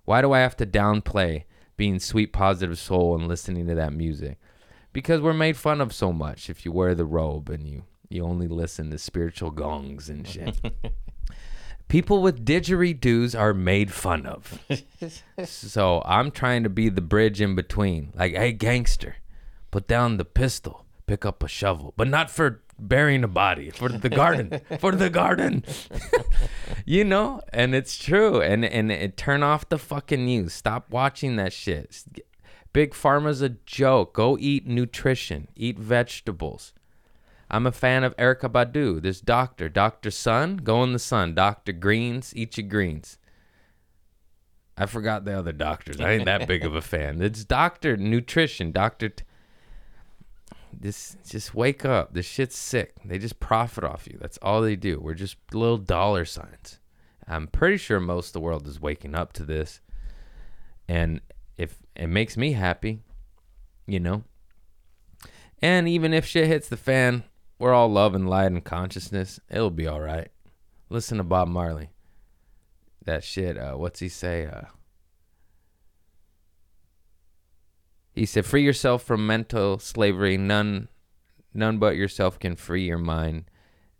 Why 0.05 0.22
do 0.22 0.33
I 0.33 0.41
have 0.41 0.57
to 0.57 0.66
downplay 0.66 1.45
being 1.76 1.99
sweet, 1.99 2.33
positive 2.33 2.79
soul 2.79 3.14
and 3.14 3.29
listening 3.29 3.66
to 3.66 3.74
that 3.74 3.93
music? 3.93 4.39
Because 4.93 5.20
we're 5.20 5.35
made 5.35 5.57
fun 5.57 5.81
of 5.81 5.93
so 5.93 6.12
much. 6.12 6.49
If 6.49 6.64
you 6.64 6.72
wear 6.72 6.95
the 6.95 7.05
robe 7.05 7.51
and 7.51 7.66
you 7.68 7.85
you 8.09 8.24
only 8.24 8.49
listen 8.49 8.91
to 8.91 8.99
spiritual 8.99 9.51
gongs 9.51 10.09
and 10.09 10.26
shit. 10.26 10.59
people 11.89 12.22
with 12.22 12.45
didgeridoos 12.45 13.39
are 13.39 13.53
made 13.53 13.93
fun 13.93 14.26
of. 14.26 14.62
so 15.45 16.03
I'm 16.05 16.31
trying 16.31 16.62
to 16.62 16.70
be 16.70 16.89
the 16.89 17.01
bridge 17.01 17.41
in 17.41 17.55
between. 17.55 18.12
Like, 18.14 18.35
hey, 18.35 18.53
gangster, 18.53 19.16
put 19.70 19.87
down 19.87 20.16
the 20.16 20.24
pistol, 20.24 20.85
pick 21.07 21.26
up 21.26 21.43
a 21.43 21.49
shovel, 21.49 21.93
but 21.97 22.09
not 22.09 22.31
for 22.31 22.62
burying 22.79 23.24
a 23.24 23.29
body, 23.29 23.70
for 23.70 23.89
the 23.89 24.09
garden, 24.09 24.61
for 24.79 24.93
the 24.93 25.11
garden. 25.11 25.64
you 26.85 27.05
know, 27.05 27.41
and 27.53 27.74
it's 27.74 27.99
true. 27.99 28.41
And 28.41 28.64
and 28.64 28.91
it, 28.91 29.16
turn 29.16 29.43
off 29.43 29.68
the 29.68 29.79
fucking 29.79 30.24
news. 30.24 30.53
Stop 30.53 30.91
watching 30.91 31.37
that 31.37 31.53
shit. 31.53 32.05
Big 32.72 32.93
Pharma's 32.93 33.43
a 33.43 33.51
joke. 33.51 34.14
Go 34.14 34.37
eat 34.39 34.66
nutrition. 34.66 35.49
Eat 35.57 35.79
vegetables. 35.79 36.72
I'm 37.51 37.66
a 37.66 37.72
fan 37.72 38.05
of 38.05 38.16
Erykah 38.16 38.53
Badu. 38.53 39.01
This 39.01 39.20
doctor, 39.20 39.68
Dr. 39.70 40.11
Sun, 40.11 40.59
go 40.59 40.83
in 40.83 40.93
the 40.93 40.99
sun. 40.99 41.35
Dr. 41.35 41.72
Greens, 41.72 42.35
eat 42.37 42.59
your 42.59 42.66
greens. 42.66 43.16
I 44.76 44.87
forgot 44.87 45.24
the 45.24 45.37
other 45.37 45.53
doctors. 45.53 46.01
I 46.01 46.12
ain't 46.12 46.26
that 46.26 46.47
big 46.47 46.64
of 46.64 46.74
a 46.76 46.81
fan. 46.81 47.20
It's 47.20 47.45
Doctor 47.45 47.97
Nutrition, 47.97 48.70
Doctor. 48.70 49.09
T- 49.09 49.24
this 50.81 51.16
just 51.26 51.55
wake 51.55 51.85
up. 51.85 52.14
This 52.14 52.26
shit's 52.26 52.57
sick. 52.57 52.95
They 53.05 53.18
just 53.18 53.41
profit 53.41 53.85
off 53.85 54.07
you. 54.07 54.18
That's 54.20 54.39
all 54.39 54.61
they 54.62 54.76
do. 54.76 55.01
We're 55.01 55.14
just 55.14 55.37
little 55.53 55.79
dollar 55.79 56.24
signs. 56.24 56.79
I'm 57.26 57.47
pretty 57.47 57.76
sure 57.76 58.01
most 58.01 58.29
of 58.29 58.33
the 58.35 58.41
world 58.41 58.66
is 58.66 58.81
waking 58.81 59.14
up 59.14 59.33
to 59.35 59.45
this, 59.45 59.81
and 60.89 61.20
if 61.57 61.79
it 61.95 62.07
makes 62.07 62.37
me 62.37 62.53
happy, 62.53 63.01
you 63.87 64.01
know. 64.01 64.24
And 65.61 65.89
even 65.89 66.14
if 66.14 66.24
shit 66.24 66.47
hits 66.47 66.68
the 66.68 66.76
fan, 66.76 67.24
we're 67.59 67.74
all 67.74 67.89
love 67.89 68.14
and 68.14 68.31
light 68.31 68.53
and 68.53 68.64
consciousness. 68.64 69.41
It'll 69.51 69.70
be 69.70 69.89
all 69.89 70.01
right. 70.01 70.29
Listen 70.89 71.18
to 71.18 71.24
Bob 71.24 71.49
Marley. 71.49 71.91
That 73.05 73.24
shit. 73.24 73.59
Uh, 73.59 73.74
what's 73.74 74.01
he 74.01 74.09
say? 74.09 74.47
Uh, 74.47 74.66
he 78.13 78.27
said, 78.27 78.47
"Free 78.47 78.63
yourself 78.63 79.03
from 79.03 79.27
mental 79.27 79.79
slavery. 79.79 80.37
None, 80.37 80.89
none 81.55 81.79
but 81.79 81.97
yourself 81.97 82.39
can 82.39 82.57
free 82.57 82.85
your 82.87 82.99
mind." 82.99 83.45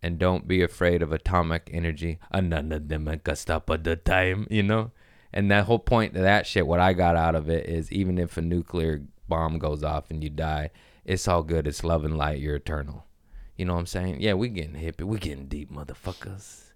And 0.01 0.19
don't 0.19 0.47
be 0.47 0.63
afraid 0.63 1.03
of 1.03 1.11
atomic 1.11 1.69
energy. 1.73 2.21
None 2.33 2.71
of 2.71 2.89
them 2.89 3.21
can 3.25 3.37
stop 3.37 3.69
at 3.71 3.83
the 3.83 3.97
time, 3.97 4.47
you 4.49 4.63
know? 4.63 4.93
And 5.33 5.51
that 5.51 5.65
whole 5.65 5.81
point 5.81 6.17
of 6.17 6.23
that 6.23 6.47
shit, 6.47 6.69
what 6.69 6.79
I 6.79 6.93
got 6.93 7.17
out 7.17 7.35
of 7.35 7.51
it 7.51 7.67
is 7.67 7.91
even 7.91 8.17
if 8.17 8.37
a 8.37 8.41
nuclear 8.41 9.03
bomb 9.27 9.59
goes 9.59 9.83
off 9.83 10.11
and 10.11 10.23
you 10.23 10.31
die, 10.31 10.71
it's 11.05 11.27
all 11.27 11.43
good. 11.43 11.67
It's 11.67 11.83
love 11.83 12.05
and 12.05 12.17
light. 12.17 12.39
You're 12.39 12.57
eternal. 12.57 13.07
You 13.57 13.65
know 13.65 13.75
what 13.75 13.81
I'm 13.81 13.87
saying? 13.87 14.21
Yeah, 14.21 14.35
we 14.35 14.49
getting 14.51 14.75
hippie. 14.75 15.03
We 15.03 15.19
getting 15.19 15.47
deep, 15.47 15.73
motherfuckers. 15.73 16.71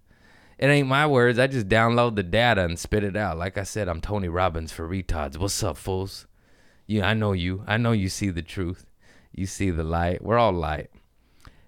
It 0.59 0.67
ain't 0.67 0.89
my 0.89 1.07
words. 1.07 1.39
I 1.39 1.47
just 1.47 1.69
download 1.69 2.17
the 2.17 2.23
data 2.23 2.65
and 2.65 2.79
spit 2.79 3.05
it 3.05 3.17
out. 3.17 3.39
Like 3.39 3.57
I 3.57 3.63
said, 3.63 3.89
I'm 3.89 4.01
Tony 4.01 4.29
Robbins 4.29 4.73
for 4.73 4.89
retards. 4.89 5.39
What's 5.39 5.63
up, 5.63 5.77
fools? 5.77 6.27
Yeah, 6.93 7.09
I 7.09 7.15
know 7.15 7.33
you. 7.33 7.65
I 7.67 7.79
know 7.79 7.93
you 7.93 8.11
see 8.11 8.29
the 8.29 8.43
truth. 8.43 8.85
You 9.33 9.47
see 9.47 9.71
the 9.71 9.83
light. 9.83 10.23
We're 10.23 10.37
all 10.37 10.53
light. 10.53 10.91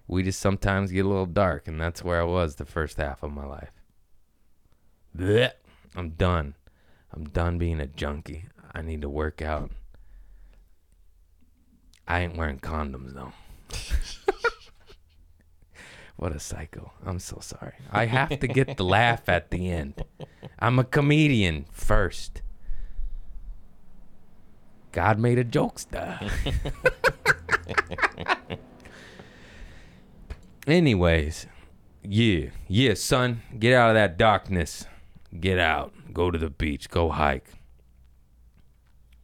We 0.07 0.21
just 0.21 0.39
sometimes 0.39 0.91
get 0.91 1.03
a 1.03 1.07
little 1.07 1.25
dark, 1.25 1.67
and 1.67 1.81
that's 1.81 2.03
where 2.03 2.21
I 2.21 2.25
was 2.25 2.57
the 2.57 2.65
first 2.65 2.97
half 2.97 3.23
of 3.23 3.31
my 3.31 3.43
life. 3.43 3.71
Blech. 5.17 5.53
I'm 5.95 6.11
done. 6.11 6.53
I'm 7.11 7.23
done 7.23 7.57
being 7.57 7.79
a 7.79 7.87
junkie. 7.87 8.45
I 8.71 8.83
need 8.83 9.01
to 9.01 9.09
work 9.09 9.41
out. 9.41 9.71
I 12.07 12.19
ain't 12.19 12.37
wearing 12.37 12.59
condoms 12.59 13.15
though. 13.15 13.33
What 16.17 16.33
a 16.33 16.39
psycho. 16.39 16.93
I'm 17.05 17.19
so 17.19 17.39
sorry. 17.41 17.73
I 17.91 18.05
have 18.05 18.39
to 18.39 18.47
get 18.47 18.77
the 18.77 18.85
laugh 18.85 19.27
at 19.27 19.51
the 19.51 19.69
end. 19.69 20.01
I'm 20.57 20.79
a 20.79 20.85
comedian 20.85 21.65
first. 21.73 22.41
God 24.95 25.19
made 25.19 25.37
a 25.37 25.43
jokester. 25.43 26.31
Anyways, 30.65 31.47
yeah, 32.01 32.51
yeah, 32.69 32.93
son, 32.93 33.41
get 33.59 33.73
out 33.73 33.89
of 33.89 33.95
that 33.95 34.17
darkness. 34.17 34.85
Get 35.37 35.59
out. 35.59 35.91
Go 36.13 36.31
to 36.31 36.37
the 36.39 36.49
beach. 36.49 36.89
Go 36.89 37.09
hike. 37.09 37.49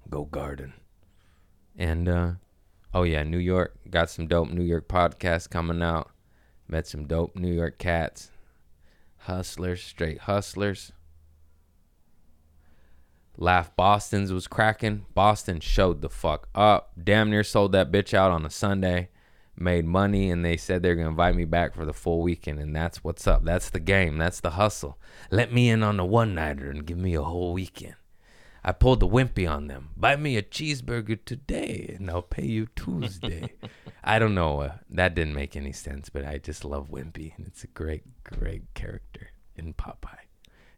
Go 0.09 0.26
garden. 0.26 0.74
And 1.78 2.09
uh 2.09 2.32
oh 2.93 3.03
yeah, 3.03 3.24
New 3.24 3.38
York 3.38 3.80
got 3.89 4.09
some 4.09 4.28
dope 4.28 4.49
New 4.49 4.65
York 4.65 4.89
podcasts 4.89 5.49
coming 5.49 5.82
out. 5.82 6.11
Met 6.67 6.86
some 6.86 7.07
dope 7.07 7.38
New 7.38 7.53
York 7.53 7.80
cats. 7.80 8.30
Hustlers, 9.19 9.82
straight 9.82 10.19
hustlers. 10.19 10.91
Laugh 13.38 13.76
Boston's 13.76 14.32
was 14.32 14.48
cracking. 14.48 15.06
Boston 15.14 15.60
showed 15.60 16.02
the 16.02 16.10
fuck 16.10 16.48
up. 16.54 16.92
Damn 17.02 17.30
near 17.30 17.44
sold 17.44 17.72
that 17.72 17.92
bitch 17.92 18.14
out 18.14 18.32
on 18.32 18.46
a 18.46 18.50
Sunday. 18.50 19.10
Made 19.56 19.86
money 19.86 20.30
and 20.30 20.44
they 20.44 20.58
said 20.58 20.82
they're 20.82 20.96
gonna 20.96 21.10
invite 21.10 21.36
me 21.36 21.46
back 21.46 21.76
for 21.76 21.86
the 21.86 21.94
full 21.94 22.22
weekend. 22.22 22.60
And 22.60 22.76
that's 22.76 23.04
what's 23.04 23.28
up. 23.28 23.44
That's 23.44 23.70
the 23.70 23.80
game. 23.80 24.18
That's 24.18 24.40
the 24.40 24.52
hustle. 24.52 24.98
Let 25.30 25.54
me 25.54 25.70
in 25.70 25.84
on 25.84 25.98
the 25.98 26.06
one 26.06 26.36
nighter 26.36 26.70
and 26.70 26.86
give 26.86 26.98
me 26.98 27.14
a 27.16 27.22
whole 27.22 27.54
weekend. 27.54 27.96
I 28.64 28.74
pulled 28.74 29.00
the 29.00 29.08
wimpy 29.08 29.50
on 29.50 29.68
them. 29.68 29.90
Buy 29.98 30.16
me 30.16 30.38
a 30.38 30.44
cheeseburger 30.44 31.20
today 31.26 31.96
and 31.98 32.10
I'll 32.12 32.22
pay 32.22 32.46
you 32.46 32.68
Tuesday. 32.76 33.54
I 34.04 34.20
don't 34.20 34.36
know. 34.36 34.62
Uh, 34.62 34.74
that 34.90 35.16
didn't 35.16 35.34
make 35.34 35.56
any 35.56 35.72
sense, 35.72 36.10
but 36.10 36.26
I 36.26 36.38
just 36.38 36.64
love 36.64 36.90
Wimpy. 36.90 37.36
And 37.38 37.48
it's 37.48 37.64
a 37.64 37.68
great, 37.68 38.04
great 38.24 38.74
character 38.74 39.30
in 39.56 39.74
Popeye. 39.74 40.28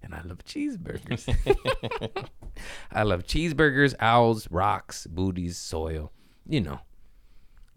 And 0.03 0.13
I 0.13 0.21
love 0.21 0.39
cheeseburgers. 0.45 1.27
I 2.91 3.03
love 3.03 3.23
cheeseburgers, 3.23 3.95
owls, 3.99 4.51
rocks, 4.51 5.07
booties, 5.07 5.57
soil. 5.57 6.11
You 6.47 6.61
know, 6.61 6.79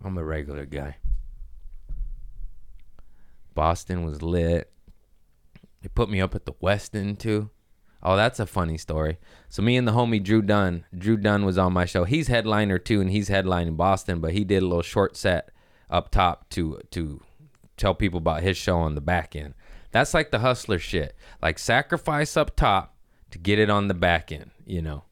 I'm 0.05 0.19
a 0.19 0.25
regular 0.25 0.67
guy. 0.67 0.97
Boston 3.55 4.05
was 4.05 4.23
lit. 4.23 4.71
They 5.83 5.89
put 5.89 6.11
me 6.11 6.21
up 6.21 6.35
at 6.35 6.47
the 6.47 6.53
Westin 6.55 7.17
too. 7.19 7.51
Oh, 8.03 8.17
that's 8.17 8.39
a 8.39 8.47
funny 8.47 8.77
story. 8.77 9.19
So 9.49 9.63
me 9.63 9.77
and 9.77 9.89
the 9.89 9.93
homie 9.93 10.23
Drew 10.23 10.43
Dunn, 10.43 10.85
Drew 10.97 11.17
Dunn 11.17 11.45
was 11.45 11.59
on 11.59 11.73
my 11.73 11.87
show. 11.87 12.05
He's 12.05 12.29
headliner 12.29 12.79
too, 12.79 13.01
and 13.01 13.11
he's 13.11 13.29
headlining 13.29 13.77
Boston, 13.77 14.21
but 14.21 14.33
he 14.33 14.45
did 14.45 14.63
a 14.63 14.67
little 14.67 14.83
short 14.83 15.17
set 15.17 15.51
up 15.89 16.11
top 16.11 16.49
to 16.51 16.81
to 16.91 17.21
tell 17.77 17.95
people 17.95 18.19
about 18.19 18.43
his 18.43 18.57
show 18.57 18.79
on 18.79 18.95
the 18.95 19.01
back 19.01 19.35
end. 19.35 19.55
That's 19.97 20.13
like 20.13 20.31
the 20.31 20.41
hustler 20.41 20.79
shit. 20.79 21.17
Like 21.41 21.59
sacrifice 21.59 22.37
up 22.37 22.55
top 22.55 22.99
to 23.31 23.39
get 23.39 23.59
it 23.59 23.71
on 23.71 23.89
the 23.89 23.95
back 23.95 24.31
end, 24.31 24.51
you 24.67 24.83
know. 24.83 25.05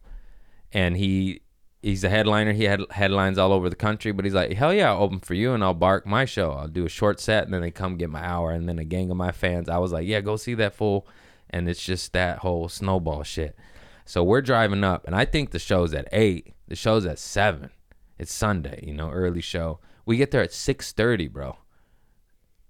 And 0.72 0.94
he 0.94 1.40
he's 1.80 2.04
a 2.04 2.10
headliner. 2.10 2.52
He 2.52 2.64
had 2.64 2.82
headlines 2.90 3.38
all 3.38 3.54
over 3.54 3.70
the 3.70 3.76
country, 3.76 4.12
but 4.12 4.26
he's 4.26 4.34
like, 4.34 4.52
hell 4.52 4.74
yeah, 4.74 4.90
I'll 4.90 5.02
open 5.02 5.20
for 5.20 5.32
you 5.32 5.54
and 5.54 5.64
I'll 5.64 5.72
bark 5.72 6.04
my 6.04 6.26
show. 6.26 6.50
I'll 6.50 6.68
do 6.68 6.84
a 6.84 6.90
short 6.90 7.18
set 7.18 7.44
and 7.44 7.54
then 7.54 7.62
they 7.62 7.70
come 7.70 7.96
get 7.96 8.10
my 8.10 8.22
hour 8.22 8.50
and 8.50 8.68
then 8.68 8.78
a 8.78 8.84
gang 8.84 9.10
of 9.10 9.16
my 9.16 9.32
fans. 9.32 9.70
I 9.70 9.78
was 9.78 9.90
like, 9.90 10.06
yeah, 10.06 10.20
go 10.20 10.36
see 10.36 10.52
that 10.52 10.74
fool. 10.74 11.08
And 11.48 11.66
it's 11.66 11.82
just 11.82 12.12
that 12.12 12.40
whole 12.40 12.68
snowball 12.68 13.22
shit. 13.22 13.56
So 14.04 14.22
we're 14.22 14.42
driving 14.42 14.84
up 14.84 15.06
and 15.06 15.16
I 15.16 15.24
think 15.24 15.52
the 15.52 15.58
show's 15.58 15.94
at 15.94 16.10
eight. 16.12 16.52
The 16.68 16.76
show's 16.76 17.06
at 17.06 17.18
seven. 17.18 17.70
It's 18.18 18.34
Sunday, 18.34 18.84
you 18.86 18.92
know, 18.92 19.08
early 19.08 19.40
show. 19.40 19.80
We 20.04 20.18
get 20.18 20.30
there 20.30 20.42
at 20.42 20.52
six 20.52 20.92
thirty, 20.92 21.26
bro. 21.26 21.56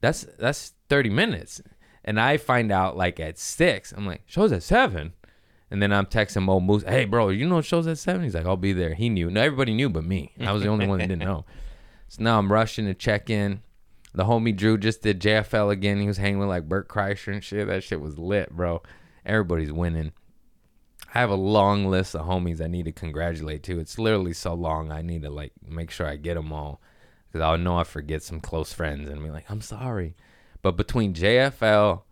That's 0.01 0.25
that's 0.39 0.75
thirty 0.89 1.11
minutes. 1.11 1.61
And 2.05 2.21
I 2.21 2.37
find 2.37 2.71
out 2.71 2.97
like 2.97 3.19
at 3.19 3.39
six. 3.39 3.93
I'm 3.93 4.07
like, 4.07 4.23
show's 4.27 4.53
at 4.53 4.63
seven. 4.63 5.15
And 5.71 5.83
then 5.83 5.93
I'm 5.93 6.07
texting 6.07 6.43
Mo 6.43 6.61
Moose, 6.61 6.85
hey 6.85 7.05
bro, 7.05 7.31
you 7.31 7.49
know 7.49 7.61
show's 7.63 7.87
at 7.87 7.99
seven? 7.99 8.23
He's 8.23 8.35
like, 8.35 8.47
I'll 8.47 8.57
be 8.57 8.73
there. 8.73 8.95
He 8.95 9.09
knew. 9.09 9.31
No, 9.31 9.41
everybody 9.41 9.75
knew 9.75 9.89
but 9.89 10.05
me. 10.05 10.33
I 10.41 10.53
was 10.53 10.63
the 10.63 10.69
only 10.69 10.87
one 10.87 10.99
that 10.99 11.09
didn't 11.09 11.25
know. 11.25 11.45
So 12.07 12.23
now 12.23 12.39
I'm 12.39 12.53
rushing 12.53 12.85
to 12.85 12.95
check 12.95 13.29
in. 13.29 13.63
The 14.15 14.25
homie 14.25 14.55
Drew 14.55 14.79
just 14.79 15.03
did 15.03 15.21
JFL 15.21 15.73
again. 15.73 16.01
He 16.01 16.07
was 16.07 16.19
hanging 16.19 16.39
with 16.39 16.49
like 16.49 16.69
Bert 16.69 16.87
Kreischer 16.87 17.33
and 17.33 17.43
shit. 17.43 17.67
That 17.67 17.83
shit 17.83 18.01
was 18.01 18.19
lit, 18.19 18.51
bro. 18.51 18.83
Everybody's 19.27 19.73
winning. 19.73 20.13
I 21.13 21.19
have 21.19 21.31
a 21.31 21.35
long 21.35 21.87
list 21.87 22.15
of 22.15 22.27
homies 22.27 22.61
I 22.61 22.69
need 22.69 22.85
to 22.85 22.93
congratulate 22.93 23.65
too. 23.65 23.81
It's 23.81 23.99
literally 23.99 24.33
so 24.33 24.55
long. 24.55 24.93
I 24.93 25.03
need 25.03 25.23
to 25.23 25.31
like 25.31 25.53
make 25.67 25.91
sure 25.91 26.07
I 26.07 26.17
get 26.17 26.35
them 26.35 26.53
all 26.53 26.81
because 27.27 27.41
I 27.45 27.57
know 27.57 27.79
I 27.79 27.85
forget 27.85 28.23
some 28.23 28.41
close 28.41 28.73
friends 28.73 29.09
and 29.09 29.23
be 29.23 29.31
like, 29.31 29.51
I'm 29.51 29.61
sorry. 29.61 30.15
But 30.65 30.79
between 30.79 31.13
JFL, 31.13 32.05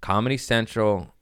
Comedy 0.00 0.36
Central, 0.36 1.12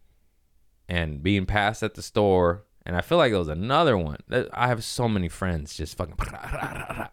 and 0.86 1.22
being 1.22 1.46
passed 1.46 1.82
at 1.82 1.94
the 1.94 2.02
store, 2.02 2.66
and 2.84 2.94
I 2.94 3.00
feel 3.00 3.16
like 3.16 3.32
it 3.32 3.38
was 3.38 3.48
another 3.48 3.96
one. 3.96 4.18
I 4.52 4.68
have 4.68 4.84
so 4.84 5.08
many 5.08 5.30
friends 5.30 5.74
just 5.74 5.96
fucking. 5.96 6.18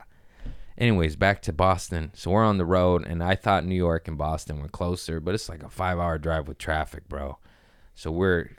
Anyways, 0.78 1.16
back 1.16 1.42
to 1.44 1.54
Boston. 1.54 2.12
So 2.16 2.32
we're 2.32 2.44
on 2.44 2.58
the 2.58 2.66
road, 2.66 3.08
and 3.08 3.24
I 3.24 3.36
thought 3.36 3.64
New 3.64 3.76
York 3.76 4.10
and 4.10 4.18
Boston 4.18 4.62
were 4.62 4.68
closer, 4.68 5.22
but 5.22 5.34
it's 5.34 5.48
like 5.48 5.64
a 5.64 5.70
five 5.70 5.98
hour 5.98 6.18
drive 6.18 6.50
with 6.50 6.58
traffic, 6.58 7.08
bro. 7.08 7.38
So 7.96 8.12
we're 8.12 8.50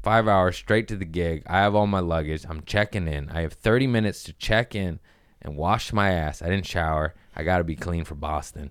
five 0.00 0.28
hours 0.28 0.54
straight 0.54 0.86
to 0.88 0.96
the 0.96 1.04
gig. 1.04 1.42
I 1.48 1.56
have 1.58 1.74
all 1.74 1.88
my 1.88 1.98
luggage. 1.98 2.46
I'm 2.48 2.62
checking 2.62 3.08
in. 3.08 3.30
I 3.30 3.40
have 3.40 3.54
30 3.54 3.88
minutes 3.88 4.22
to 4.22 4.32
check 4.32 4.76
in 4.76 5.00
and 5.42 5.56
wash 5.56 5.92
my 5.92 6.12
ass. 6.12 6.40
I 6.40 6.48
didn't 6.48 6.66
shower. 6.66 7.14
I 7.34 7.42
got 7.42 7.58
to 7.58 7.64
be 7.64 7.74
clean 7.74 8.04
for 8.04 8.14
Boston. 8.14 8.70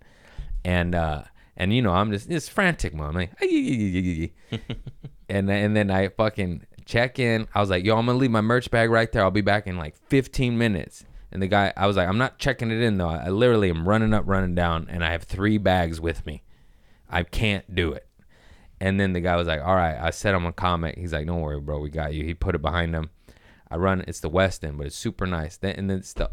And, 0.68 0.96
uh, 0.96 1.24
and 1.56 1.74
you 1.74 1.82
know, 1.82 1.94
I'm 1.94 2.12
just, 2.12 2.30
it's 2.30 2.50
frantic, 2.50 2.94
man. 2.94 3.08
I'm 3.08 3.16
like, 3.16 3.32
and, 5.30 5.50
and 5.50 5.76
then 5.76 5.90
I 5.90 6.10
fucking 6.10 6.66
check 6.86 7.20
in. 7.20 7.48
I 7.56 7.62
was 7.62 7.70
like, 7.70 7.86
yo, 7.86 7.98
I'm 7.98 8.06
to 8.08 8.14
leave 8.14 8.32
my 8.32 8.42
merch 8.42 8.70
bag 8.70 8.90
right 8.90 9.10
there. 9.10 9.24
I'll 9.24 9.32
be 9.32 9.40
back 9.40 9.66
in 9.66 9.78
like 9.78 9.96
15 10.10 10.58
minutes. 10.58 11.06
And 11.32 11.42
the 11.42 11.48
guy, 11.48 11.72
I 11.78 11.88
was 11.88 11.96
like, 11.96 12.10
I'm 12.10 12.18
not 12.18 12.38
checking 12.38 12.70
it 12.70 12.82
in 12.82 12.98
though. 12.98 13.08
I 13.08 13.30
literally 13.30 13.70
am 13.70 13.88
running 13.88 14.14
up, 14.14 14.26
running 14.28 14.56
down, 14.56 14.88
and 14.90 15.06
I 15.06 15.12
have 15.12 15.24
three 15.24 15.58
bags 15.58 16.02
with 16.02 16.26
me. 16.26 16.44
I 17.10 17.24
can't 17.24 17.74
do 17.74 17.94
it. 17.94 18.06
And 18.82 19.00
then 19.00 19.14
the 19.14 19.22
guy 19.22 19.38
was 19.38 19.48
like, 19.48 19.62
all 19.62 19.76
right, 19.76 19.98
I 19.98 20.10
sent 20.10 20.36
him 20.36 20.46
a 20.46 20.52
comment. 20.52 20.98
He's 20.98 21.14
like, 21.14 21.28
don't 21.28 21.40
worry, 21.40 21.62
bro, 21.62 21.80
we 21.80 21.90
got 21.90 22.14
you. 22.14 22.26
He 22.26 22.34
put 22.34 22.56
it 22.56 22.62
behind 22.62 22.94
him. 22.94 23.10
I 23.72 23.78
run, 23.78 24.04
it's 24.06 24.20
the 24.20 24.30
Westin, 24.30 24.78
but 24.78 24.86
it's 24.86 24.98
super 24.98 25.26
nice. 25.26 25.56
Then, 25.56 25.76
and 25.76 25.90
then 25.90 26.00
it's 26.00 26.14
the 26.14 26.30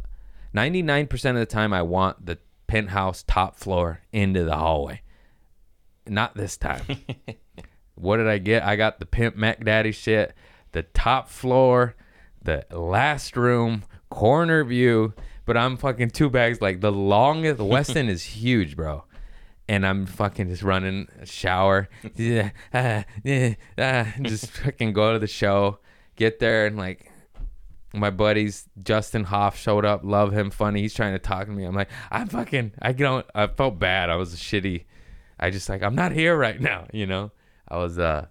99% 0.57 1.31
of 1.31 1.37
the 1.37 1.47
time, 1.47 1.73
I 1.73 1.83
want 1.83 2.27
the 2.27 2.39
penthouse 2.75 3.23
top 3.29 3.55
floor 3.55 4.01
into 4.13 4.43
the 4.43 4.57
hallway. 4.57 5.01
Not 6.09 6.35
this 6.35 6.57
time. 6.57 6.83
what 7.95 8.17
did 8.17 8.27
I 8.27 8.39
get? 8.39 8.65
I 8.65 8.75
got 8.75 8.99
the 8.99 9.07
Pimp 9.07 9.37
Mac 9.37 9.65
Daddy 9.65 9.93
shit, 9.93 10.35
the 10.73 10.83
top 10.83 11.29
floor, 11.29 11.95
the 12.43 12.67
last 12.73 13.37
room, 13.37 13.85
corner 14.11 14.65
view. 14.65 15.15
But 15.47 15.57
I'm 15.57 15.77
fucking 15.77 16.11
two 16.11 16.29
bags. 16.29 16.61
Like 16.61 16.81
the 16.81 16.91
longest, 16.91 17.59
the 17.59 17.65
Westin 17.65 18.09
is 18.09 18.25
huge, 18.25 18.75
bro. 18.75 19.05
And 19.69 19.87
I'm 19.87 20.05
fucking 20.05 20.49
just 20.49 20.65
running 20.65 21.07
a 21.21 21.27
shower, 21.27 21.89
just 22.17 22.51
fucking 24.51 24.93
go 24.93 25.13
to 25.13 25.21
the 25.21 25.29
show, 25.29 25.79
get 26.17 26.41
there, 26.41 26.67
and 26.67 26.77
like 26.77 27.09
my 27.95 28.11
buddies 28.11 28.69
Justin 28.83 29.25
Hoff 29.25 29.59
showed 29.59 29.85
up. 29.85 30.03
Love 30.05 30.33
him, 30.33 30.51
funny. 30.51 30.83
He's 30.83 30.95
trying 30.95 31.13
to 31.13 31.19
talk 31.19 31.47
to 31.47 31.53
me. 31.53 31.65
I'm 31.65 31.75
like, 31.75 31.91
I'm 32.11 32.29
fucking. 32.29 32.73
I 32.83 32.93
don't. 32.93 33.27
I 33.35 33.47
felt 33.47 33.79
bad. 33.79 34.11
I 34.11 34.17
was 34.17 34.35
shitty. 34.35 34.85
I 35.39 35.51
just 35.51 35.69
like 35.69 35.83
I'm 35.83 35.95
not 35.95 36.13
here 36.13 36.37
right 36.37 36.61
now. 36.61 36.87
You 36.93 37.07
know. 37.07 37.31
I 37.67 37.79
was 37.79 37.99
uh, 37.99 38.27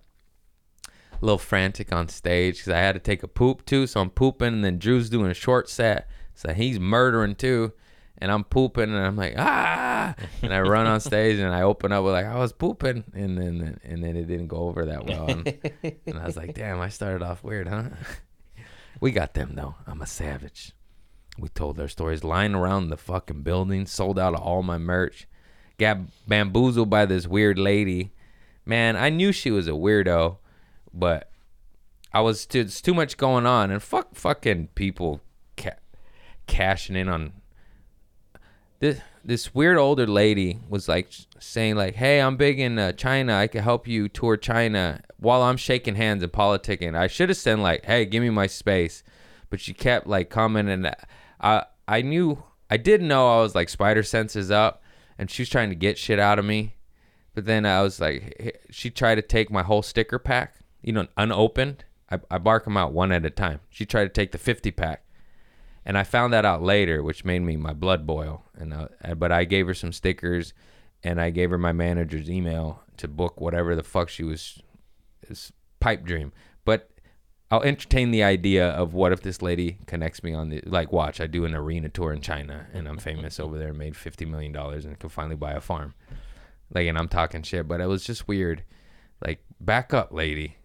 a 0.87 1.25
little 1.25 1.39
frantic 1.39 1.91
on 1.91 2.07
stage 2.07 2.57
because 2.57 2.73
I 2.73 2.77
had 2.77 2.93
to 2.93 2.99
take 2.99 3.23
a 3.23 3.27
poop 3.27 3.65
too. 3.65 3.87
So 3.87 3.99
I'm 3.99 4.09
pooping, 4.09 4.49
and 4.49 4.63
then 4.63 4.77
Drew's 4.77 5.09
doing 5.09 5.31
a 5.31 5.33
short 5.33 5.69
set, 5.69 6.07
so 6.35 6.53
he's 6.53 6.79
murdering 6.79 7.35
too. 7.35 7.73
And 8.19 8.31
I'm 8.31 8.43
pooping, 8.43 8.83
and 8.83 8.95
I'm 8.95 9.17
like 9.17 9.33
ah, 9.37 10.15
and 10.41 10.53
I 10.53 10.61
run 10.61 10.85
on 10.85 10.99
stage, 10.99 11.39
and 11.39 11.53
I 11.53 11.63
open 11.63 11.91
up 11.91 12.03
with 12.03 12.13
like 12.13 12.25
I 12.25 12.37
was 12.37 12.53
pooping, 12.53 13.03
and 13.13 13.37
then 13.37 13.79
and 13.83 14.03
then 14.03 14.15
it 14.15 14.25
didn't 14.27 14.47
go 14.47 14.57
over 14.57 14.85
that 14.85 15.05
well, 15.05 15.29
and, 15.29 15.47
and 16.05 16.19
I 16.19 16.25
was 16.25 16.37
like, 16.37 16.53
damn, 16.53 16.79
I 16.79 16.89
started 16.89 17.23
off 17.23 17.43
weird, 17.43 17.67
huh? 17.67 17.85
We 18.99 19.11
got 19.11 19.33
them 19.33 19.55
though. 19.55 19.75
I'm 19.85 20.01
a 20.01 20.07
savage. 20.07 20.73
We 21.37 21.49
told 21.49 21.77
their 21.77 21.87
stories 21.87 22.23
lying 22.23 22.53
around 22.53 22.89
the 22.89 22.97
fucking 22.97 23.41
building, 23.41 23.85
sold 23.85 24.19
out 24.19 24.35
of 24.35 24.41
all 24.41 24.61
my 24.61 24.77
merch, 24.77 25.27
got 25.79 25.97
bamboozled 26.27 26.89
by 26.89 27.05
this 27.05 27.27
weird 27.27 27.57
lady. 27.57 28.11
Man, 28.65 28.95
I 28.95 29.09
knew 29.09 29.31
she 29.31 29.49
was 29.51 29.67
a 29.67 29.71
weirdo, 29.71 30.37
but 30.93 31.31
I 32.13 32.21
was 32.21 32.45
too, 32.45 32.59
it's 32.59 32.81
too 32.81 32.93
much 32.93 33.17
going 33.17 33.45
on, 33.47 33.71
and 33.71 33.81
fuck 33.81 34.15
fucking 34.15 34.69
people 34.75 35.21
ca- 35.57 35.79
cashing 36.45 36.95
in 36.95 37.09
on 37.09 37.33
this. 38.79 38.99
This 39.25 39.55
weird 39.55 39.77
older 39.77 40.05
lady 40.05 40.59
was 40.67 40.89
like 40.89 41.09
saying 41.39 41.75
like, 41.75 41.95
"Hey, 41.95 42.19
I'm 42.21 42.35
big 42.35 42.59
in 42.59 42.77
uh, 42.77 42.91
China. 42.91 43.35
I 43.35 43.47
can 43.47 43.63
help 43.63 43.87
you 43.87 44.09
tour 44.09 44.35
China." 44.37 45.01
While 45.17 45.41
I'm 45.41 45.57
shaking 45.57 45.95
hands 45.95 46.23
and 46.23 46.31
politicking, 46.31 46.97
I 46.97 47.07
should 47.07 47.29
have 47.29 47.37
said 47.37 47.59
like, 47.59 47.85
"Hey, 47.85 48.05
give 48.05 48.21
me 48.21 48.29
my 48.29 48.47
space," 48.47 49.03
but 49.49 49.61
she 49.61 49.73
kept 49.73 50.07
like 50.07 50.29
commenting. 50.29 50.91
I 51.39 51.65
I 51.87 52.01
knew 52.01 52.43
I 52.69 52.77
did 52.77 53.01
know 53.01 53.37
I 53.37 53.41
was 53.41 53.55
like 53.55 53.69
spider 53.69 54.03
senses 54.03 54.51
up, 54.51 54.83
and 55.17 55.29
she 55.29 55.43
was 55.43 55.49
trying 55.49 55.69
to 55.69 55.75
get 55.75 55.97
shit 55.97 56.19
out 56.19 56.39
of 56.39 56.45
me. 56.45 56.75
But 57.33 57.45
then 57.45 57.65
I 57.65 57.81
was 57.81 57.99
like, 57.99 58.61
she 58.69 58.89
tried 58.89 59.15
to 59.15 59.21
take 59.21 59.49
my 59.49 59.63
whole 59.63 59.81
sticker 59.81 60.19
pack, 60.19 60.55
you 60.81 60.93
know, 60.93 61.07
unopened. 61.17 61.85
I, 62.09 62.19
I 62.29 62.37
bark 62.37 62.65
them 62.65 62.77
out 62.77 62.93
one 62.93 63.11
at 63.11 63.25
a 63.25 63.29
time. 63.29 63.59
She 63.69 63.85
tried 63.85 64.03
to 64.03 64.09
take 64.09 64.31
the 64.31 64.37
50 64.37 64.71
pack. 64.71 65.03
And 65.85 65.97
I 65.97 66.03
found 66.03 66.33
that 66.33 66.45
out 66.45 66.63
later, 66.63 67.03
which 67.03 67.25
made 67.25 67.41
me 67.41 67.57
my 67.57 67.73
blood 67.73 68.07
boil. 68.07 68.45
And 68.55 68.73
uh, 68.73 68.87
but 69.15 69.31
I 69.31 69.43
gave 69.43 69.67
her 69.67 69.73
some 69.73 69.91
stickers, 69.91 70.53
and 71.03 71.19
I 71.19 71.29
gave 71.29 71.49
her 71.49 71.57
my 71.57 71.73
manager's 71.73 72.29
email 72.29 72.81
to 72.97 73.07
book 73.07 73.41
whatever 73.41 73.75
the 73.75 73.83
fuck 73.83 74.09
she 74.09 74.23
was, 74.23 74.61
this 75.27 75.51
pipe 75.79 76.03
dream. 76.05 76.31
But 76.63 76.89
I'll 77.51 77.63
entertain 77.63 78.11
the 78.11 78.23
idea 78.23 78.69
of 78.69 78.93
what 78.93 79.11
if 79.11 79.21
this 79.21 79.41
lady 79.41 79.79
connects 79.85 80.23
me 80.23 80.33
on 80.33 80.49
the 80.49 80.61
like. 80.65 80.91
Watch, 80.91 81.19
I 81.19 81.27
do 81.27 81.45
an 81.45 81.53
arena 81.53 81.89
tour 81.89 82.13
in 82.13 82.21
China, 82.21 82.67
and 82.73 82.87
I'm 82.87 82.97
famous 82.97 83.39
over 83.39 83.57
there, 83.57 83.73
made 83.73 83.97
fifty 83.97 84.25
million 84.25 84.53
dollars, 84.53 84.85
and 84.85 84.97
can 84.97 85.09
finally 85.09 85.35
buy 85.35 85.51
a 85.51 85.61
farm. 85.61 85.93
Like, 86.73 86.87
and 86.87 86.97
I'm 86.97 87.09
talking 87.09 87.43
shit, 87.43 87.67
but 87.67 87.81
it 87.81 87.87
was 87.87 88.05
just 88.05 88.27
weird. 88.27 88.63
Like, 89.23 89.43
back 89.59 89.93
up, 89.93 90.11
lady. 90.11 90.57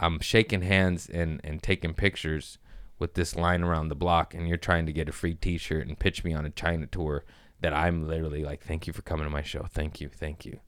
I'm 0.00 0.20
shaking 0.20 0.62
hands 0.62 1.08
and 1.08 1.40
and 1.44 1.62
taking 1.62 1.94
pictures 1.94 2.58
with 2.98 3.14
this 3.14 3.36
line 3.36 3.62
around 3.62 3.88
the 3.88 3.94
block, 3.94 4.34
and 4.34 4.48
you're 4.48 4.56
trying 4.56 4.86
to 4.86 4.92
get 4.92 5.08
a 5.08 5.12
free 5.12 5.34
T-shirt 5.34 5.86
and 5.86 5.98
pitch 5.98 6.24
me 6.24 6.32
on 6.34 6.46
a 6.46 6.50
China 6.50 6.86
tour. 6.86 7.24
That 7.60 7.72
I'm 7.72 8.06
literally 8.06 8.44
like, 8.44 8.62
thank 8.62 8.86
you 8.86 8.92
for 8.92 9.02
coming 9.02 9.24
to 9.24 9.30
my 9.30 9.42
show. 9.42 9.66
Thank 9.70 10.00
you, 10.00 10.08
thank 10.08 10.44
you, 10.44 10.60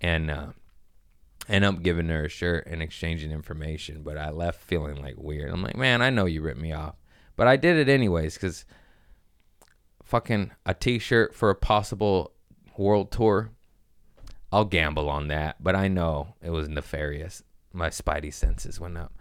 and. 0.00 0.30
uh 0.30 0.46
end 1.48 1.64
up 1.64 1.82
giving 1.82 2.08
her 2.08 2.26
a 2.26 2.28
shirt 2.28 2.66
and 2.66 2.82
exchanging 2.82 3.32
information, 3.32 4.02
but 4.02 4.16
I 4.16 4.30
left 4.30 4.60
feeling 4.60 5.02
like 5.02 5.16
weird. 5.16 5.50
I'm 5.50 5.62
like, 5.62 5.76
man, 5.76 6.00
I 6.00 6.10
know 6.10 6.26
you 6.26 6.42
ripped 6.42 6.60
me 6.60 6.72
off, 6.72 6.94
but 7.34 7.48
I 7.48 7.56
did 7.56 7.76
it 7.76 7.88
anyways 7.88 8.34
because 8.34 8.64
fucking 10.04 10.52
a 10.64 10.74
T-shirt 10.74 11.34
for 11.34 11.50
a 11.50 11.56
possible 11.56 12.32
world 12.76 13.10
tour. 13.10 13.50
I'll 14.52 14.64
gamble 14.64 15.08
on 15.08 15.28
that, 15.28 15.56
but 15.60 15.74
I 15.74 15.88
know 15.88 16.34
it 16.42 16.50
was 16.50 16.68
nefarious. 16.68 17.42
My 17.72 17.88
spidey 17.88 18.32
senses 18.32 18.78
went 18.78 18.98
up. 18.98 19.12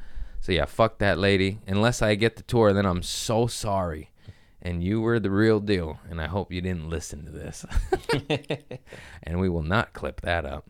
So 0.41 0.51
yeah, 0.51 0.65
fuck 0.65 0.99
that 0.99 1.17
lady. 1.17 1.59
Unless 1.67 2.01
I 2.01 2.15
get 2.15 2.35
the 2.35 2.43
tour, 2.43 2.73
then 2.73 2.85
I'm 2.85 3.03
so 3.03 3.47
sorry. 3.47 4.11
And 4.61 4.83
you 4.83 4.99
were 4.99 5.19
the 5.19 5.31
real 5.31 5.59
deal, 5.59 5.99
and 6.09 6.19
I 6.19 6.27
hope 6.27 6.51
you 6.51 6.59
didn't 6.59 6.89
listen 6.89 7.25
to 7.25 7.31
this. 7.31 7.65
and 9.23 9.39
we 9.39 9.47
will 9.47 9.63
not 9.63 9.93
clip 9.93 10.21
that 10.21 10.45
up 10.45 10.69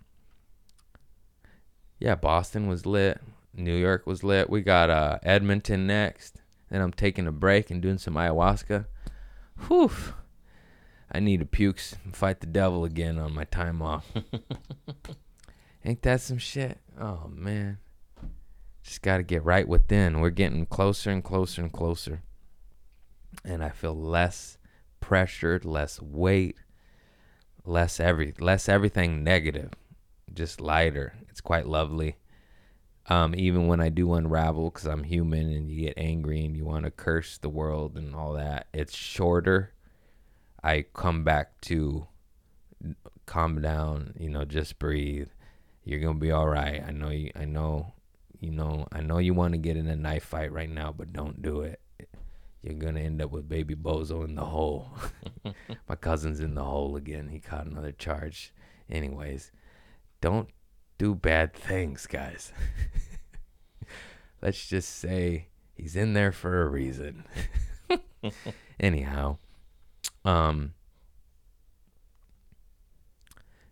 yeah, 1.99 2.15
Boston 2.15 2.67
was 2.67 2.85
lit. 2.85 3.19
New 3.53 3.75
York 3.75 4.07
was 4.07 4.23
lit. 4.23 4.49
We 4.49 4.61
got 4.61 4.89
uh, 4.89 5.19
Edmonton 5.21 5.85
next. 5.85 6.37
Then 6.69 6.81
I'm 6.81 6.93
taking 6.93 7.27
a 7.27 7.31
break 7.31 7.69
and 7.69 7.81
doing 7.81 7.97
some 7.97 8.13
ayahuasca. 8.13 8.85
Whew. 9.67 9.91
I 11.11 11.19
need 11.19 11.39
to 11.39 11.45
puke 11.45 11.81
and 12.05 12.15
fight 12.15 12.39
the 12.39 12.47
devil 12.47 12.85
again 12.85 13.17
on 13.19 13.33
my 13.33 13.43
time 13.43 13.81
off. 13.81 14.11
Ain't 15.85 16.03
that 16.03 16.21
some 16.21 16.37
shit? 16.37 16.77
Oh, 16.99 17.29
man. 17.33 17.79
Just 18.89 19.03
got 19.03 19.17
to 19.17 19.23
get 19.23 19.45
right 19.45 19.67
within. 19.67 20.19
We're 20.19 20.31
getting 20.31 20.65
closer 20.65 21.11
and 21.11 21.23
closer 21.23 21.61
and 21.61 21.71
closer. 21.71 22.23
And 23.45 23.63
I 23.63 23.69
feel 23.69 23.95
less 23.95 24.57
pressured, 24.99 25.63
less 25.63 26.01
weight, 26.01 26.57
less 27.63 27.99
every 27.99 28.33
less 28.39 28.67
everything 28.67 29.23
negative. 29.23 29.73
Just 30.33 30.59
lighter 30.59 31.13
it's 31.29 31.39
quite 31.39 31.67
lovely. 31.67 32.15
Um, 33.05 33.35
even 33.35 33.67
when 33.67 33.79
I 33.79 33.89
do 33.89 34.15
unravel, 34.15 34.71
because 34.71 34.87
I'm 34.87 35.03
human 35.03 35.51
and 35.51 35.69
you 35.69 35.85
get 35.85 35.93
angry 35.95 36.43
and 36.43 36.57
you 36.57 36.65
want 36.65 36.85
to 36.85 36.91
curse 36.91 37.37
the 37.37 37.47
world 37.47 37.95
and 37.95 38.15
all 38.15 38.33
that, 38.33 38.69
it's 38.73 38.95
shorter. 38.95 39.71
I 40.63 40.85
come 40.95 41.23
back 41.23 41.61
to 41.61 42.07
calm 43.27 43.61
down, 43.61 44.15
you 44.17 44.31
know, 44.31 44.45
just 44.45 44.79
breathe. 44.79 45.29
You're 45.83 45.99
gonna 45.99 46.17
be 46.17 46.31
all 46.31 46.49
right. 46.49 46.83
I 46.83 46.89
know 46.89 47.11
you. 47.11 47.29
I 47.35 47.45
know, 47.45 47.93
you 48.39 48.51
know. 48.51 48.87
I 48.91 49.01
know 49.01 49.17
you 49.17 49.33
want 49.33 49.53
to 49.53 49.57
get 49.57 49.77
in 49.77 49.87
a 49.87 49.95
knife 49.95 50.23
fight 50.23 50.51
right 50.51 50.69
now, 50.69 50.93
but 50.95 51.13
don't 51.13 51.41
do 51.41 51.61
it. 51.61 51.79
You're 52.61 52.73
gonna 52.73 52.99
end 52.99 53.21
up 53.21 53.31
with 53.31 53.47
baby 53.47 53.75
bozo 53.75 54.25
in 54.25 54.35
the 54.35 54.45
hole. 54.45 54.89
My 55.87 55.95
cousin's 55.95 56.41
in 56.41 56.55
the 56.55 56.63
hole 56.63 56.95
again. 56.97 57.29
He 57.29 57.39
caught 57.39 57.65
another 57.65 57.93
charge. 57.93 58.53
Anyways, 58.89 59.51
don't 60.19 60.49
do 60.97 61.15
bad 61.15 61.53
things, 61.53 62.05
guys. 62.05 62.51
Let's 64.41 64.67
just 64.67 64.97
say 64.97 65.47
he's 65.75 65.95
in 65.95 66.13
there 66.13 66.31
for 66.33 66.61
a 66.61 66.67
reason. 66.67 67.25
Anyhow, 68.79 69.37
um 70.25 70.73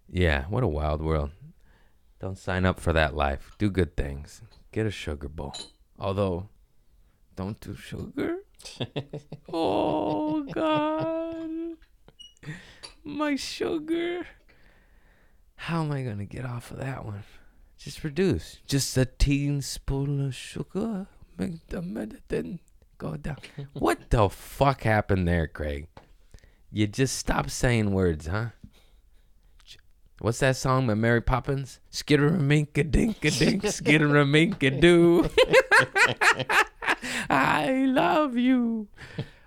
Yeah, 0.09 0.45
what 0.45 0.63
a 0.63 0.68
wild 0.68 1.01
world. 1.01 1.32
Don't 2.20 2.38
sign 2.38 2.65
up 2.65 2.80
for 2.80 2.93
that 2.93 3.15
life. 3.15 3.55
Do 3.57 3.70
good 3.70 3.95
things. 3.97 4.41
Get 4.78 4.86
a 4.86 4.91
sugar 4.91 5.28
bowl. 5.28 5.55
Although 5.97 6.49
don't 7.36 7.59
do 7.59 7.73
sugar. 7.75 8.41
oh 9.51 10.43
god. 10.43 11.49
My 13.03 13.36
sugar. 13.38 14.28
How 15.55 15.82
am 15.82 15.91
I 15.91 16.03
going 16.03 16.19
to 16.19 16.25
get 16.25 16.45
off 16.45 16.69
of 16.69 16.78
that 16.78 17.03
one? 17.05 17.23
Just 17.80 18.03
reduce. 18.03 18.59
Just 18.67 18.95
a 18.97 19.05
teaspoon 19.05 20.28
of 20.28 20.36
sugar. 20.36 21.07
Make 21.39 21.65
the 21.69 21.82
medicine 21.82 22.59
go 22.99 23.17
down. 23.17 23.38
what 23.73 24.11
the 24.11 24.30
fuck 24.30 24.84
happened 24.84 25.28
there, 25.28 25.47
Craig? 25.47 25.88
You 26.71 26.86
just 26.86 27.17
stop 27.17 27.49
saying 27.49 27.93
words, 27.93 28.28
huh? 28.28 28.49
What's 30.20 30.39
that 30.39 30.55
song 30.55 30.88
by 30.88 30.95
Mary 30.95 31.22
Poppins? 31.22 31.80
Skidder 31.91 32.28
a 32.28 32.39
mink 32.39 32.76
a 32.76 32.84
dink 32.84 33.24
a 33.24 33.30
dink, 33.30 33.68
skidder 33.68 34.18
a 34.18 34.26
mink 34.26 34.63
a 34.63 34.72
doo. 34.72 35.30
I 37.30 37.86
love 37.88 38.36
you. 38.36 38.88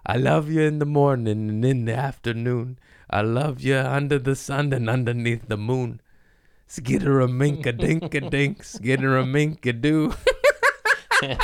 I 0.06 0.16
love 0.16 0.48
you 0.48 0.60
in 0.60 0.78
the 0.78 0.86
morning 0.86 1.50
and 1.50 1.64
in 1.64 1.86
the 1.86 1.96
afternoon. 1.96 2.78
I 3.10 3.22
love 3.22 3.60
you 3.60 3.78
under 3.78 4.20
the 4.20 4.36
sun 4.36 4.72
and 4.72 4.88
underneath 4.88 5.48
the 5.48 5.56
moon. 5.56 6.00
Skidder 6.68 7.20
a 7.20 7.26
mink 7.26 7.66
a 7.66 7.72
dink 7.72 8.14
a 8.14 8.20
dink, 8.20 8.62
skidder 8.62 9.18
a 9.18 9.26
mink 9.26 9.66
a 9.66 9.72
doo. 9.72 10.14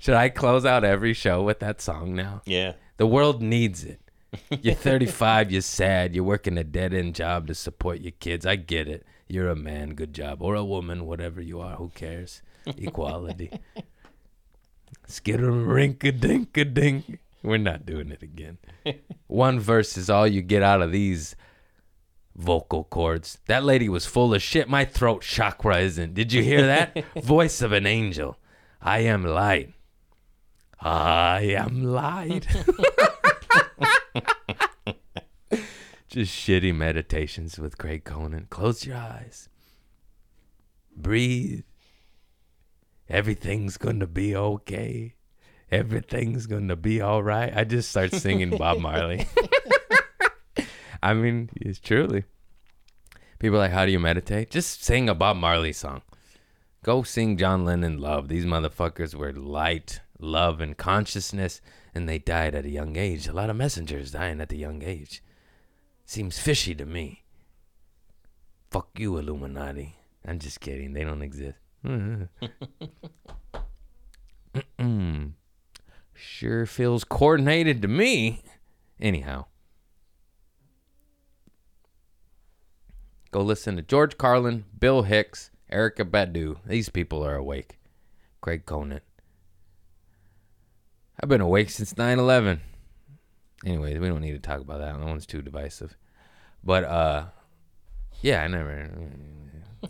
Should 0.00 0.14
I 0.14 0.28
close 0.28 0.66
out 0.66 0.82
every 0.82 1.14
show 1.14 1.40
with 1.44 1.60
that 1.60 1.80
song 1.80 2.16
now? 2.16 2.42
Yeah. 2.46 2.72
The 2.96 3.06
world 3.06 3.40
needs 3.40 3.84
it. 3.84 4.00
You're 4.62 4.74
35, 4.74 5.52
you're 5.52 5.60
sad, 5.60 6.14
you're 6.14 6.24
working 6.24 6.58
a 6.58 6.64
dead 6.64 6.94
end 6.94 7.14
job 7.14 7.46
to 7.46 7.54
support 7.54 8.00
your 8.00 8.12
kids. 8.12 8.46
I 8.46 8.56
get 8.56 8.88
it. 8.88 9.06
You're 9.28 9.48
a 9.48 9.56
man, 9.56 9.94
good 9.94 10.12
job. 10.12 10.42
Or 10.42 10.54
a 10.54 10.64
woman, 10.64 11.06
whatever 11.06 11.40
you 11.40 11.60
are, 11.60 11.76
who 11.76 11.90
cares? 11.94 12.42
Equality. 12.66 13.50
Skidder 15.06 15.50
rink 15.50 16.04
a 16.04 16.12
dink 16.12 16.56
a 16.56 16.64
dink. 16.64 17.18
We're 17.42 17.58
not 17.58 17.84
doing 17.84 18.10
it 18.10 18.22
again. 18.22 18.58
One 19.26 19.60
verse 19.60 19.96
is 19.96 20.08
all 20.08 20.26
you 20.26 20.40
get 20.40 20.62
out 20.62 20.80
of 20.80 20.92
these 20.92 21.36
vocal 22.34 22.84
cords. 22.84 23.38
That 23.46 23.64
lady 23.64 23.88
was 23.88 24.06
full 24.06 24.34
of 24.34 24.42
shit. 24.42 24.68
My 24.68 24.84
throat 24.84 25.22
chakra 25.22 25.78
isn't. 25.78 26.14
Did 26.14 26.32
you 26.32 26.42
hear 26.42 26.66
that? 26.66 27.04
Voice 27.22 27.60
of 27.60 27.72
an 27.72 27.86
angel. 27.86 28.38
I 28.80 29.00
am 29.00 29.24
light. 29.24 29.72
I 30.80 31.42
am 31.56 31.84
light. 31.84 32.46
Just 36.08 36.32
shitty 36.32 36.74
meditations 36.74 37.58
with 37.58 37.78
Craig 37.78 38.04
Conant. 38.04 38.50
Close 38.50 38.86
your 38.86 38.96
eyes. 38.96 39.48
Breathe. 40.96 41.64
Everything's 43.08 43.76
going 43.76 44.00
to 44.00 44.06
be 44.06 44.34
okay 44.36 45.14
everything's 45.74 46.46
gonna 46.46 46.76
be 46.76 47.00
all 47.00 47.22
right. 47.22 47.52
I 47.54 47.64
just 47.64 47.90
start 47.90 48.12
singing 48.12 48.50
Bob 48.56 48.78
Marley. 48.78 49.26
I 51.02 51.14
mean, 51.14 51.50
it's 51.56 51.80
truly. 51.80 52.24
People 53.38 53.56
are 53.56 53.60
like, 53.60 53.72
how 53.72 53.84
do 53.84 53.92
you 53.92 53.98
meditate? 53.98 54.50
Just 54.50 54.84
sing 54.84 55.08
a 55.08 55.14
Bob 55.14 55.36
Marley 55.36 55.72
song. 55.72 56.02
Go 56.82 57.02
sing 57.02 57.36
John 57.36 57.64
Lennon 57.64 57.98
Love. 57.98 58.28
These 58.28 58.46
motherfuckers 58.46 59.14
were 59.14 59.32
light, 59.32 60.00
love, 60.18 60.60
and 60.60 60.76
consciousness, 60.76 61.60
and 61.94 62.08
they 62.08 62.18
died 62.18 62.54
at 62.54 62.64
a 62.64 62.70
young 62.70 62.96
age. 62.96 63.26
A 63.26 63.32
lot 63.32 63.50
of 63.50 63.56
messengers 63.56 64.12
dying 64.12 64.40
at 64.40 64.48
the 64.48 64.56
young 64.56 64.82
age. 64.82 65.22
Seems 66.06 66.38
fishy 66.38 66.74
to 66.74 66.86
me. 66.86 67.22
Fuck 68.70 68.88
you, 68.98 69.16
Illuminati. 69.16 69.96
I'm 70.26 70.38
just 70.38 70.60
kidding. 70.60 70.92
They 70.92 71.04
don't 71.04 71.22
exist. 71.22 71.58
Sure 76.14 76.64
feels 76.64 77.04
coordinated 77.04 77.82
to 77.82 77.88
me. 77.88 78.42
Anyhow, 79.00 79.46
go 83.30 83.40
listen 83.40 83.76
to 83.76 83.82
George 83.82 84.16
Carlin, 84.16 84.64
Bill 84.78 85.02
Hicks, 85.02 85.50
Erykah 85.70 86.10
Badu. 86.10 86.58
These 86.66 86.88
people 86.88 87.24
are 87.24 87.34
awake. 87.34 87.78
Craig 88.40 88.64
Conant. 88.64 89.02
I've 91.24 91.28
been 91.28 91.40
awake 91.40 91.70
since 91.70 91.96
9 91.96 92.18
11. 92.18 92.60
Anyways, 93.64 93.98
we 93.98 94.08
don't 94.08 94.20
need 94.20 94.32
to 94.32 94.38
talk 94.38 94.60
about 94.60 94.80
that. 94.80 94.98
That 94.98 95.06
one's 95.06 95.24
too 95.24 95.40
divisive. 95.40 95.96
But, 96.62 96.84
uh, 96.84 97.24
yeah, 98.20 98.42
I 98.42 98.48
never. 98.48 98.90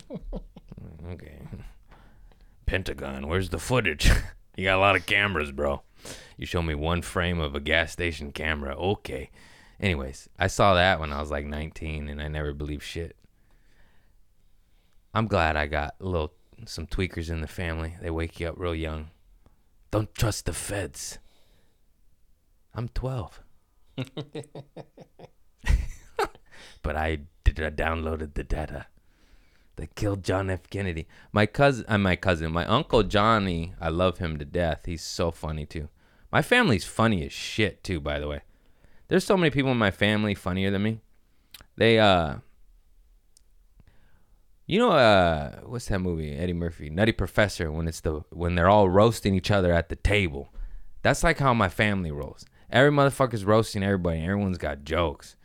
okay. 1.11 1.41
Pentagon, 2.67 3.27
where's 3.27 3.49
the 3.49 3.59
footage? 3.59 4.13
you 4.57 4.63
got 4.63 4.77
a 4.77 4.81
lot 4.81 4.95
of 4.95 5.07
cameras, 5.07 5.51
bro. 5.51 5.83
You 6.37 6.47
show 6.47 6.63
me 6.63 6.77
one 6.77 7.03
frame 7.03 7.41
of 7.41 7.57
a 7.57 7.61
gas 7.61 7.91
station 7.91 8.31
camera. 8.31 8.77
Okay. 8.77 9.31
Anyways, 9.81 10.29
I 10.39 10.47
saw 10.47 10.75
that 10.75 11.01
when 11.01 11.13
I 11.13 11.21
was 11.21 11.33
like 11.33 11.47
19 11.47 12.09
and 12.09 12.23
I 12.23 12.29
never 12.29 12.53
believed 12.53 12.85
shit. 12.85 13.17
I'm 15.13 15.27
glad 15.27 15.57
I 15.57 15.67
got 15.67 15.97
a 16.01 16.05
little 16.05 16.33
some 16.65 16.87
tweakers 16.87 17.29
in 17.29 17.41
the 17.41 17.49
family. 17.49 17.97
They 18.01 18.11
wake 18.11 18.39
you 18.39 18.47
up 18.47 18.55
real 18.57 18.73
young. 18.73 19.11
Don't 19.91 20.15
trust 20.15 20.47
the 20.47 20.53
feds. 20.53 21.19
I'm 22.75 22.89
12. 22.89 23.41
but 26.83 26.97
I 26.97 27.21
did 27.45 27.61
I 27.61 27.71
downloaded 27.71 28.35
the 28.35 28.45
data. 28.45 28.87
They 29.77 29.89
killed 29.95 30.25
John 30.25 30.51
F. 30.51 30.69
Kennedy. 30.71 31.07
My 31.33 31.47
cousin, 31.47 31.85
uh, 31.89 31.99
my 31.99 32.17
cousin, 32.17 32.53
my 32.53 32.65
uncle 32.67 33.03
Johnny. 33.03 33.75
I 33.81 33.89
love 33.89 34.19
him 34.19 34.39
to 34.39 34.45
death. 34.45 34.83
He's 34.87 35.03
so 35.03 35.31
funny 35.31 35.67
too. 35.67 35.89
My 36.31 36.43
family's 36.43 36.85
funny 36.85 37.25
as 37.25 37.33
shit 37.33 37.83
too. 37.83 38.01
By 38.01 38.19
the 38.19 38.29
way, 38.29 38.43
there's 39.09 39.25
so 39.25 39.37
many 39.37 39.51
people 39.51 39.73
in 39.73 39.79
my 39.79 39.91
family 39.91 40.35
funnier 40.35 40.71
than 40.71 40.83
me. 40.83 41.01
They 41.77 41.99
uh, 41.99 42.37
you 44.67 44.79
know 44.79 44.93
uh, 44.93 45.61
what's 45.65 45.87
that 45.87 46.01
movie? 46.01 46.37
Eddie 46.37 46.53
Murphy, 46.53 46.89
Nutty 46.89 47.13
Professor. 47.13 47.71
When 47.71 47.89
it's 47.89 48.01
the 48.01 48.23
when 48.31 48.55
they're 48.55 48.69
all 48.69 48.89
roasting 48.89 49.35
each 49.35 49.51
other 49.51 49.73
at 49.73 49.89
the 49.89 49.97
table. 49.97 50.53
That's 51.03 51.23
like 51.23 51.39
how 51.39 51.53
my 51.53 51.69
family 51.69 52.11
rolls. 52.11 52.47
Every 52.75 52.91
motherfucker's 52.91 53.45
roasting 53.45 53.85
everybody. 53.85 54.21
Everyone's 54.21 54.59
got 54.59 54.83
jokes, 54.83 55.37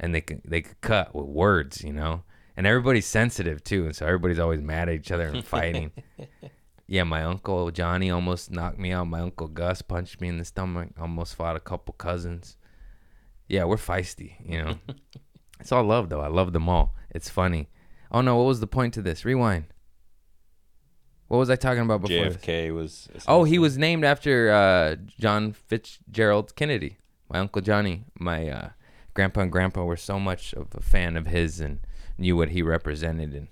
and 0.00 0.14
they 0.14 0.22
can 0.22 0.40
they 0.42 0.62
could 0.62 0.80
cut 0.80 1.14
with 1.14 1.26
words, 1.26 1.84
you 1.84 1.92
know. 1.92 2.22
And 2.56 2.66
everybody's 2.66 3.04
sensitive 3.04 3.62
too, 3.62 3.84
and 3.84 3.94
so 3.94 4.06
everybody's 4.06 4.38
always 4.38 4.62
mad 4.62 4.88
at 4.88 4.94
each 4.94 5.12
other 5.12 5.28
and 5.28 5.44
fighting. 5.46 5.92
yeah, 6.86 7.04
my 7.04 7.24
uncle 7.24 7.70
Johnny 7.70 8.10
almost 8.10 8.50
knocked 8.50 8.78
me 8.78 8.90
out. 8.90 9.06
My 9.06 9.20
uncle 9.20 9.48
Gus 9.48 9.82
punched 9.82 10.22
me 10.22 10.28
in 10.28 10.38
the 10.38 10.46
stomach. 10.46 10.88
Almost 10.98 11.34
fought 11.34 11.56
a 11.56 11.60
couple 11.60 11.92
cousins. 11.92 12.56
Yeah, 13.48 13.64
we're 13.64 13.76
feisty, 13.76 14.36
you 14.42 14.64
know. 14.64 14.78
it's 15.60 15.70
all 15.70 15.84
love 15.84 16.08
though. 16.08 16.22
I 16.22 16.28
love 16.28 16.54
them 16.54 16.70
all. 16.70 16.96
It's 17.10 17.28
funny. 17.28 17.68
Oh 18.10 18.22
no, 18.22 18.36
what 18.36 18.46
was 18.46 18.60
the 18.60 18.66
point 18.66 18.94
to 18.94 19.02
this? 19.02 19.26
Rewind. 19.26 19.66
What 21.28 21.38
was 21.38 21.50
I 21.50 21.56
talking 21.56 21.82
about 21.82 22.00
before? 22.00 22.30
this? 22.30 22.36
JFK 22.38 22.74
was. 22.74 23.08
Oh, 23.28 23.44
he 23.44 23.58
was 23.58 23.76
named 23.76 24.04
after 24.04 24.50
uh, 24.50 24.96
John 25.18 25.52
Fitzgerald 25.52 26.56
Kennedy. 26.56 26.96
My 27.28 27.38
uncle 27.38 27.60
Johnny, 27.60 28.04
my 28.18 28.48
uh, 28.48 28.68
grandpa 29.12 29.42
and 29.42 29.52
grandpa 29.52 29.84
were 29.84 29.98
so 29.98 30.18
much 30.18 30.54
of 30.54 30.68
a 30.74 30.80
fan 30.80 31.16
of 31.18 31.26
his 31.26 31.60
and 31.60 31.80
knew 32.16 32.34
what 32.34 32.48
he 32.48 32.62
represented 32.62 33.34
and 33.34 33.48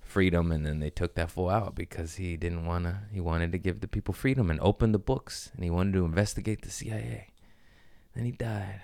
freedom. 0.00 0.50
And 0.50 0.64
then 0.64 0.80
they 0.80 0.88
took 0.88 1.14
that 1.14 1.30
fool 1.30 1.50
out 1.50 1.74
because 1.74 2.14
he 2.14 2.38
didn't 2.38 2.64
wanna. 2.64 3.02
He 3.12 3.20
wanted 3.20 3.52
to 3.52 3.58
give 3.58 3.80
the 3.80 3.88
people 3.88 4.14
freedom 4.14 4.50
and 4.50 4.58
open 4.60 4.92
the 4.92 4.98
books, 4.98 5.50
and 5.54 5.62
he 5.62 5.70
wanted 5.70 5.92
to 5.92 6.06
investigate 6.06 6.62
the 6.62 6.70
CIA. 6.70 7.28
Then 8.14 8.24
he 8.24 8.32
died. 8.32 8.80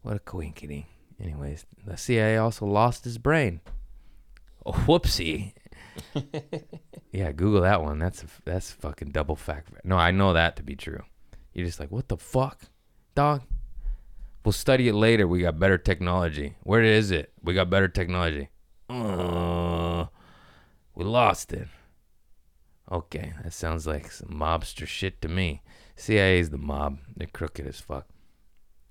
What 0.00 0.16
a 0.16 0.20
coinkydink. 0.20 0.86
Anyways, 1.22 1.66
the 1.84 1.98
CIA 1.98 2.38
also 2.38 2.64
lost 2.64 3.04
his 3.04 3.18
brain. 3.18 3.60
Oh, 4.64 4.72
whoopsie. 4.72 5.52
yeah, 7.12 7.32
Google 7.32 7.62
that 7.62 7.82
one. 7.82 7.98
That's 7.98 8.24
that's 8.44 8.72
fucking 8.72 9.10
double 9.10 9.36
fact. 9.36 9.70
No, 9.84 9.96
I 9.96 10.10
know 10.10 10.32
that 10.32 10.56
to 10.56 10.62
be 10.62 10.76
true. 10.76 11.02
You're 11.52 11.66
just 11.66 11.80
like, 11.80 11.90
what 11.90 12.08
the 12.08 12.16
fuck, 12.16 12.62
dog? 13.14 13.42
We'll 14.44 14.52
study 14.52 14.88
it 14.88 14.94
later. 14.94 15.26
We 15.26 15.42
got 15.42 15.58
better 15.58 15.78
technology. 15.78 16.56
Where 16.62 16.82
is 16.82 17.10
it? 17.10 17.32
We 17.42 17.54
got 17.54 17.68
better 17.68 17.88
technology. 17.88 18.48
Uh, 18.88 20.06
we 20.94 21.04
lost 21.04 21.52
it. 21.52 21.68
Okay, 22.90 23.34
that 23.42 23.52
sounds 23.52 23.86
like 23.86 24.10
some 24.10 24.30
mobster 24.30 24.86
shit 24.86 25.20
to 25.22 25.28
me. 25.28 25.62
CIA's 25.96 26.50
the 26.50 26.58
mob. 26.58 26.98
They're 27.16 27.28
crooked 27.28 27.66
as 27.66 27.80
fuck. 27.80 28.06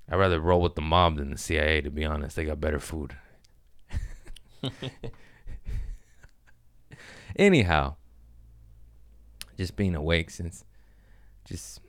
I'd 0.10 0.16
rather 0.16 0.40
roll 0.40 0.62
with 0.62 0.76
the 0.76 0.82
mob 0.82 1.18
than 1.18 1.32
the 1.32 1.38
CIA, 1.38 1.82
to 1.82 1.90
be 1.90 2.06
honest. 2.06 2.36
They 2.36 2.46
got 2.46 2.62
better 2.62 2.80
food. 2.80 3.16
Anyhow, 7.40 7.96
just 9.58 9.78
being 9.78 9.96
awake 9.96 10.30
since 10.30 10.66
just 11.46 11.80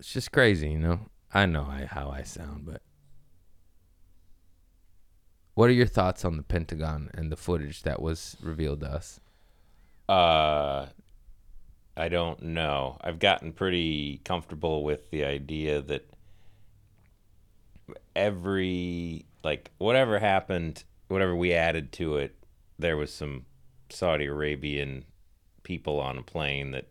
it's 0.00 0.12
just 0.12 0.32
crazy, 0.32 0.70
you 0.70 0.78
know. 0.78 1.00
I 1.32 1.46
know 1.46 1.62
I, 1.62 1.84
how 1.84 2.10
I 2.10 2.24
sound, 2.24 2.66
but 2.66 2.82
what 5.54 5.70
are 5.70 5.74
your 5.74 5.86
thoughts 5.86 6.24
on 6.24 6.36
the 6.36 6.42
Pentagon 6.42 7.08
and 7.14 7.30
the 7.30 7.36
footage 7.36 7.84
that 7.84 8.02
was 8.02 8.36
revealed 8.42 8.80
to 8.80 8.88
us? 8.90 9.20
Uh, 10.08 10.86
I 11.96 12.08
don't 12.08 12.42
know. 12.42 12.96
I've 13.00 13.20
gotten 13.20 13.52
pretty 13.52 14.20
comfortable 14.24 14.82
with 14.82 15.08
the 15.12 15.24
idea 15.24 15.82
that 15.82 16.04
every 18.16 19.24
like 19.44 19.70
whatever 19.78 20.18
happened, 20.18 20.82
whatever 21.06 21.36
we 21.36 21.54
added 21.54 21.92
to 21.92 22.16
it, 22.16 22.34
there 22.78 22.96
was 22.96 23.12
some 23.12 23.44
Saudi 23.90 24.26
Arabian 24.26 25.04
people 25.62 26.00
on 26.00 26.18
a 26.18 26.22
plane 26.22 26.70
that 26.72 26.88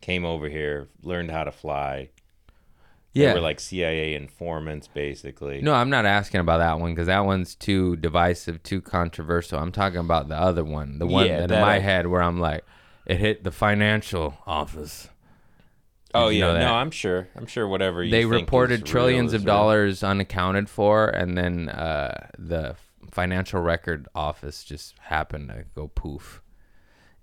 came 0.00 0.24
over 0.24 0.48
here, 0.48 0.88
learned 1.02 1.30
how 1.30 1.44
to 1.44 1.52
fly. 1.52 2.10
They 3.14 3.22
Yeah. 3.22 3.34
were 3.34 3.40
like 3.40 3.60
CIA 3.60 4.14
informants, 4.14 4.88
basically. 4.88 5.60
No, 5.60 5.74
I'm 5.74 5.90
not 5.90 6.06
asking 6.06 6.40
about 6.40 6.58
that 6.58 6.80
one 6.80 6.92
because 6.92 7.06
that 7.08 7.24
one's 7.26 7.54
too 7.54 7.96
divisive, 7.96 8.62
too 8.62 8.80
controversial. 8.80 9.58
I'm 9.58 9.72
talking 9.72 10.00
about 10.00 10.28
the 10.28 10.36
other 10.38 10.64
one, 10.64 10.98
the 10.98 11.06
one 11.06 11.26
Yeah, 11.26 11.40
that 11.46 11.50
in 11.52 11.60
my 11.60 11.76
I- 11.76 11.80
head 11.80 12.06
where 12.06 12.22
I'm 12.22 12.40
like, 12.40 12.64
it 13.06 13.18
hit 13.18 13.44
the 13.44 13.50
financial 13.52 14.38
office. 14.46 15.08
oh 16.14 16.28
you 16.28 16.40
yeah, 16.40 16.58
no, 16.58 16.74
I'm 16.74 16.90
sure. 16.90 17.28
I'm 17.36 17.46
sure 17.46 17.66
whatever 17.68 18.02
you 18.02 18.10
they 18.10 18.24
reported 18.24 18.84
trillions 18.86 19.32
of 19.34 19.42
real. 19.42 19.54
dollars 19.54 20.02
unaccounted 20.02 20.68
for, 20.70 21.08
and 21.08 21.36
then 21.36 21.68
uh, 21.68 22.28
the 22.38 22.76
financial 23.12 23.60
record 23.60 24.08
office 24.14 24.64
just 24.64 24.98
happened 24.98 25.50
to 25.50 25.66
go 25.74 25.88
poof. 25.88 26.42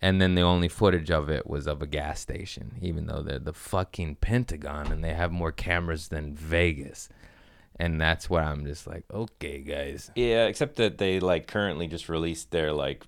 And 0.01 0.21
then 0.21 0.35
the 0.35 0.43
only 0.43 0.69
footage 0.69 1.11
of 1.11 1.29
it 1.29 1.45
was 1.45 1.67
of 1.67 1.81
a 1.81 1.87
gas 1.87 2.21
station, 2.21 2.77
even 2.81 3.07
though 3.07 3.21
they're 3.21 3.39
the 3.39 3.51
fucking 3.51 4.15
Pentagon 4.15 4.91
and 4.93 5.03
they 5.03 5.13
have 5.13 5.31
more 5.31 5.51
cameras 5.51 6.07
than 6.07 6.35
Vegas. 6.35 7.09
And 7.77 7.99
that's 7.99 8.29
where 8.29 8.43
I'm 8.43 8.65
just 8.65 8.87
like, 8.87 9.03
okay, 9.11 9.59
guys. 9.59 10.09
Yeah, 10.15 10.45
except 10.45 10.77
that 10.77 10.99
they 10.99 11.19
like 11.19 11.47
currently 11.47 11.87
just 11.87 12.07
released 12.07 12.51
their 12.51 12.71
like 12.71 13.05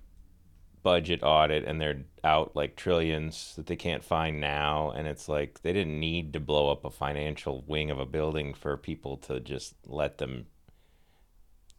budget 0.82 1.20
audit 1.22 1.64
and 1.64 1.80
they're 1.80 2.02
out 2.24 2.56
like 2.56 2.74
trillions 2.74 3.54
that 3.56 3.66
they 3.66 3.76
can't 3.76 4.02
find 4.02 4.40
now 4.40 4.90
and 4.90 5.06
it's 5.06 5.28
like 5.28 5.62
they 5.62 5.72
didn't 5.72 5.98
need 5.98 6.32
to 6.32 6.40
blow 6.40 6.72
up 6.72 6.84
a 6.84 6.90
financial 6.90 7.62
wing 7.68 7.88
of 7.88 8.00
a 8.00 8.04
building 8.04 8.52
for 8.52 8.76
people 8.76 9.16
to 9.16 9.38
just 9.38 9.74
let 9.86 10.18
them 10.18 10.44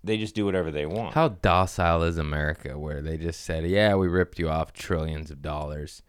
they 0.03 0.17
just 0.17 0.35
do 0.35 0.45
whatever 0.45 0.71
they 0.71 0.85
want. 0.85 1.13
How 1.13 1.29
docile 1.29 2.03
is 2.03 2.17
America 2.17 2.77
where 2.77 3.01
they 3.01 3.17
just 3.17 3.41
said, 3.41 3.65
yeah, 3.65 3.95
we 3.95 4.07
ripped 4.07 4.37
you 4.39 4.49
off 4.49 4.73
trillions 4.73 5.31
of 5.31 5.41
dollars? 5.41 6.01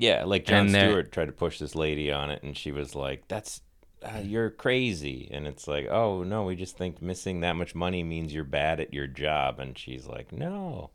yeah, 0.00 0.24
like 0.24 0.46
Jon 0.46 0.66
And 0.66 0.70
Stewart 0.70 1.12
tried 1.12 1.26
to 1.26 1.32
push 1.32 1.58
this 1.58 1.74
lady 1.74 2.10
on 2.10 2.30
it 2.30 2.42
and 2.42 2.56
she 2.56 2.72
was 2.72 2.94
like, 2.94 3.28
"That's 3.28 3.60
uh, 4.02 4.20
you're 4.22 4.48
crazy." 4.48 5.28
And 5.30 5.46
it's 5.46 5.68
like, 5.68 5.88
"Oh, 5.88 6.22
no, 6.22 6.44
we 6.44 6.56
just 6.56 6.78
think 6.78 7.02
missing 7.02 7.40
that 7.40 7.52
much 7.52 7.74
money 7.74 8.02
means 8.02 8.32
you're 8.32 8.44
bad 8.44 8.80
at 8.80 8.94
your 8.94 9.06
job." 9.06 9.60
And 9.60 9.76
she's 9.76 10.06
like, 10.06 10.32
"No. 10.32 10.90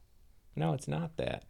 No, 0.55 0.73
it's 0.73 0.87
not 0.87 1.17
that." 1.17 1.43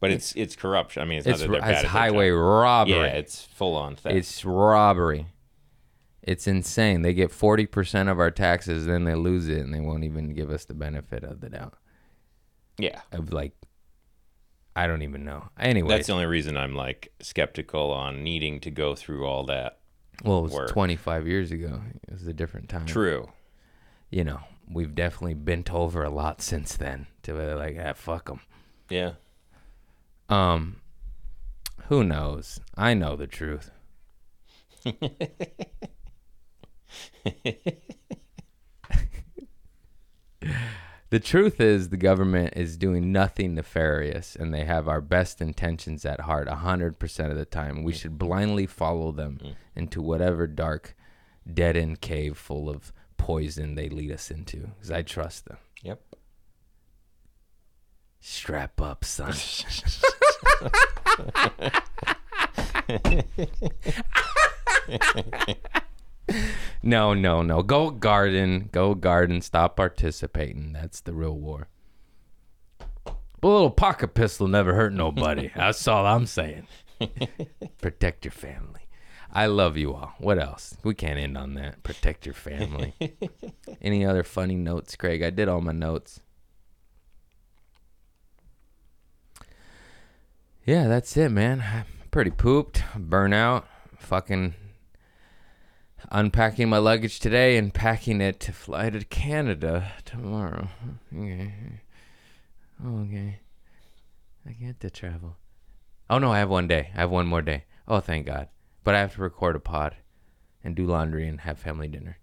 But 0.00 0.10
it's 0.10 0.34
it's 0.34 0.56
corruption. 0.56 1.02
I 1.02 1.04
mean, 1.04 1.18
it's, 1.18 1.26
It's, 1.28 1.40
not 1.40 1.46
that 1.46 1.52
they're 1.52 1.60
bad 1.60 1.70
it's 1.70 1.78
at 1.78 1.82
their 1.82 1.90
highway 1.90 2.30
robbery. 2.30 2.96
Yeah, 2.96 3.04
it's 3.04 3.44
full 3.44 3.76
on 3.76 3.94
theft. 3.94 4.16
It's 4.16 4.44
robbery. 4.44 5.28
It's 6.26 6.46
insane. 6.48 7.02
They 7.02 7.14
get 7.14 7.30
40% 7.30 8.10
of 8.10 8.18
our 8.18 8.30
taxes, 8.32 8.84
then 8.84 9.04
they 9.04 9.14
lose 9.14 9.48
it, 9.48 9.60
and 9.60 9.72
they 9.72 9.80
won't 9.80 10.02
even 10.04 10.34
give 10.34 10.50
us 10.50 10.64
the 10.64 10.74
benefit 10.74 11.22
of 11.22 11.40
the 11.40 11.48
doubt. 11.48 11.74
yeah. 12.78 13.00
Of 13.12 13.32
like, 13.32 13.52
I 14.74 14.86
don't 14.88 15.02
even 15.02 15.24
know. 15.24 15.48
Anyway, 15.58 15.88
That's 15.88 16.08
the 16.08 16.12
only 16.12 16.26
reason 16.26 16.56
I'm 16.56 16.74
like 16.74 17.12
skeptical 17.20 17.92
on 17.92 18.22
needing 18.24 18.58
to 18.60 18.70
go 18.70 18.94
through 18.96 19.24
all 19.24 19.44
that. 19.44 19.78
well, 20.24 20.40
it 20.40 20.42
was 20.42 20.52
work. 20.52 20.68
25 20.70 21.26
years 21.28 21.52
ago. 21.52 21.80
It 22.08 22.12
was 22.12 22.26
a 22.26 22.32
different 22.34 22.68
time. 22.68 22.86
True. 22.86 23.28
You 24.10 24.24
know, 24.24 24.40
we've 24.70 24.94
definitely 24.94 25.34
bent 25.34 25.72
over 25.72 26.02
a 26.02 26.10
lot 26.10 26.42
since 26.42 26.76
then 26.76 27.06
to 27.22 27.34
where 27.34 27.46
they're 27.46 27.56
like, 27.56 27.76
ah, 27.82 27.92
fuck 27.94 28.26
them. 28.26 28.40
Yeah. 28.90 29.12
Um, 30.28 30.80
who 31.88 32.02
knows? 32.02 32.58
I 32.76 32.94
know 32.94 33.14
the 33.14 33.28
truth. 33.28 33.70
the 41.10 41.20
truth 41.20 41.60
is 41.60 41.88
the 41.88 41.96
government 41.96 42.54
is 42.56 42.76
doing 42.76 43.12
nothing 43.12 43.54
nefarious 43.54 44.36
and 44.36 44.52
they 44.52 44.64
have 44.64 44.88
our 44.88 45.00
best 45.00 45.40
intentions 45.40 46.04
at 46.04 46.20
heart 46.20 46.48
100% 46.48 47.30
of 47.30 47.36
the 47.36 47.44
time. 47.44 47.82
We 47.82 47.92
mm. 47.92 47.96
should 47.96 48.18
blindly 48.18 48.66
follow 48.66 49.12
them 49.12 49.38
mm. 49.42 49.54
into 49.74 50.02
whatever 50.02 50.46
dark 50.46 50.96
dead 51.52 51.76
end 51.76 52.00
cave 52.00 52.36
full 52.36 52.68
of 52.68 52.92
poison 53.16 53.74
they 53.74 53.88
lead 53.88 54.10
us 54.10 54.30
into 54.30 54.70
cuz 54.80 54.90
I 54.90 55.02
trust 55.02 55.46
them. 55.46 55.58
Yep. 55.82 56.02
Strap 58.20 58.80
up, 58.80 59.04
son. 59.04 59.32
no, 66.82 67.14
no, 67.14 67.42
no. 67.42 67.62
Go 67.62 67.90
garden. 67.90 68.68
Go 68.72 68.94
garden. 68.94 69.40
Stop 69.40 69.76
participating. 69.76 70.72
That's 70.72 71.00
the 71.00 71.12
real 71.12 71.36
war. 71.36 71.68
But 73.40 73.48
a 73.48 73.48
little 73.48 73.70
pocket 73.70 74.14
pistol 74.14 74.48
never 74.48 74.74
hurt 74.74 74.92
nobody. 74.92 75.50
That's 75.56 75.86
all 75.86 76.06
I'm 76.06 76.26
saying. 76.26 76.66
Protect 77.80 78.24
your 78.24 78.32
family. 78.32 78.80
I 79.32 79.46
love 79.46 79.76
you 79.76 79.92
all. 79.92 80.14
What 80.18 80.38
else? 80.38 80.76
We 80.82 80.94
can't 80.94 81.18
end 81.18 81.36
on 81.36 81.54
that. 81.54 81.82
Protect 81.82 82.24
your 82.24 82.34
family. 82.34 82.94
Any 83.82 84.04
other 84.04 84.22
funny 84.22 84.54
notes, 84.54 84.96
Craig? 84.96 85.22
I 85.22 85.30
did 85.30 85.48
all 85.48 85.60
my 85.60 85.72
notes. 85.72 86.20
Yeah, 90.64 90.88
that's 90.88 91.16
it, 91.16 91.30
man. 91.30 91.60
I'm 91.60 92.08
pretty 92.10 92.30
pooped, 92.30 92.82
burnout, 92.96 93.64
fucking 93.98 94.54
unpacking 96.10 96.68
my 96.68 96.78
luggage 96.78 97.20
today 97.20 97.56
and 97.56 97.72
packing 97.74 98.20
it 98.20 98.40
to 98.40 98.52
fly 98.52 98.90
to 98.90 99.04
Canada 99.04 99.92
tomorrow. 100.04 100.68
Okay. 101.14 101.52
Okay. 102.84 103.40
I 104.46 104.52
get 104.52 104.80
to 104.80 104.90
travel. 104.90 105.36
Oh 106.08 106.18
no, 106.18 106.32
I 106.32 106.38
have 106.38 106.50
one 106.50 106.68
day. 106.68 106.90
I 106.94 107.00
have 107.00 107.10
one 107.10 107.26
more 107.26 107.42
day. 107.42 107.64
Oh, 107.88 108.00
thank 108.00 108.26
God. 108.26 108.48
But 108.84 108.94
I 108.94 109.00
have 109.00 109.14
to 109.14 109.22
record 109.22 109.56
a 109.56 109.60
pod 109.60 109.96
and 110.62 110.76
do 110.76 110.86
laundry 110.86 111.26
and 111.26 111.40
have 111.40 111.58
family 111.58 111.88
dinner. 111.88 112.18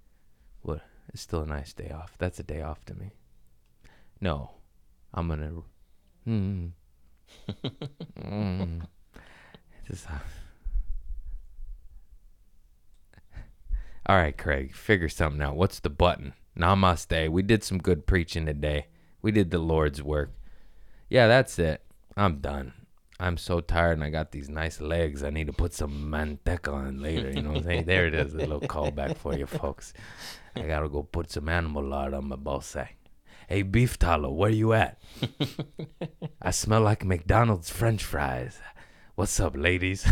What? 0.62 0.82
It's 1.10 1.22
still 1.22 1.41
a 1.41 1.45
nice 1.45 1.74
day 1.74 1.91
off. 1.94 2.14
That's 2.18 2.40
a 2.40 2.44
day 2.44 2.62
off 2.62 2.86
to 2.86 2.95
me. 2.95 3.12
No, 4.22 4.52
I'm 5.14 5.28
gonna. 5.28 5.52
Mm, 6.26 6.72
mm, 8.20 8.82
just. 9.86 10.10
uh, 10.10 10.14
All 14.06 14.18
right, 14.18 14.38
Craig, 14.38 14.76
figure 14.76 15.08
something 15.08 15.42
out. 15.42 15.56
What's 15.56 15.80
the 15.80 15.90
button? 15.90 16.34
Namaste. 16.58 17.30
We 17.30 17.42
did 17.42 17.64
some 17.64 17.78
good 17.78 18.06
preaching 18.06 18.46
today. 18.46 18.88
We 19.22 19.32
did 19.32 19.50
the 19.50 19.60
Lord's 19.60 20.04
work. 20.04 20.34
Yeah, 21.10 21.28
that's 21.28 21.58
it. 21.58 21.82
I'm 22.18 22.40
done. 22.40 22.74
I'm 23.20 23.38
so 23.38 23.62
tired 23.62 23.94
and 23.94 24.04
I 24.04 24.10
got 24.10 24.32
these 24.32 24.50
nice 24.50 24.82
legs. 24.82 25.24
I 25.24 25.30
need 25.30 25.48
to 25.48 25.54
put 25.54 25.74
some 25.74 26.12
manteca 26.12 26.74
on 26.74 27.02
later. 27.02 27.32
You 27.32 27.42
know 27.42 27.52
what 27.52 27.60
I'm 27.60 27.64
saying? 27.64 27.86
There 27.86 28.08
it 28.08 28.14
is, 28.14 28.34
a 28.34 28.38
little 28.38 28.60
callback 28.60 29.16
for 29.16 29.38
you 29.38 29.46
folks. 29.46 29.94
I 30.56 30.64
gotta 30.64 30.90
go 30.90 31.04
put 31.04 31.32
some 31.32 31.48
animal 31.48 31.84
lard 31.84 32.14
on 32.14 32.28
my 32.28 32.36
ball. 32.36 32.62
Hey, 33.48 33.62
beef 33.62 33.98
tallow, 33.98 34.32
where 34.32 34.50
you 34.50 34.74
at? 34.74 35.02
I 36.42 36.52
smell 36.52 36.82
like 36.82 37.06
McDonald's 37.06 37.70
French 37.70 38.04
fries. 38.04 38.60
What's 39.16 39.40
up, 39.40 39.56
ladies? 39.56 40.06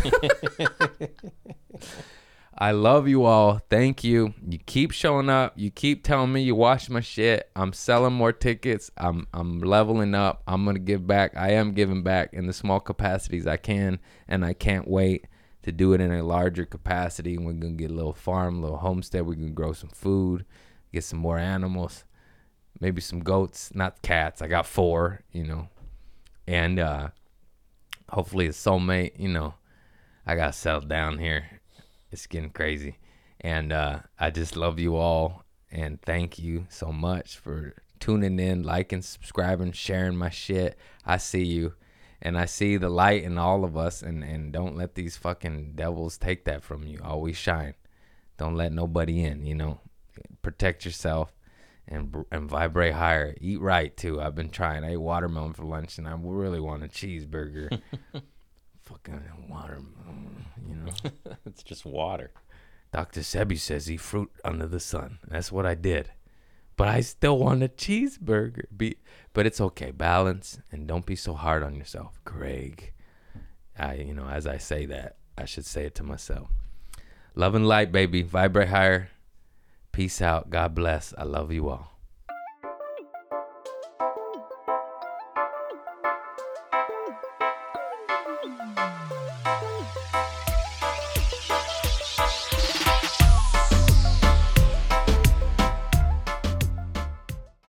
I 2.56 2.72
love 2.72 3.08
you 3.08 3.24
all. 3.24 3.60
Thank 3.70 4.04
you. 4.04 4.34
You 4.46 4.58
keep 4.58 4.90
showing 4.90 5.30
up. 5.30 5.54
You 5.56 5.70
keep 5.70 6.04
telling 6.04 6.32
me 6.32 6.42
you 6.42 6.54
watch 6.54 6.90
my 6.90 7.00
shit. 7.00 7.50
I'm 7.56 7.72
selling 7.72 8.12
more 8.12 8.32
tickets. 8.32 8.90
I'm 8.96 9.26
I'm 9.32 9.60
leveling 9.60 10.14
up. 10.14 10.42
I'm 10.46 10.64
gonna 10.64 10.78
give 10.78 11.06
back. 11.06 11.34
I 11.36 11.52
am 11.52 11.72
giving 11.72 12.02
back 12.02 12.34
in 12.34 12.46
the 12.46 12.52
small 12.52 12.78
capacities 12.78 13.46
I 13.46 13.56
can, 13.56 13.98
and 14.28 14.44
I 14.44 14.52
can't 14.52 14.86
wait 14.86 15.26
to 15.62 15.72
do 15.72 15.94
it 15.94 16.00
in 16.00 16.12
a 16.12 16.22
larger 16.22 16.66
capacity. 16.66 17.38
We're 17.38 17.52
gonna 17.54 17.72
get 17.72 17.90
a 17.90 17.94
little 17.94 18.12
farm, 18.12 18.58
a 18.58 18.60
little 18.60 18.78
homestead. 18.78 19.22
We 19.22 19.36
can 19.36 19.54
grow 19.54 19.72
some 19.72 19.90
food, 19.90 20.44
get 20.92 21.04
some 21.04 21.20
more 21.20 21.38
animals, 21.38 22.04
maybe 22.80 23.00
some 23.00 23.20
goats, 23.20 23.74
not 23.74 24.02
cats. 24.02 24.42
I 24.42 24.46
got 24.46 24.66
four, 24.66 25.22
you 25.32 25.44
know, 25.44 25.68
and 26.46 26.78
uh, 26.78 27.08
hopefully 28.10 28.46
a 28.46 28.50
soulmate. 28.50 29.18
You 29.18 29.28
know, 29.28 29.54
I 30.26 30.36
got 30.36 30.54
settled 30.54 30.90
down 30.90 31.16
here 31.16 31.61
it's 32.12 32.26
getting 32.26 32.50
crazy. 32.50 32.98
And 33.40 33.72
uh, 33.72 34.00
I 34.18 34.30
just 34.30 34.56
love 34.56 34.78
you 34.78 34.96
all. 34.96 35.44
And 35.70 36.00
thank 36.02 36.38
you 36.38 36.66
so 36.68 36.92
much 36.92 37.38
for 37.38 37.74
tuning 37.98 38.38
in, 38.38 38.62
liking, 38.62 39.02
subscribing, 39.02 39.72
sharing 39.72 40.16
my 40.16 40.30
shit. 40.30 40.76
I 41.06 41.16
see 41.16 41.44
you. 41.44 41.74
And 42.20 42.38
I 42.38 42.44
see 42.44 42.76
the 42.76 42.88
light 42.88 43.24
in 43.24 43.38
all 43.38 43.64
of 43.64 43.76
us. 43.76 44.02
And, 44.02 44.22
and 44.22 44.52
don't 44.52 44.76
let 44.76 44.94
these 44.94 45.16
fucking 45.16 45.72
devils 45.74 46.18
take 46.18 46.44
that 46.44 46.62
from 46.62 46.86
you. 46.86 47.00
Always 47.02 47.36
shine. 47.36 47.74
Don't 48.36 48.56
let 48.56 48.72
nobody 48.72 49.24
in, 49.24 49.44
you 49.44 49.54
know. 49.54 49.80
Protect 50.42 50.84
yourself 50.84 51.32
and 51.88 52.24
and 52.30 52.48
vibrate 52.48 52.94
higher. 52.94 53.34
Eat 53.40 53.60
right 53.60 53.96
too. 53.96 54.20
I've 54.20 54.34
been 54.34 54.50
trying. 54.50 54.84
I 54.84 54.92
ate 54.92 54.96
watermelon 54.98 55.52
for 55.52 55.64
lunch 55.64 55.98
and 55.98 56.08
I 56.08 56.14
really 56.18 56.60
want 56.60 56.84
a 56.84 56.88
cheeseburger. 56.88 57.80
Fucking 58.84 59.22
water, 59.48 59.80
mm, 60.08 60.68
you 60.68 60.74
know. 60.76 61.36
it's 61.46 61.62
just 61.62 61.84
water. 61.84 62.32
Dr. 62.92 63.20
Sebi 63.20 63.58
says 63.58 63.90
eat 63.90 64.00
fruit 64.00 64.30
under 64.44 64.66
the 64.66 64.80
sun. 64.80 65.18
That's 65.26 65.50
what 65.50 65.64
I 65.64 65.74
did. 65.74 66.10
But 66.76 66.88
I 66.88 67.00
still 67.00 67.38
want 67.38 67.62
a 67.62 67.68
cheeseburger. 67.68 68.64
Be, 68.76 68.96
but 69.32 69.46
it's 69.46 69.60
okay. 69.60 69.90
Balance 69.90 70.58
and 70.70 70.86
don't 70.86 71.06
be 71.06 71.16
so 71.16 71.34
hard 71.34 71.62
on 71.62 71.74
yourself, 71.74 72.20
Craig. 72.24 72.92
I, 73.78 73.94
you 73.94 74.14
know, 74.14 74.28
as 74.28 74.46
I 74.46 74.58
say 74.58 74.86
that, 74.86 75.16
I 75.38 75.44
should 75.44 75.64
say 75.64 75.84
it 75.84 75.94
to 75.96 76.02
myself. 76.02 76.50
Love 77.34 77.54
and 77.54 77.66
light, 77.66 77.92
baby. 77.92 78.22
Vibrate 78.22 78.68
higher. 78.68 79.10
Peace 79.92 80.20
out. 80.20 80.50
God 80.50 80.74
bless. 80.74 81.14
I 81.16 81.24
love 81.24 81.52
you 81.52 81.68
all. 81.68 81.91